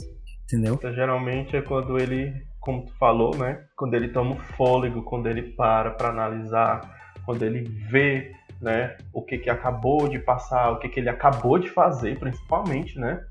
entendeu? 0.50 0.74
Então, 0.74 0.94
geralmente 0.94 1.56
é 1.56 1.62
quando 1.62 2.00
ele, 2.00 2.34
como 2.60 2.86
tu 2.86 2.94
falou, 2.98 3.36
né? 3.38 3.64
Quando 3.76 3.94
ele 3.94 4.10
toma 4.10 4.36
fôlego, 4.58 5.04
quando 5.04 5.28
ele 5.28 5.44
para 5.54 5.92
para 5.92 6.10
analisar, 6.10 7.14
quando 7.26 7.44
ele 7.44 7.62
vê 7.90 8.34
né, 8.60 8.98
o 9.14 9.22
que, 9.22 9.38
que 9.38 9.50
acabou 9.50 10.10
de 10.10 10.20
passar, 10.20 10.72
o 10.72 10.80
que, 10.80 10.90
que 10.90 11.00
ele 11.00 11.10
acabou 11.10 11.58
de 11.60 11.70
fazer, 11.70 12.20
principalmente, 12.20 13.00
né? 13.00 13.24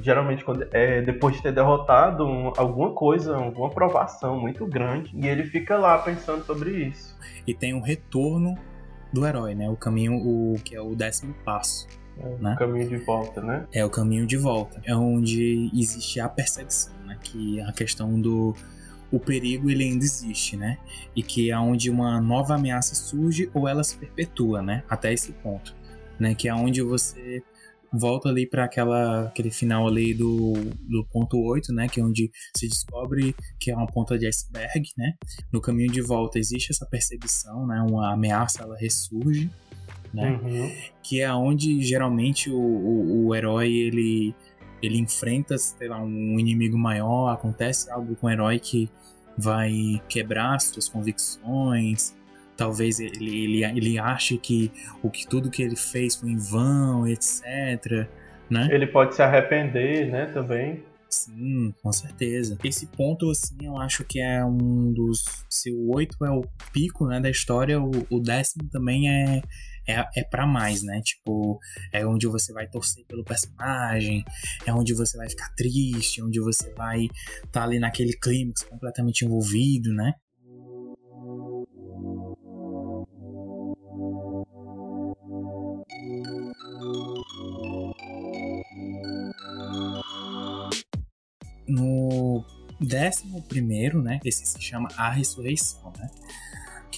geralmente 0.00 0.44
quando, 0.44 0.66
é, 0.72 1.02
depois 1.02 1.36
de 1.36 1.42
ter 1.42 1.52
derrotado 1.52 2.24
um, 2.24 2.52
alguma 2.56 2.92
coisa, 2.92 3.36
alguma 3.36 3.70
provação 3.70 4.38
muito 4.38 4.66
grande, 4.66 5.10
e 5.14 5.26
ele 5.26 5.44
fica 5.44 5.76
lá 5.76 5.98
pensando 5.98 6.44
sobre 6.44 6.70
isso. 6.86 7.16
E 7.46 7.54
tem 7.54 7.74
o 7.74 7.80
retorno 7.80 8.56
do 9.12 9.26
herói, 9.26 9.54
né? 9.54 9.68
O 9.68 9.76
caminho, 9.76 10.14
o 10.14 10.54
que 10.62 10.74
é 10.74 10.80
o 10.80 10.94
décimo 10.94 11.34
passo. 11.44 11.88
É, 12.18 12.36
né? 12.42 12.54
O 12.54 12.58
caminho 12.58 12.88
de 12.88 12.96
volta, 12.98 13.40
né? 13.40 13.66
É 13.72 13.84
o 13.84 13.90
caminho 13.90 14.26
de 14.26 14.36
volta. 14.36 14.80
É 14.84 14.94
onde 14.94 15.70
existe 15.74 16.20
a 16.20 16.28
perseguição, 16.28 16.94
né? 17.06 17.18
Que 17.22 17.60
a 17.60 17.72
questão 17.72 18.20
do 18.20 18.54
o 19.10 19.18
perigo 19.18 19.70
ele 19.70 19.84
ainda 19.84 20.04
existe, 20.04 20.56
né? 20.56 20.78
E 21.16 21.22
que 21.22 21.50
é 21.50 21.58
onde 21.58 21.90
uma 21.90 22.20
nova 22.20 22.54
ameaça 22.54 22.94
surge 22.94 23.50
ou 23.54 23.66
ela 23.66 23.82
se 23.82 23.96
perpetua, 23.96 24.62
né? 24.62 24.84
Até 24.88 25.12
esse 25.12 25.32
ponto, 25.32 25.74
né? 26.18 26.34
Que 26.34 26.48
é 26.48 26.54
onde 26.54 26.82
você 26.82 27.42
volta 27.92 28.28
ali 28.28 28.46
para 28.46 28.64
aquela 28.64 29.28
aquele 29.28 29.50
final 29.50 29.86
ali 29.86 30.12
do, 30.12 30.52
do 30.80 31.06
ponto 31.10 31.38
8, 31.38 31.72
né, 31.72 31.88
que 31.88 32.00
é 32.00 32.04
onde 32.04 32.30
se 32.56 32.68
descobre 32.68 33.34
que 33.58 33.70
é 33.70 33.74
uma 33.74 33.86
ponta 33.86 34.18
de 34.18 34.26
iceberg, 34.26 34.90
né? 34.96 35.14
No 35.52 35.60
caminho 35.60 35.90
de 35.90 36.02
volta 36.02 36.38
existe 36.38 36.70
essa 36.70 36.86
perseguição, 36.86 37.66
né, 37.66 37.84
uma 37.88 38.12
ameaça 38.12 38.62
ela 38.62 38.76
ressurge, 38.76 39.50
né? 40.12 40.40
Uhum. 40.42 40.72
Que 41.02 41.20
é 41.20 41.32
onde 41.32 41.82
geralmente 41.82 42.50
o, 42.50 42.58
o, 42.58 43.26
o, 43.26 43.34
herói 43.34 43.72
ele 43.72 44.34
ele 44.80 44.98
enfrenta, 44.98 45.58
sei 45.58 45.88
lá, 45.88 46.00
um 46.00 46.38
inimigo 46.38 46.78
maior, 46.78 47.30
acontece 47.30 47.90
algo 47.90 48.14
com 48.14 48.28
o 48.28 48.30
herói 48.30 48.60
que 48.60 48.88
vai 49.36 50.00
quebrar 50.08 50.60
suas 50.60 50.88
convicções, 50.88 52.16
talvez 52.56 53.00
ele, 53.00 53.44
ele, 53.44 53.64
ele 53.64 53.98
ache 53.98 54.38
que 54.38 54.70
o 55.02 55.10
que 55.10 55.26
tudo 55.26 55.50
que 55.50 55.62
ele 55.62 55.76
fez 55.76 56.16
foi 56.16 56.30
em 56.30 56.36
vão, 56.36 57.06
etc. 57.06 58.08
Né? 58.50 58.68
Ele 58.70 58.86
pode 58.86 59.14
se 59.14 59.22
arrepender, 59.22 60.10
né, 60.10 60.26
também. 60.26 60.82
Sim, 61.08 61.72
com 61.82 61.90
certeza. 61.90 62.58
Esse 62.62 62.86
ponto, 62.86 63.30
assim, 63.30 63.56
eu 63.62 63.78
acho 63.78 64.04
que 64.04 64.20
é 64.20 64.44
um 64.44 64.92
dos. 64.92 65.24
Se 65.48 65.72
o 65.72 65.94
8 65.94 66.24
é 66.24 66.30
o 66.30 66.42
pico 66.72 67.06
né, 67.06 67.18
da 67.18 67.30
história, 67.30 67.80
o, 67.80 67.90
o 68.10 68.20
décimo 68.20 68.68
também 68.70 69.08
é, 69.08 69.42
é, 69.88 70.04
é 70.16 70.24
para 70.24 70.46
mais, 70.46 70.82
né? 70.82 71.00
Tipo, 71.02 71.58
é 71.92 72.06
onde 72.06 72.26
você 72.26 72.52
vai 72.52 72.68
torcer 72.68 73.04
pelo 73.06 73.24
personagem, 73.24 74.24
é 74.66 74.72
onde 74.72 74.94
você 74.94 75.16
vai 75.16 75.28
ficar 75.28 75.48
triste, 75.56 76.22
onde 76.22 76.40
você 76.40 76.72
vai 76.74 77.04
estar 77.04 77.48
tá 77.50 77.62
ali 77.62 77.78
naquele 77.78 78.12
clímax 78.12 78.62
completamente 78.64 79.24
envolvido, 79.24 79.92
né? 79.94 80.12
no 91.68 92.42
décimo 92.80 93.42
primeiro, 93.42 94.02
né? 94.02 94.18
Esse 94.24 94.46
se 94.46 94.60
chama 94.60 94.88
A 94.96 95.10
Ressurreição, 95.10 95.92
né? 95.98 96.10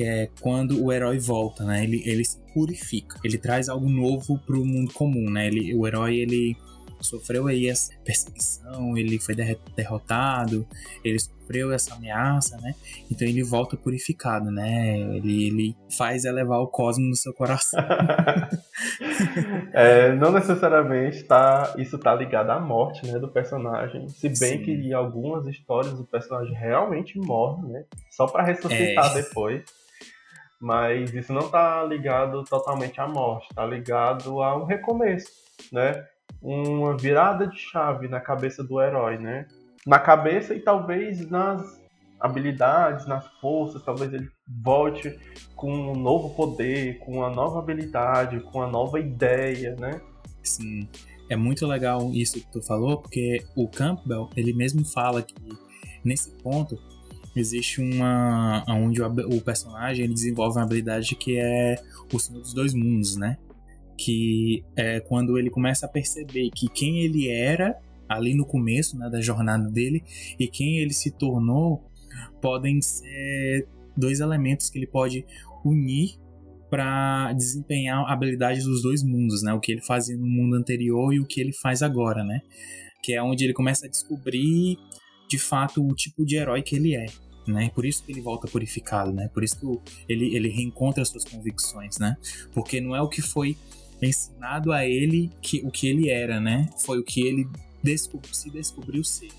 Que 0.00 0.04
é 0.06 0.30
quando 0.40 0.82
o 0.82 0.90
herói 0.90 1.18
volta, 1.18 1.62
né? 1.62 1.84
Ele, 1.84 2.02
ele 2.06 2.24
se 2.24 2.38
purifica. 2.54 3.20
Ele 3.22 3.36
traz 3.36 3.68
algo 3.68 3.86
novo 3.86 4.38
pro 4.46 4.64
mundo 4.64 4.90
comum, 4.94 5.28
né? 5.28 5.48
Ele, 5.48 5.74
o 5.74 5.86
herói, 5.86 6.16
ele 6.16 6.56
sofreu 7.02 7.46
aí 7.46 7.68
essa 7.68 7.92
perseguição, 8.02 8.96
ele 8.96 9.18
foi 9.18 9.34
derrotado, 9.76 10.66
ele 11.04 11.18
sofreu 11.18 11.70
essa 11.70 11.94
ameaça, 11.94 12.56
né? 12.62 12.74
Então 13.10 13.28
ele 13.28 13.42
volta 13.42 13.76
purificado, 13.76 14.50
né? 14.50 14.98
Ele, 14.98 15.46
ele 15.48 15.76
faz 15.98 16.24
elevar 16.24 16.60
o 16.60 16.68
cosmo 16.68 17.06
no 17.06 17.14
seu 17.14 17.34
coração. 17.34 17.78
é, 19.74 20.14
não 20.14 20.32
necessariamente 20.32 21.24
tá, 21.24 21.74
isso 21.76 21.98
tá 21.98 22.14
ligado 22.14 22.50
à 22.50 22.58
morte 22.58 23.06
né, 23.06 23.18
do 23.18 23.28
personagem. 23.28 24.08
Se 24.08 24.28
bem 24.28 24.58
Sim. 24.58 24.62
que 24.62 24.70
em 24.70 24.94
algumas 24.94 25.46
histórias 25.46 25.92
o 25.92 26.04
personagem 26.04 26.54
realmente 26.54 27.18
morre, 27.18 27.68
né? 27.68 27.84
Só 28.10 28.26
para 28.26 28.44
ressuscitar 28.44 29.10
é. 29.10 29.22
depois. 29.22 29.62
Mas 30.60 31.14
isso 31.14 31.32
não 31.32 31.48
tá 31.48 31.82
ligado 31.84 32.44
totalmente 32.44 33.00
à 33.00 33.08
morte, 33.08 33.48
tá 33.54 33.64
ligado 33.64 34.42
a 34.42 34.56
um 34.56 34.64
recomeço, 34.64 35.30
né? 35.72 36.04
uma 36.42 36.96
virada 36.96 37.46
de 37.46 37.58
chave 37.58 38.08
na 38.08 38.20
cabeça 38.20 38.64
do 38.64 38.80
herói, 38.80 39.18
né? 39.18 39.46
Na 39.86 39.98
cabeça 39.98 40.54
e 40.54 40.60
talvez 40.60 41.28
nas 41.28 41.80
habilidades, 42.18 43.06
nas 43.06 43.26
forças, 43.40 43.82
talvez 43.82 44.12
ele 44.12 44.28
volte 44.46 45.18
com 45.56 45.72
um 45.72 45.94
novo 45.94 46.34
poder, 46.34 46.98
com 46.98 47.18
uma 47.18 47.30
nova 47.30 47.58
habilidade, 47.58 48.40
com 48.40 48.58
uma 48.58 48.66
nova 48.66 49.00
ideia, 49.00 49.74
né? 49.78 50.00
Sim, 50.42 50.88
é 51.28 51.36
muito 51.36 51.66
legal 51.66 52.10
isso 52.12 52.40
que 52.40 52.52
tu 52.52 52.62
falou, 52.62 53.00
porque 53.00 53.42
o 53.56 53.68
Campbell, 53.68 54.28
ele 54.36 54.52
mesmo 54.52 54.84
fala 54.84 55.22
que 55.22 55.34
nesse 56.04 56.30
ponto 56.42 56.78
existe 57.34 57.80
uma 57.80 58.64
onde 58.68 59.00
o 59.02 59.40
personagem 59.40 60.04
ele 60.04 60.14
desenvolve 60.14 60.58
uma 60.58 60.64
habilidade 60.64 61.14
que 61.14 61.38
é 61.38 61.76
o 62.12 62.18
Senhor 62.18 62.40
dos 62.40 62.52
Dois 62.52 62.74
Mundos, 62.74 63.16
né? 63.16 63.36
que 64.00 64.64
é 64.74 64.98
quando 64.98 65.38
ele 65.38 65.50
começa 65.50 65.84
a 65.84 65.88
perceber 65.88 66.50
que 66.50 66.68
quem 66.68 67.02
ele 67.02 67.28
era 67.28 67.78
ali 68.08 68.34
no 68.34 68.46
começo 68.46 68.98
né, 68.98 69.10
da 69.10 69.20
jornada 69.20 69.70
dele 69.70 70.02
e 70.38 70.48
quem 70.48 70.78
ele 70.78 70.94
se 70.94 71.10
tornou 71.10 71.84
podem 72.40 72.80
ser 72.80 73.68
dois 73.94 74.20
elementos 74.20 74.70
que 74.70 74.78
ele 74.78 74.86
pode 74.86 75.24
unir 75.62 76.18
para 76.70 77.32
desempenhar 77.34 78.10
habilidades 78.10 78.64
dos 78.64 78.82
dois 78.82 79.02
mundos, 79.02 79.42
né? 79.42 79.52
O 79.52 79.60
que 79.60 79.72
ele 79.72 79.82
fazia 79.82 80.16
no 80.16 80.26
mundo 80.26 80.54
anterior 80.54 81.12
e 81.12 81.20
o 81.20 81.26
que 81.26 81.40
ele 81.40 81.52
faz 81.52 81.82
agora, 81.82 82.24
né? 82.24 82.40
Que 83.02 83.12
é 83.12 83.22
onde 83.22 83.44
ele 83.44 83.52
começa 83.52 83.86
a 83.86 83.88
descobrir 83.88 84.78
de 85.30 85.38
fato 85.38 85.86
o 85.86 85.94
tipo 85.94 86.26
de 86.26 86.36
herói 86.36 86.60
que 86.60 86.74
ele 86.74 86.96
é, 86.96 87.06
né? 87.46 87.70
Por 87.72 87.86
isso 87.86 88.02
que 88.04 88.10
ele 88.10 88.20
volta 88.20 88.48
purificado, 88.48 89.12
né? 89.12 89.28
Por 89.32 89.44
isso 89.44 89.56
que 89.56 90.12
ele, 90.12 90.34
ele 90.34 90.48
reencontra 90.48 91.02
as 91.02 91.08
suas 91.08 91.24
convicções, 91.24 91.98
né? 91.98 92.16
Porque 92.52 92.80
não 92.80 92.96
é 92.96 93.00
o 93.00 93.08
que 93.08 93.22
foi 93.22 93.56
ensinado 94.02 94.72
a 94.72 94.84
ele 94.84 95.30
que 95.40 95.62
o 95.64 95.70
que 95.70 95.86
ele 95.86 96.10
era, 96.10 96.40
né? 96.40 96.68
Foi 96.78 96.98
o 96.98 97.04
que 97.04 97.20
ele 97.22 97.46
descob 97.80 98.26
se 98.32 98.50
descobriu 98.50 99.04
ser, 99.04 99.30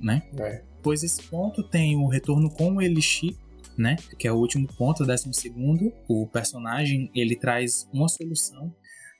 né? 0.00 0.24
É. 0.36 0.62
Pois 0.82 1.04
esse 1.04 1.22
ponto 1.22 1.62
tem 1.62 1.96
o 1.96 2.08
retorno 2.08 2.50
com 2.50 2.74
o 2.74 2.82
Elixir, 2.82 3.36
né? 3.78 3.94
Que 4.18 4.26
é 4.26 4.32
o 4.32 4.36
último 4.36 4.66
ponto, 4.66 5.04
o 5.04 5.06
décimo 5.06 5.32
segundo. 5.32 5.92
O 6.08 6.26
personagem, 6.26 7.08
ele 7.14 7.36
traz 7.36 7.88
uma 7.92 8.08
solução 8.08 8.74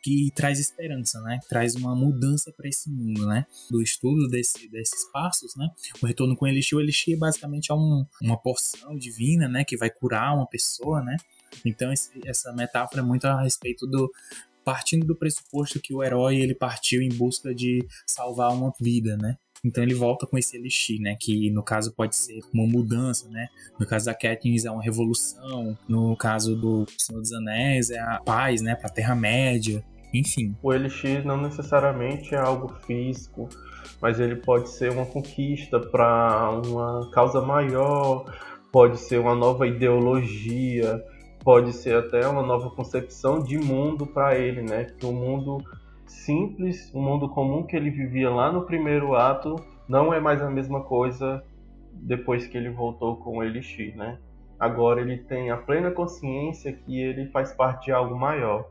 que 0.06 0.30
traz 0.36 0.60
esperança, 0.60 1.20
né? 1.22 1.40
Traz 1.48 1.74
uma 1.74 1.92
mudança 1.92 2.52
para 2.56 2.68
esse 2.68 2.88
mundo, 2.88 3.26
né? 3.26 3.44
Do 3.68 3.82
estudo 3.82 4.28
desse, 4.28 4.68
desses 4.68 5.04
passos, 5.10 5.56
né? 5.56 5.68
O 6.00 6.06
retorno 6.06 6.36
com 6.36 6.44
o 6.44 6.48
Elixir, 6.48 6.78
o 6.78 6.80
Elixir 6.80 7.18
basicamente 7.18 7.72
é 7.72 7.74
um, 7.74 8.06
uma 8.22 8.36
porção 8.36 8.96
divina, 8.96 9.48
né? 9.48 9.64
Que 9.64 9.76
vai 9.76 9.90
curar 9.90 10.32
uma 10.32 10.46
pessoa, 10.46 11.02
né? 11.02 11.16
Então 11.64 11.92
esse, 11.92 12.20
essa 12.24 12.52
metáfora 12.52 13.02
é 13.02 13.04
muito 13.04 13.24
a 13.24 13.42
respeito 13.42 13.84
do, 13.84 14.08
partindo 14.64 15.04
do 15.04 15.16
pressuposto 15.16 15.80
que 15.80 15.92
o 15.92 16.04
herói 16.04 16.36
ele 16.36 16.54
partiu 16.54 17.02
em 17.02 17.08
busca 17.08 17.52
de 17.52 17.84
salvar 18.06 18.52
uma 18.52 18.72
vida, 18.80 19.16
né? 19.16 19.36
Então 19.64 19.82
ele 19.82 19.94
volta 19.94 20.24
com 20.24 20.38
esse 20.38 20.56
elixir, 20.56 21.00
né? 21.00 21.16
Que 21.18 21.50
no 21.50 21.64
caso 21.64 21.92
pode 21.92 22.14
ser 22.14 22.38
uma 22.54 22.64
mudança, 22.64 23.28
né? 23.28 23.48
No 23.76 23.84
caso 23.84 24.06
da 24.06 24.14
Katniss 24.14 24.66
é 24.66 24.70
uma 24.70 24.84
revolução. 24.84 25.76
No 25.88 26.16
caso 26.16 26.54
do 26.54 26.86
Senhor 26.96 27.20
dos 27.20 27.32
Anéis 27.32 27.90
é 27.90 27.98
a 27.98 28.20
paz, 28.24 28.62
né? 28.62 28.76
Pra 28.76 28.88
Terra-média. 28.88 29.84
Enfim. 30.12 30.56
O 30.62 30.72
elixir 30.72 31.24
não 31.24 31.36
necessariamente 31.36 32.34
é 32.34 32.38
algo 32.38 32.68
físico, 32.86 33.48
mas 34.00 34.20
ele 34.20 34.36
pode 34.36 34.68
ser 34.70 34.90
uma 34.92 35.06
conquista 35.06 35.80
para 35.80 36.50
uma 36.64 37.10
causa 37.10 37.40
maior, 37.40 38.24
pode 38.72 38.98
ser 38.98 39.18
uma 39.18 39.34
nova 39.34 39.66
ideologia, 39.66 41.02
pode 41.42 41.72
ser 41.72 41.96
até 41.96 42.26
uma 42.26 42.42
nova 42.42 42.70
concepção 42.70 43.42
de 43.42 43.58
mundo 43.58 44.06
para 44.06 44.36
ele, 44.36 44.62
né? 44.62 44.84
Que 44.84 45.06
o 45.06 45.12
mundo 45.12 45.62
simples, 46.06 46.90
um 46.94 47.00
mundo 47.00 47.28
comum 47.28 47.62
que 47.62 47.76
ele 47.76 47.90
vivia 47.90 48.30
lá 48.30 48.50
no 48.52 48.62
primeiro 48.62 49.14
ato, 49.14 49.56
não 49.88 50.12
é 50.12 50.20
mais 50.20 50.42
a 50.42 50.50
mesma 50.50 50.82
coisa 50.82 51.42
depois 51.92 52.46
que 52.46 52.56
ele 52.56 52.70
voltou 52.70 53.16
com 53.16 53.38
o 53.38 53.42
Elixir, 53.42 53.96
né? 53.96 54.18
Agora 54.58 55.00
ele 55.00 55.18
tem 55.18 55.50
a 55.50 55.56
plena 55.56 55.90
consciência 55.90 56.72
que 56.72 57.00
ele 57.00 57.26
faz 57.26 57.52
parte 57.52 57.86
de 57.86 57.92
algo 57.92 58.18
maior. 58.18 58.68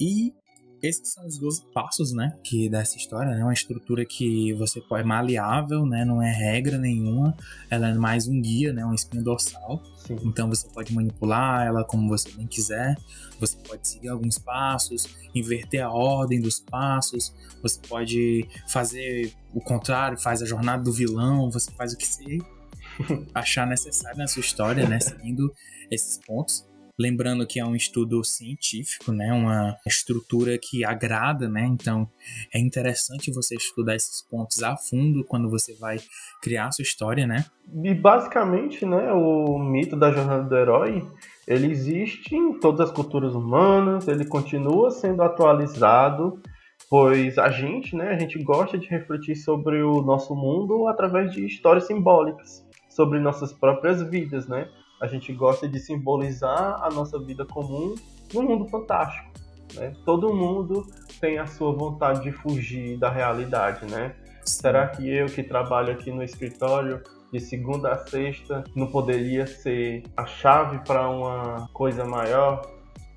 E 0.00 0.32
esses 0.82 1.12
são 1.12 1.26
os 1.26 1.38
12 1.38 1.62
passos, 1.74 2.12
né, 2.12 2.34
que 2.42 2.68
dessa 2.68 2.96
história, 2.96 3.34
né, 3.34 3.42
uma 3.42 3.52
estrutura 3.52 4.04
que 4.04 4.52
você 4.54 4.80
pode, 4.80 5.02
é 5.02 5.06
maleável, 5.06 5.84
né, 5.84 6.04
não 6.04 6.22
é 6.22 6.32
regra 6.32 6.78
nenhuma, 6.78 7.36
ela 7.68 7.88
é 7.88 7.94
mais 7.94 8.26
um 8.26 8.40
guia, 8.40 8.72
né, 8.72 8.82
uma 8.82 8.94
espinha 8.94 9.22
dorsal, 9.22 9.82
Sim. 10.06 10.16
então 10.24 10.48
você 10.48 10.66
pode 10.70 10.94
manipular 10.94 11.66
ela 11.66 11.84
como 11.84 12.08
você 12.08 12.30
bem 12.32 12.46
quiser, 12.46 12.96
você 13.38 13.58
pode 13.58 13.86
seguir 13.86 14.08
alguns 14.08 14.38
passos, 14.38 15.06
inverter 15.34 15.84
a 15.84 15.90
ordem 15.90 16.40
dos 16.40 16.60
passos, 16.60 17.34
você 17.62 17.78
pode 17.86 18.48
fazer 18.66 19.34
o 19.52 19.60
contrário, 19.60 20.16
faz 20.16 20.40
a 20.40 20.46
jornada 20.46 20.82
do 20.82 20.92
vilão, 20.92 21.50
você 21.50 21.70
faz 21.72 21.92
o 21.92 21.98
que 21.98 22.06
você 22.06 22.38
achar 23.34 23.66
necessário 23.66 24.16
na 24.16 24.26
sua 24.26 24.40
história, 24.40 24.88
né, 24.88 24.98
seguindo 24.98 25.52
esses 25.90 26.18
pontos. 26.18 26.69
Lembrando 27.00 27.46
que 27.46 27.58
é 27.58 27.64
um 27.64 27.74
estudo 27.74 28.22
científico, 28.22 29.10
né? 29.10 29.32
Uma 29.32 29.74
estrutura 29.86 30.58
que 30.60 30.84
agrada, 30.84 31.48
né? 31.48 31.64
Então 31.64 32.06
é 32.52 32.58
interessante 32.58 33.32
você 33.32 33.54
estudar 33.54 33.96
esses 33.96 34.20
pontos 34.20 34.62
a 34.62 34.76
fundo 34.76 35.24
quando 35.24 35.48
você 35.48 35.74
vai 35.76 35.96
criar 36.42 36.66
a 36.66 36.72
sua 36.72 36.82
história, 36.82 37.26
né? 37.26 37.46
E 37.82 37.94
basicamente, 37.94 38.84
né, 38.84 39.10
o 39.14 39.58
mito 39.58 39.96
da 39.96 40.12
jornada 40.12 40.42
do 40.42 40.54
herói, 40.54 41.02
ele 41.48 41.68
existe 41.68 42.36
em 42.36 42.60
todas 42.60 42.90
as 42.90 42.94
culturas 42.94 43.34
humanas, 43.34 44.06
ele 44.06 44.26
continua 44.26 44.90
sendo 44.90 45.22
atualizado, 45.22 46.38
pois 46.90 47.38
a 47.38 47.48
gente, 47.48 47.96
né, 47.96 48.10
a 48.10 48.18
gente 48.18 48.42
gosta 48.42 48.76
de 48.76 48.86
refletir 48.88 49.36
sobre 49.36 49.82
o 49.82 50.02
nosso 50.02 50.34
mundo 50.34 50.86
através 50.86 51.32
de 51.32 51.46
histórias 51.46 51.86
simbólicas, 51.86 52.62
sobre 52.90 53.18
nossas 53.20 53.54
próprias 53.54 54.02
vidas, 54.02 54.46
né? 54.46 54.68
A 55.00 55.06
gente 55.06 55.32
gosta 55.32 55.66
de 55.68 55.78
simbolizar 55.80 56.82
a 56.82 56.90
nossa 56.90 57.18
vida 57.18 57.44
comum 57.44 57.94
no 58.34 58.42
mundo 58.42 58.68
fantástico. 58.68 59.30
Né? 59.74 59.92
Todo 60.04 60.34
mundo 60.34 60.86
tem 61.20 61.38
a 61.38 61.46
sua 61.46 61.72
vontade 61.72 62.22
de 62.22 62.32
fugir 62.32 62.98
da 62.98 63.10
realidade, 63.10 63.86
né? 63.90 64.14
Será 64.44 64.88
que 64.88 65.08
eu 65.08 65.26
que 65.26 65.42
trabalho 65.42 65.92
aqui 65.92 66.10
no 66.10 66.22
escritório 66.22 67.02
de 67.32 67.38
segunda 67.38 67.92
a 67.92 67.98
sexta 68.06 68.64
não 68.74 68.88
poderia 68.88 69.46
ser 69.46 70.02
a 70.16 70.26
chave 70.26 70.78
para 70.84 71.08
uma 71.08 71.68
coisa 71.72 72.04
maior, 72.04 72.62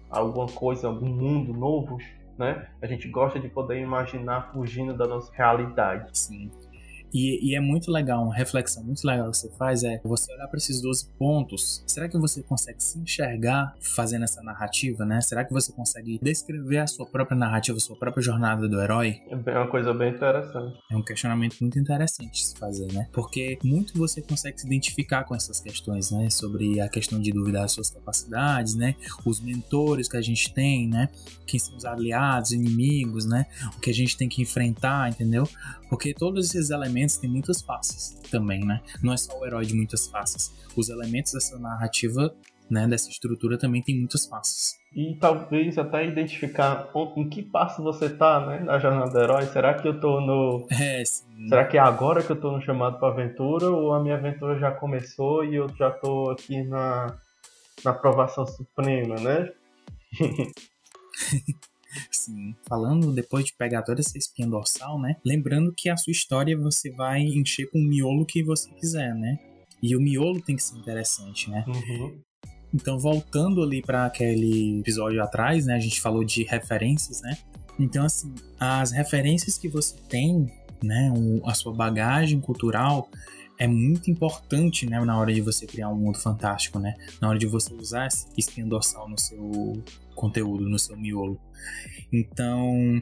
alguma 0.09 0.47
coisa, 0.47 0.87
algum 0.87 1.07
mundo 1.07 1.53
novo, 1.53 1.97
né? 2.37 2.67
A 2.81 2.85
gente 2.85 3.07
gosta 3.07 3.39
de 3.39 3.49
poder 3.49 3.79
imaginar 3.79 4.51
fugindo 4.53 4.93
da 4.95 5.07
nossa 5.07 5.31
realidade. 5.33 6.17
Sim. 6.17 6.51
E, 7.13 7.51
e, 7.51 7.55
é 7.55 7.59
muito 7.59 7.91
legal, 7.91 8.23
uma 8.23 8.35
reflexão 8.35 8.83
muito 8.83 9.05
legal 9.05 9.29
que 9.29 9.37
você 9.37 9.49
faz 9.51 9.83
é 9.83 10.01
você 10.03 10.33
olhar 10.33 10.47
para 10.47 10.57
esses 10.57 10.81
12 10.81 11.09
pontos. 11.17 11.83
Será 11.85 12.09
que 12.09 12.17
você 12.17 12.41
consegue 12.41 12.81
se 12.81 12.97
enxergar 12.97 13.75
fazendo 13.79 14.23
essa 14.23 14.41
narrativa, 14.41 15.05
né? 15.05 15.21
Será 15.21 15.45
que 15.45 15.53
você 15.53 15.71
consegue 15.71 16.19
descrever 16.21 16.79
a 16.79 16.87
sua 16.87 17.05
própria 17.05 17.37
narrativa, 17.37 17.77
a 17.77 17.81
sua 17.81 17.95
própria 17.95 18.23
jornada 18.23 18.67
do 18.67 18.81
herói? 18.81 19.21
É 19.29 19.57
uma 19.57 19.67
coisa 19.67 19.93
bem 19.93 20.13
interessante. 20.13 20.77
É 20.91 20.95
um 20.95 21.03
questionamento 21.03 21.57
muito 21.61 21.77
interessante 21.77 22.31
de 22.31 22.45
se 22.47 22.57
fazer, 22.57 22.91
né? 22.91 23.07
Porque 23.11 23.59
muito 23.63 23.97
você 23.97 24.21
consegue 24.21 24.59
se 24.59 24.65
identificar 24.65 25.23
com 25.23 25.35
essas 25.35 25.59
questões, 25.59 26.09
né? 26.09 26.29
Sobre 26.31 26.81
a 26.81 26.89
questão 26.89 27.19
de 27.19 27.31
duvidar 27.31 27.61
das 27.61 27.73
suas 27.73 27.91
capacidades, 27.91 28.75
né? 28.75 28.95
Os 29.23 29.39
mentores 29.39 30.07
que 30.07 30.17
a 30.17 30.21
gente 30.21 30.51
tem, 30.51 30.87
né? 30.87 31.09
Quem 31.45 31.59
são 31.59 31.75
os 31.75 31.85
aliados, 31.85 32.51
inimigos, 32.51 33.25
né? 33.25 33.45
O 33.77 33.79
que 33.79 33.91
a 33.91 33.93
gente 33.93 34.17
tem 34.17 34.27
que 34.27 34.41
enfrentar, 34.41 35.09
entendeu? 35.09 35.47
Porque 35.89 36.11
todos 36.11 36.49
esses 36.49 36.71
elementos 36.71 37.02
têm 37.07 37.29
muitas 37.29 37.61
faces 37.61 38.19
também, 38.29 38.65
né? 38.65 38.81
Não 39.01 39.13
é 39.13 39.17
só 39.17 39.37
o 39.37 39.45
herói 39.45 39.65
de 39.65 39.75
muitas 39.75 40.07
faces. 40.07 40.51
Os 40.75 40.89
elementos 40.89 41.33
dessa 41.33 41.57
narrativa, 41.59 42.33
né, 42.69 42.87
dessa 42.87 43.09
estrutura 43.09 43.57
também 43.57 43.81
tem 43.81 43.97
muitas 43.97 44.25
faces. 44.25 44.75
E 44.95 45.15
talvez 45.19 45.77
até 45.77 46.05
identificar 46.05 46.89
em 47.17 47.29
que 47.29 47.41
passo 47.41 47.83
você 47.83 48.09
tá, 48.09 48.45
né, 48.45 48.59
na 48.59 48.79
jornada 48.79 49.11
do 49.11 49.19
herói. 49.19 49.45
Será 49.47 49.73
que 49.73 49.87
eu 49.87 49.99
tô 49.99 50.21
no. 50.21 50.67
É, 50.71 51.03
sim. 51.03 51.47
Será 51.47 51.65
que 51.65 51.77
é 51.77 51.79
agora 51.79 52.23
que 52.23 52.31
eu 52.31 52.39
tô 52.39 52.51
no 52.51 52.61
chamado 52.61 52.99
pra 52.99 53.09
aventura? 53.09 53.69
Ou 53.69 53.93
a 53.93 54.01
minha 54.01 54.15
aventura 54.15 54.57
já 54.59 54.71
começou 54.71 55.43
e 55.43 55.55
eu 55.55 55.67
já 55.75 55.91
tô 55.91 56.31
aqui 56.31 56.63
na, 56.63 57.15
na 57.83 57.91
aprovação 57.91 58.45
suprema, 58.45 59.15
né? 59.15 59.51
Sim, 62.11 62.55
falando 62.67 63.11
depois 63.11 63.45
de 63.45 63.53
pegar 63.53 63.83
toda 63.83 64.01
essa 64.01 64.17
espinha 64.17 64.47
dorsal, 64.47 64.99
né? 64.99 65.15
Lembrando 65.25 65.73
que 65.75 65.89
a 65.89 65.97
sua 65.97 66.11
história 66.11 66.57
você 66.57 66.89
vai 66.91 67.21
encher 67.21 67.69
com 67.69 67.79
o 67.79 67.83
miolo 67.83 68.25
que 68.25 68.43
você 68.43 68.69
quiser, 68.71 69.13
né? 69.15 69.37
E 69.81 69.95
o 69.95 70.01
miolo 70.01 70.41
tem 70.41 70.55
que 70.55 70.63
ser 70.63 70.77
interessante, 70.77 71.49
né? 71.49 71.65
Uhum. 71.67 72.21
Então, 72.73 72.97
voltando 72.97 73.61
ali 73.61 73.81
para 73.81 74.05
aquele 74.05 74.79
episódio 74.79 75.21
atrás, 75.21 75.65
né? 75.65 75.75
A 75.75 75.79
gente 75.79 76.01
falou 76.01 76.23
de 76.23 76.43
referências, 76.43 77.21
né? 77.21 77.37
Então, 77.79 78.05
assim, 78.05 78.33
as 78.59 78.91
referências 78.91 79.57
que 79.57 79.67
você 79.67 79.95
tem, 80.09 80.47
né? 80.83 81.11
a 81.45 81.53
sua 81.53 81.73
bagagem 81.73 82.39
cultural 82.39 83.09
é 83.59 83.67
muito 83.67 84.09
importante, 84.09 84.85
né? 84.87 84.99
Na 85.05 85.19
hora 85.19 85.33
de 85.33 85.41
você 85.41 85.67
criar 85.67 85.89
um 85.89 85.95
mundo 85.95 86.17
fantástico, 86.17 86.79
né? 86.79 86.95
Na 87.21 87.29
hora 87.29 87.37
de 87.37 87.45
você 87.45 87.73
usar 87.73 88.07
esse 88.07 88.27
espinho 88.37 88.67
dorsal 88.67 89.07
no 89.07 89.19
seu 89.19 89.83
conteúdo, 90.13 90.69
no 90.69 90.79
seu 90.79 90.97
miolo. 90.97 91.39
Então, 92.11 93.01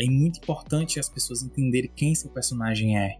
é 0.00 0.06
muito 0.06 0.38
importante 0.38 0.98
as 0.98 1.08
pessoas 1.08 1.42
entenderem 1.42 1.90
quem 1.94 2.14
seu 2.14 2.30
personagem 2.30 2.98
é. 2.98 3.18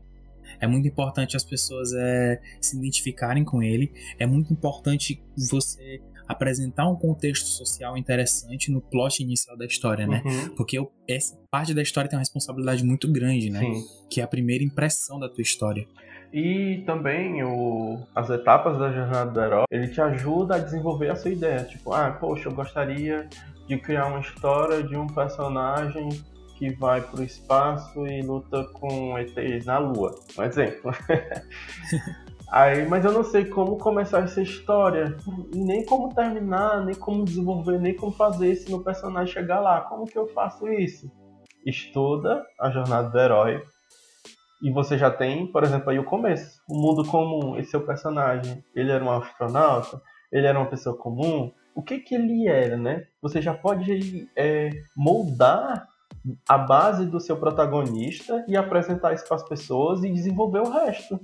É 0.60 0.66
muito 0.66 0.88
importante 0.88 1.36
as 1.36 1.44
pessoas 1.44 1.92
é, 1.92 2.40
se 2.60 2.76
identificarem 2.76 3.44
com 3.44 3.62
ele. 3.62 3.92
É 4.18 4.26
muito 4.26 4.52
importante 4.52 5.22
você 5.50 6.00
apresentar 6.26 6.88
um 6.88 6.94
contexto 6.94 7.46
social 7.46 7.96
interessante 7.96 8.70
no 8.70 8.80
plot 8.80 9.20
inicial 9.22 9.56
da 9.56 9.66
história, 9.66 10.06
né? 10.06 10.22
Uhum. 10.24 10.54
Porque 10.54 10.78
eu, 10.78 10.92
essa 11.08 11.36
parte 11.50 11.74
da 11.74 11.82
história 11.82 12.08
tem 12.08 12.16
uma 12.16 12.22
responsabilidade 12.22 12.84
muito 12.84 13.10
grande, 13.10 13.50
né? 13.50 13.60
Sim. 13.60 13.84
Que 14.08 14.20
é 14.20 14.24
a 14.24 14.28
primeira 14.28 14.62
impressão 14.62 15.18
da 15.18 15.28
tua 15.28 15.42
história. 15.42 15.86
E 16.32 16.82
também 16.86 17.42
o, 17.42 17.98
as 18.14 18.30
etapas 18.30 18.78
da 18.78 18.92
jornada 18.92 19.30
do 19.30 19.40
herói, 19.40 19.64
ele 19.70 19.88
te 19.88 20.00
ajuda 20.00 20.56
a 20.56 20.58
desenvolver 20.58 21.10
a 21.10 21.16
sua 21.16 21.30
ideia. 21.30 21.64
Tipo, 21.64 21.92
ah, 21.92 22.16
poxa, 22.20 22.48
eu 22.48 22.54
gostaria 22.54 23.28
de 23.66 23.76
criar 23.78 24.06
uma 24.06 24.20
história 24.20 24.82
de 24.82 24.96
um 24.96 25.06
personagem 25.06 26.08
que 26.56 26.70
vai 26.74 27.00
para 27.00 27.20
o 27.20 27.24
espaço 27.24 28.06
e 28.06 28.22
luta 28.22 28.64
com 28.74 29.18
ETs 29.18 29.64
na 29.64 29.78
Lua, 29.78 30.14
um 30.38 30.42
exemplo. 30.42 30.92
Aí, 32.52 32.86
mas 32.88 33.04
eu 33.04 33.12
não 33.12 33.22
sei 33.22 33.44
como 33.44 33.78
começar 33.78 34.24
essa 34.24 34.42
história, 34.42 35.16
nem 35.54 35.86
como 35.86 36.12
terminar, 36.12 36.84
nem 36.84 36.94
como 36.96 37.24
desenvolver, 37.24 37.78
nem 37.78 37.94
como 37.94 38.12
fazer 38.12 38.48
esse 38.48 38.68
meu 38.68 38.80
personagem 38.80 39.32
chegar 39.32 39.60
lá. 39.60 39.82
Como 39.82 40.04
que 40.04 40.18
eu 40.18 40.26
faço 40.28 40.68
isso? 40.68 41.10
Estuda 41.64 42.44
a 42.58 42.70
jornada 42.70 43.08
do 43.08 43.18
herói. 43.18 43.62
E 44.62 44.70
você 44.70 44.98
já 44.98 45.10
tem, 45.10 45.46
por 45.46 45.64
exemplo, 45.64 45.90
aí 45.90 45.98
o 45.98 46.04
começo. 46.04 46.60
O 46.68 46.74
mundo 46.74 47.04
comum, 47.04 47.56
esse 47.56 47.70
seu 47.70 47.84
personagem, 47.84 48.62
ele 48.74 48.90
era 48.90 49.02
um 49.02 49.10
astronauta, 49.10 50.00
ele 50.30 50.46
era 50.46 50.58
uma 50.58 50.68
pessoa 50.68 50.96
comum, 50.96 51.50
o 51.74 51.82
que 51.82 51.98
que 51.98 52.14
ele 52.14 52.46
era, 52.46 52.76
né? 52.76 53.06
Você 53.22 53.40
já 53.40 53.54
pode 53.54 54.28
é, 54.36 54.70
moldar 54.96 55.88
a 56.48 56.58
base 56.58 57.06
do 57.06 57.20
seu 57.20 57.36
protagonista 57.36 58.44
e 58.46 58.56
apresentar 58.56 59.14
isso 59.14 59.26
para 59.26 59.36
as 59.36 59.48
pessoas 59.48 60.04
e 60.04 60.12
desenvolver 60.12 60.60
o 60.60 60.70
resto. 60.70 61.18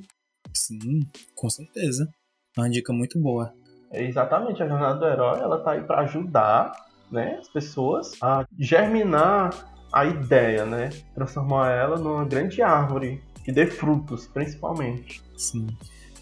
Sim, 0.55 1.01
com 1.35 1.51
certeza. 1.51 2.09
É 2.57 2.61
uma 2.61 2.71
dica 2.71 2.93
muito 2.93 3.21
boa. 3.21 3.53
É 3.91 4.03
exatamente, 4.03 4.63
a 4.63 4.69
jornada 4.69 4.99
do 4.99 5.07
herói, 5.07 5.41
ela 5.41 5.63
tá 5.63 5.73
aí 5.73 5.83
para 5.83 6.01
ajudar, 6.01 6.73
né, 7.11 7.37
as 7.39 7.49
pessoas 7.49 8.13
a 8.23 8.47
germinar 8.59 9.51
a 9.93 10.05
ideia, 10.05 10.65
né? 10.65 10.91
Transformar 11.15 11.71
ela 11.71 11.97
numa 11.97 12.25
grande 12.25 12.61
árvore 12.63 13.23
que 13.47 13.53
dê 13.53 13.65
frutos, 13.65 14.27
principalmente. 14.27 15.23
Sim. 15.37 15.69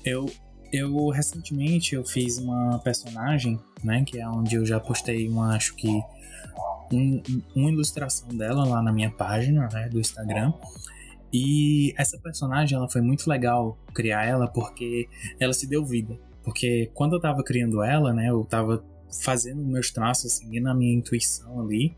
Eu 0.05 0.31
eu 0.71 1.09
recentemente 1.09 1.95
eu 1.95 2.05
fiz 2.05 2.37
uma 2.37 2.79
personagem, 2.81 3.59
né, 3.83 4.05
que 4.05 4.19
é 4.21 4.29
onde 4.29 4.57
eu 4.57 4.67
já 4.67 4.79
postei 4.79 5.27
uma, 5.29 5.55
acho 5.55 5.75
que 5.77 6.03
um, 6.93 7.23
uma 7.55 7.71
ilustração 7.71 8.29
dela 8.29 8.67
lá 8.67 8.83
na 8.83 8.93
minha 8.93 9.11
página, 9.11 9.69
né, 9.73 9.89
do 9.89 9.99
Instagram. 9.99 10.53
E 11.33 11.95
essa 11.97 12.19
personagem, 12.19 12.77
ela 12.77 12.91
foi 12.91 13.01
muito 13.01 13.27
legal 13.29 13.79
criar 13.95 14.25
ela 14.25 14.47
porque 14.47 15.09
ela 15.41 15.53
se 15.55 15.67
deu 15.67 15.83
vida. 15.85 16.19
Porque 16.43 16.91
quando 16.93 17.15
eu 17.15 17.21
tava 17.21 17.43
criando 17.43 17.83
ela, 17.83 18.13
né, 18.13 18.29
eu 18.29 18.45
tava 18.45 18.85
fazendo 19.21 19.65
meus 19.65 19.91
traços, 19.91 20.33
seguindo 20.33 20.67
a 20.69 20.75
minha 20.75 20.95
intuição 20.95 21.61
ali. 21.61 21.97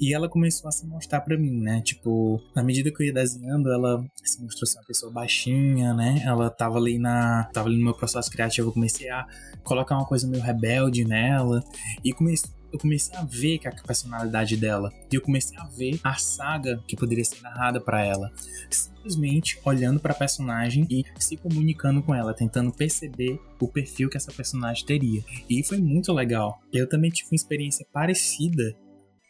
E 0.00 0.12
ela 0.12 0.28
começou 0.28 0.68
a 0.68 0.72
se 0.72 0.84
mostrar 0.86 1.20
para 1.20 1.38
mim, 1.38 1.60
né? 1.60 1.80
Tipo, 1.80 2.40
na 2.54 2.64
medida 2.64 2.90
que 2.90 3.00
eu 3.00 3.06
ia 3.06 3.12
desenhando, 3.12 3.70
ela 3.70 4.04
se 4.24 4.42
mostrou 4.42 4.66
ser 4.66 4.78
uma 4.78 4.84
pessoa 4.84 5.12
baixinha, 5.12 5.94
né? 5.94 6.22
Ela 6.24 6.50
tava 6.50 6.78
ali 6.78 6.98
na. 6.98 7.44
tava 7.52 7.68
ali 7.68 7.76
no 7.76 7.84
meu 7.84 7.94
processo 7.94 8.30
criativo, 8.30 8.68
eu 8.68 8.72
comecei 8.72 9.08
a 9.08 9.26
colocar 9.62 9.96
uma 9.96 10.04
coisa 10.04 10.26
meio 10.26 10.42
rebelde 10.42 11.04
nela. 11.04 11.62
E 12.04 12.12
comecei 12.12 12.50
eu 12.74 12.78
comecei 12.78 13.16
a 13.16 13.22
ver 13.22 13.58
que 13.58 13.68
a 13.68 13.72
personalidade 13.72 14.56
dela. 14.56 14.92
E 15.10 15.14
eu 15.14 15.22
comecei 15.22 15.56
a 15.58 15.64
ver 15.64 16.00
a 16.02 16.14
saga 16.14 16.82
que 16.88 16.96
poderia 16.96 17.24
ser 17.24 17.40
narrada 17.40 17.80
para 17.80 18.04
ela. 18.04 18.32
Simplesmente 18.68 19.60
olhando 19.64 20.00
para 20.00 20.12
a 20.12 20.16
personagem 20.16 20.86
e 20.90 21.04
se 21.18 21.36
comunicando 21.36 22.02
com 22.02 22.14
ela, 22.14 22.34
tentando 22.34 22.72
perceber 22.72 23.40
o 23.60 23.68
perfil 23.68 24.10
que 24.10 24.16
essa 24.16 24.32
personagem 24.32 24.84
teria. 24.84 25.22
E 25.48 25.62
foi 25.62 25.78
muito 25.78 26.12
legal. 26.12 26.60
Eu 26.72 26.88
também 26.88 27.10
tive 27.10 27.30
uma 27.30 27.36
experiência 27.36 27.86
parecida 27.92 28.76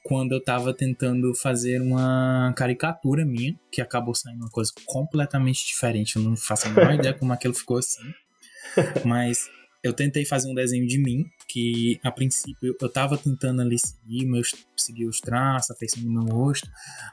quando 0.04 0.32
eu 0.32 0.42
tava 0.42 0.72
tentando 0.72 1.34
fazer 1.34 1.80
uma 1.80 2.52
caricatura 2.56 3.24
minha, 3.24 3.58
que 3.70 3.80
acabou 3.80 4.14
saindo 4.14 4.42
uma 4.42 4.50
coisa 4.50 4.72
completamente 4.86 5.66
diferente. 5.66 6.16
Eu 6.16 6.22
não 6.22 6.36
faço 6.36 6.66
a 6.66 6.70
menor 6.70 6.94
ideia 6.94 7.14
como 7.14 7.32
aquilo 7.32 7.54
ficou 7.54 7.78
assim. 7.78 8.02
Mas 9.04 9.48
eu 9.84 9.92
tentei 9.92 10.24
fazer 10.24 10.50
um 10.50 10.54
desenho 10.54 10.86
de 10.86 10.98
mim, 10.98 11.26
que 11.46 12.00
a 12.02 12.10
princípio 12.10 12.74
eu 12.80 12.88
tava 12.88 13.18
tentando 13.18 13.60
ali 13.60 13.76
seguir, 13.78 14.24
meus, 14.24 14.54
seguir 14.74 15.06
os 15.06 15.20
traços, 15.20 15.70
a 15.70 15.74
feição 15.74 16.02
do 16.02 16.10
meu 16.10 16.24
rosto, 16.24 16.66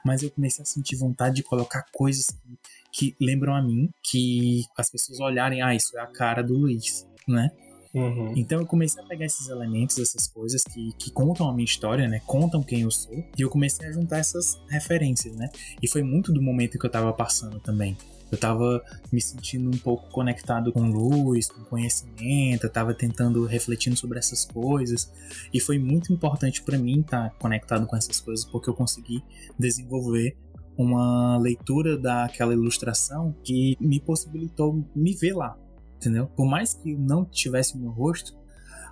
mas 0.05 0.23
eu 0.23 0.31
comecei 0.31 0.63
a 0.63 0.65
sentir 0.65 0.95
vontade 0.95 1.35
de 1.35 1.43
colocar 1.43 1.85
coisas 1.91 2.25
que, 2.27 3.13
que 3.13 3.15
lembram 3.19 3.53
a 3.53 3.61
mim, 3.61 3.89
que 4.01 4.63
as 4.77 4.89
pessoas 4.89 5.19
olharem, 5.19 5.61
ah, 5.61 5.75
isso 5.75 5.97
é 5.97 6.01
a 6.01 6.07
cara 6.07 6.41
do 6.41 6.53
Luiz, 6.53 7.05
né? 7.27 7.51
Uhum. 7.93 8.33
Então 8.37 8.61
eu 8.61 8.65
comecei 8.65 9.03
a 9.03 9.05
pegar 9.05 9.25
esses 9.25 9.49
elementos, 9.49 9.99
essas 9.99 10.25
coisas 10.25 10.63
que, 10.63 10.93
que 10.93 11.11
contam 11.11 11.49
a 11.49 11.53
minha 11.53 11.65
história, 11.65 12.07
né? 12.07 12.21
Contam 12.25 12.63
quem 12.63 12.83
eu 12.83 12.91
sou. 12.91 13.13
E 13.37 13.41
eu 13.41 13.49
comecei 13.49 13.85
a 13.85 13.91
juntar 13.91 14.19
essas 14.19 14.57
referências, 14.69 15.35
né? 15.35 15.49
E 15.81 15.89
foi 15.89 16.01
muito 16.01 16.31
do 16.31 16.41
momento 16.41 16.79
que 16.79 16.85
eu 16.85 16.89
tava 16.89 17.11
passando 17.11 17.59
também. 17.59 17.97
Eu 18.31 18.37
tava 18.37 18.81
me 19.11 19.21
sentindo 19.21 19.69
um 19.69 19.77
pouco 19.77 20.09
conectado 20.09 20.71
com 20.71 20.89
luz, 20.89 21.47
com 21.47 21.63
conhecimento, 21.65 22.63
eu 22.63 22.69
tava 22.69 22.93
tentando 22.93 23.45
refletindo 23.45 23.97
sobre 23.97 24.19
essas 24.19 24.45
coisas. 24.45 25.11
E 25.53 25.59
foi 25.59 25.77
muito 25.77 26.13
importante 26.13 26.63
para 26.63 26.77
mim 26.77 27.01
estar 27.01 27.29
tá 27.29 27.35
conectado 27.37 27.85
com 27.85 27.95
essas 27.95 28.19
coisas, 28.21 28.45
porque 28.45 28.69
eu 28.69 28.73
consegui 28.73 29.21
desenvolver 29.59 30.37
uma 30.77 31.37
leitura 31.37 31.97
daquela 31.97 32.53
ilustração 32.53 33.35
que 33.43 33.77
me 33.79 33.99
possibilitou 33.99 34.83
me 34.95 35.13
ver 35.13 35.33
lá, 35.33 35.57
entendeu? 35.97 36.27
Por 36.27 36.45
mais 36.45 36.73
que 36.73 36.95
não 36.95 37.25
tivesse 37.25 37.77
meu 37.77 37.91
rosto, 37.91 38.33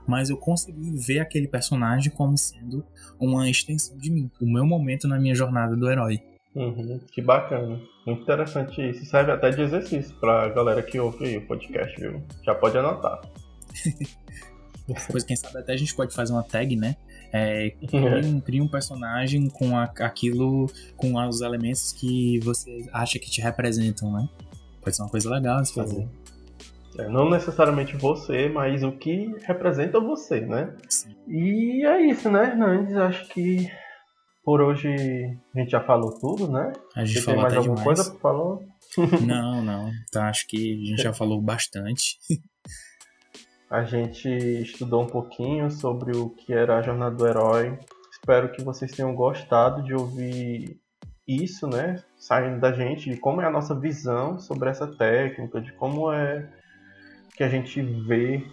mas 0.08 0.30
eu 0.30 0.38
consegui 0.38 0.92
ver 0.98 1.20
aquele 1.20 1.48
personagem 1.48 2.12
como 2.12 2.38
sendo 2.38 2.84
uma 3.20 3.50
extensão 3.50 3.98
de 3.98 4.12
mim, 4.12 4.30
o 4.42 4.46
meu 4.46 4.66
momento 4.66 5.08
na 5.08 5.20
minha 5.20 5.36
jornada 5.36 5.76
do 5.76 5.90
herói. 5.90 6.20
Uhum, 6.56 7.00
que 7.12 7.22
bacana. 7.22 7.80
Muito 8.10 8.24
interessante 8.24 8.90
isso. 8.90 9.06
Serve 9.06 9.32
até 9.32 9.52
de 9.52 9.62
exercício 9.62 10.16
pra 10.16 10.50
galera 10.50 10.82
que 10.82 11.00
ouve 11.00 11.38
o 11.38 11.46
podcast, 11.46 12.00
viu? 12.00 12.24
Já 12.44 12.56
pode 12.56 12.78
anotar. 12.78 13.22
Depois, 14.88 15.24
quem 15.24 15.36
sabe 15.36 15.60
até 15.60 15.74
a 15.74 15.78
gente 15.78 15.94
pode 15.94 16.16
fazer 16.16 16.34
uma 16.34 16.42
tag, 16.42 16.76
né? 16.76 16.96
É, 17.32 17.70
cria, 17.88 18.18
um, 18.26 18.40
cria 18.40 18.64
um 18.64 18.68
personagem 18.68 19.48
com 19.50 19.78
a, 19.78 19.84
aquilo, 19.84 20.66
com 20.98 21.14
os 21.28 21.42
elementos 21.42 21.94
que 21.94 22.40
você 22.40 22.90
acha 22.92 23.20
que 23.20 23.30
te 23.30 23.42
representam, 23.42 24.12
né? 24.12 24.28
Pode 24.82 24.96
ser 24.96 25.04
uma 25.04 25.10
coisa 25.10 25.30
legal 25.30 25.62
de 25.62 25.72
fazer. 25.72 26.08
É, 26.98 27.08
não 27.08 27.30
necessariamente 27.30 27.96
você, 27.96 28.50
mas 28.50 28.84
o 28.84 28.92
que 28.92 29.36
representa 29.44 30.00
você, 30.00 30.42
né? 30.42 30.74
Sim. 30.90 31.16
E 31.28 31.86
é 31.86 32.02
isso, 32.02 32.32
né, 32.32 32.48
Hernandes? 32.48 32.96
Acho 32.96 33.28
que 33.30 33.70
por 34.50 34.62
hoje 34.62 34.90
a 35.56 35.60
gente 35.60 35.70
já 35.70 35.80
falou 35.80 36.12
tudo, 36.20 36.52
né? 36.52 36.74
A 36.96 37.06
gente 37.06 37.20
Você 37.20 37.26
falou 37.26 37.36
tem 37.36 37.44
mais 37.44 37.54
até 37.54 37.58
alguma 37.60 37.76
demais. 37.76 38.00
coisa 38.00 38.10
pra 38.10 38.20
falar? 38.20 38.58
Não, 39.24 39.64
não. 39.64 39.92
Tá, 40.12 40.28
acho 40.28 40.48
que 40.48 40.74
a 40.74 40.86
gente 40.88 41.04
já 41.04 41.14
falou 41.14 41.40
bastante. 41.40 42.18
A 43.70 43.84
gente 43.84 44.28
estudou 44.28 45.04
um 45.04 45.06
pouquinho 45.06 45.70
sobre 45.70 46.18
o 46.18 46.32
que 46.32 46.52
era 46.52 46.80
a 46.80 46.82
jornada 46.82 47.16
do 47.16 47.28
herói. 47.28 47.78
Espero 48.12 48.52
que 48.52 48.64
vocês 48.64 48.92
tenham 48.92 49.14
gostado 49.14 49.84
de 49.84 49.94
ouvir 49.94 50.82
isso, 51.28 51.68
né? 51.68 52.04
Saindo 52.18 52.60
da 52.60 52.72
gente, 52.72 53.12
de 53.12 53.18
como 53.18 53.42
é 53.42 53.46
a 53.46 53.52
nossa 53.52 53.80
visão 53.80 54.40
sobre 54.40 54.72
essa 54.72 54.88
técnica, 54.88 55.62
de 55.62 55.72
como 55.74 56.12
é 56.12 56.50
que 57.38 57.44
a 57.44 57.48
gente 57.48 57.80
vê 57.80 58.44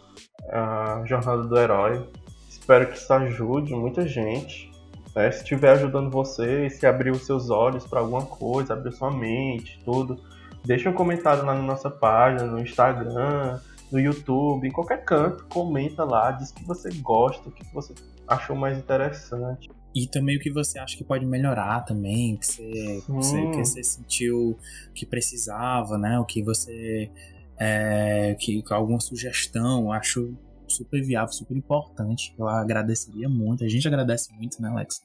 a 0.51 1.03
jornada 1.07 1.45
do 1.45 1.59
herói. 1.59 2.07
Espero 2.51 2.87
que 2.91 2.99
isso 2.99 3.11
ajude 3.15 3.75
muita 3.75 4.07
gente. 4.07 4.76
Né? 5.17 5.33
Se 5.33 5.39
estiver 5.39 5.73
ajudando 5.73 6.11
você, 6.11 6.69
se 6.69 6.87
abrir 6.87 7.11
os 7.11 7.25
seus 7.25 7.49
olhos 7.49 7.87
para 7.87 8.01
alguma 8.01 8.27
coisa, 8.27 8.75
abrir 8.75 8.93
sua 8.93 9.11
mente, 9.11 9.81
tudo, 9.83 10.23
deixa 10.63 10.91
um 10.91 10.93
comentário 10.93 11.43
lá 11.45 11.55
na 11.55 11.63
nossa 11.63 11.91
página, 11.91 12.45
no 12.45 12.61
Instagram, 12.61 13.59
no 13.91 13.99
YouTube, 13.99 14.69
em 14.69 14.71
qualquer 14.71 15.03
canto, 15.05 15.47
comenta 15.47 16.05
lá, 16.05 16.33
diz 16.33 16.53
que 16.53 16.63
você 16.65 16.91
gosta, 17.01 17.49
o 17.49 17.53
que 17.53 17.65
você 17.73 17.95
achou 18.29 18.55
mais 18.55 18.77
interessante. 18.77 19.71
E 19.95 20.07
também 20.07 20.37
o 20.37 20.41
que 20.41 20.51
você 20.51 20.79
acha 20.79 20.95
que 20.95 21.05
pode 21.05 21.25
melhorar 21.25 21.81
também, 21.81 22.37
que 22.37 22.45
você, 22.45 23.03
você, 23.09 23.51
que 23.51 23.57
você 23.57 23.83
sentiu 23.83 24.59
que 24.95 25.07
precisava, 25.07 25.97
né? 25.97 26.19
O 26.19 26.25
que 26.27 26.43
você. 26.43 27.11
É, 27.59 28.37
que 28.39 28.63
alguma 28.69 29.01
sugestão, 29.01 29.91
acho 29.91 30.37
super 30.69 31.03
viável, 31.03 31.33
super 31.33 31.57
importante. 31.57 32.35
Eu 32.39 32.49
agradeceria 32.49 33.29
muito. 33.29 33.65
A 33.65 33.69
gente 33.69 33.87
agradece 33.87 34.33
muito, 34.35 34.61
né, 34.61 34.69
Alex? 34.69 35.03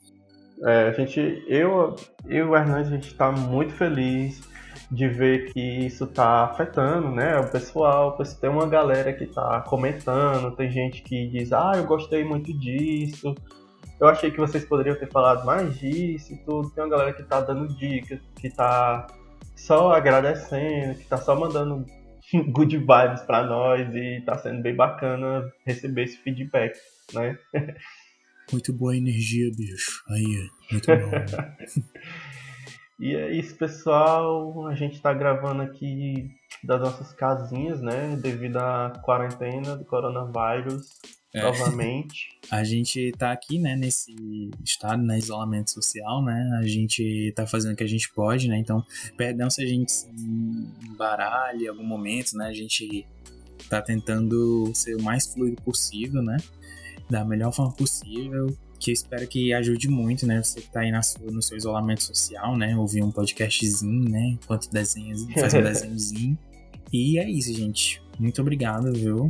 É, 0.64 0.90
a 0.90 0.92
gente, 0.92 1.44
eu, 1.48 1.96
eu 2.26 2.48
e 2.48 2.50
o 2.50 2.56
Hernandes, 2.56 2.92
a 2.92 2.96
gente 2.96 3.08
está 3.08 3.32
muito 3.32 3.74
feliz 3.74 4.42
de 4.92 5.08
ver 5.08 5.52
que 5.52 5.60
isso 5.60 6.04
está 6.04 6.44
afetando, 6.44 7.10
né, 7.10 7.40
o 7.40 7.50
pessoal. 7.50 8.18
Tem 8.40 8.50
uma 8.50 8.68
galera 8.68 9.12
que 9.14 9.24
está 9.24 9.62
comentando, 9.62 10.56
tem 10.56 10.70
gente 10.70 11.02
que 11.02 11.28
diz, 11.30 11.52
ah, 11.52 11.72
eu 11.76 11.86
gostei 11.86 12.24
muito 12.24 12.54
disso, 12.60 13.34
eu 14.00 14.08
achei 14.08 14.32
que 14.32 14.38
vocês 14.38 14.66
poderiam 14.66 14.96
ter 14.96 15.10
falado 15.10 15.46
mais 15.46 15.78
disso 15.78 16.34
e 16.34 16.38
tudo. 16.38 16.72
Tem 16.72 16.84
uma 16.84 16.90
galera 16.90 17.14
que 17.14 17.24
tá 17.24 17.40
dando 17.40 17.68
dicas, 17.76 18.20
que 18.36 18.50
tá 18.50 19.08
só 19.56 19.94
agradecendo, 19.94 20.96
que 20.96 21.06
tá 21.06 21.18
só 21.18 21.36
mandando 21.40 21.86
good 22.52 22.78
vibes 22.78 23.22
pra 23.26 23.44
nós 23.46 23.94
e 23.94 24.22
tá 24.26 24.38
sendo 24.38 24.62
bem 24.62 24.76
bacana 24.76 25.52
receber 25.66 26.04
esse 26.04 26.18
feedback, 26.18 26.78
né? 27.14 27.38
Muito 28.52 28.74
boa 28.74 28.96
energia, 28.98 29.50
bicho. 29.56 30.04
Aí, 30.10 30.50
muito 30.70 30.88
bom. 30.88 31.12
E 33.02 33.16
é 33.16 33.32
isso, 33.32 33.56
pessoal. 33.56 34.68
A 34.68 34.76
gente 34.76 35.02
tá 35.02 35.12
gravando 35.12 35.64
aqui 35.64 36.30
das 36.64 36.80
nossas 36.80 37.12
casinhas, 37.14 37.82
né? 37.82 38.16
Devido 38.22 38.58
à 38.58 38.94
quarentena 39.04 39.76
do 39.76 39.84
coronavírus. 39.84 41.00
É. 41.34 41.42
Novamente. 41.42 42.30
A 42.52 42.64
gente 42.64 43.12
tá 43.18 43.32
aqui, 43.32 43.58
né, 43.58 43.76
nesse 43.76 44.14
estado, 44.66 45.02
né, 45.02 45.18
isolamento 45.18 45.72
social, 45.72 46.22
né, 46.24 46.60
a 46.62 46.68
gente 46.68 47.32
tá 47.34 47.48
fazendo 47.48 47.74
o 47.74 47.76
que 47.78 47.84
a 47.84 47.88
gente 47.88 48.12
pode, 48.12 48.50
né, 48.50 48.58
então, 48.58 48.84
perdão 49.16 49.50
se 49.50 49.64
a 49.64 49.66
gente 49.66 49.90
se 49.90 50.10
embaralha 50.84 51.64
em 51.64 51.68
algum 51.68 51.84
momento, 51.84 52.36
né, 52.36 52.48
a 52.48 52.54
gente 52.54 53.08
tá 53.70 53.82
tentando 53.82 54.70
ser 54.74 54.96
o 54.96 55.02
mais 55.02 55.28
fluido 55.28 55.62
possível, 55.62 56.22
né, 56.22 56.36
da 57.10 57.24
melhor 57.24 57.54
forma 57.54 57.72
possível, 57.72 58.54
que 58.78 58.92
espero 58.92 59.26
que 59.28 59.54
ajude 59.54 59.88
muito, 59.88 60.28
né, 60.28 60.44
você 60.44 60.60
que 60.60 60.70
tá 60.70 60.82
aí 60.82 60.92
na 60.92 61.04
sua, 61.04 61.32
no 61.32 61.42
seu 61.42 61.56
isolamento 61.56 62.04
social, 62.04 62.58
né, 62.58 62.76
ouvir 62.76 63.02
um 63.02 63.12
podcastzinho, 63.12 64.10
né, 64.10 64.32
enquanto 64.34 64.70
desenha, 64.70 65.16
faz 65.40 65.54
um 65.54 65.62
desenhozinho, 65.64 66.38
e 66.92 67.18
é 67.18 67.30
isso, 67.30 67.54
gente, 67.54 68.02
muito 68.20 68.42
obrigado, 68.42 68.92
viu, 68.92 69.30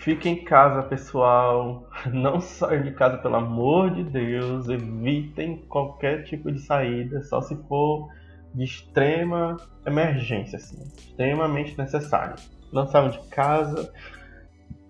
Fique 0.00 0.30
em 0.30 0.44
casa, 0.44 0.82
pessoal. 0.82 1.86
Não 2.10 2.40
saiam 2.40 2.82
de 2.82 2.92
casa, 2.92 3.18
pelo 3.18 3.36
amor 3.36 3.90
de 3.90 4.02
Deus. 4.02 4.66
Evitem 4.68 5.58
qualquer 5.68 6.24
tipo 6.24 6.50
de 6.50 6.58
saída, 6.60 7.22
só 7.22 7.42
se 7.42 7.54
for 7.68 8.08
de 8.54 8.64
extrema 8.64 9.58
emergência, 9.86 10.56
assim, 10.56 10.82
extremamente 10.96 11.76
necessário. 11.76 12.36
Não 12.72 12.86
saiam 12.88 13.10
de 13.10 13.20
casa, 13.28 13.92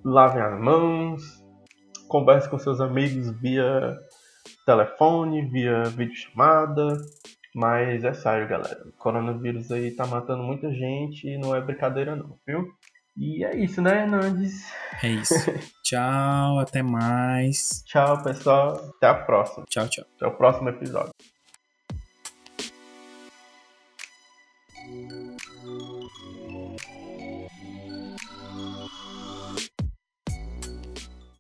lavem 0.04 0.42
as 0.42 0.61
mãos, 0.61 1.44
converse 2.08 2.48
com 2.48 2.58
seus 2.58 2.80
amigos 2.80 3.30
via 3.40 3.98
telefone, 4.64 5.42
via 5.42 5.82
videochamada. 5.84 6.96
Mas 7.52 8.04
é 8.04 8.12
sério, 8.12 8.46
galera. 8.46 8.86
O 8.86 8.92
coronavírus 8.92 9.72
aí 9.72 9.90
tá 9.90 10.06
matando 10.06 10.44
muita 10.44 10.72
gente 10.72 11.26
e 11.26 11.36
não 11.36 11.52
é 11.52 11.61
brincadeira 11.61 12.14
não, 12.14 12.38
viu? 12.46 12.68
E 13.16 13.44
é 13.44 13.56
isso, 13.56 13.82
né, 13.82 14.02
Hernandes? 14.02 14.72
é 15.02 15.08
isso, 15.08 15.34
tchau, 15.84 16.58
até 16.58 16.82
mais, 16.82 17.82
Tchau, 17.86 18.22
pessoal. 18.22 18.76
Até 18.96 19.08
a 19.08 19.14
próxima. 19.14 19.64
tchau, 19.68 19.88
tchau. 19.88 20.04
Até 20.16 20.26
o 20.26 20.36
próximo 20.36 20.68
episódio. 20.68 21.12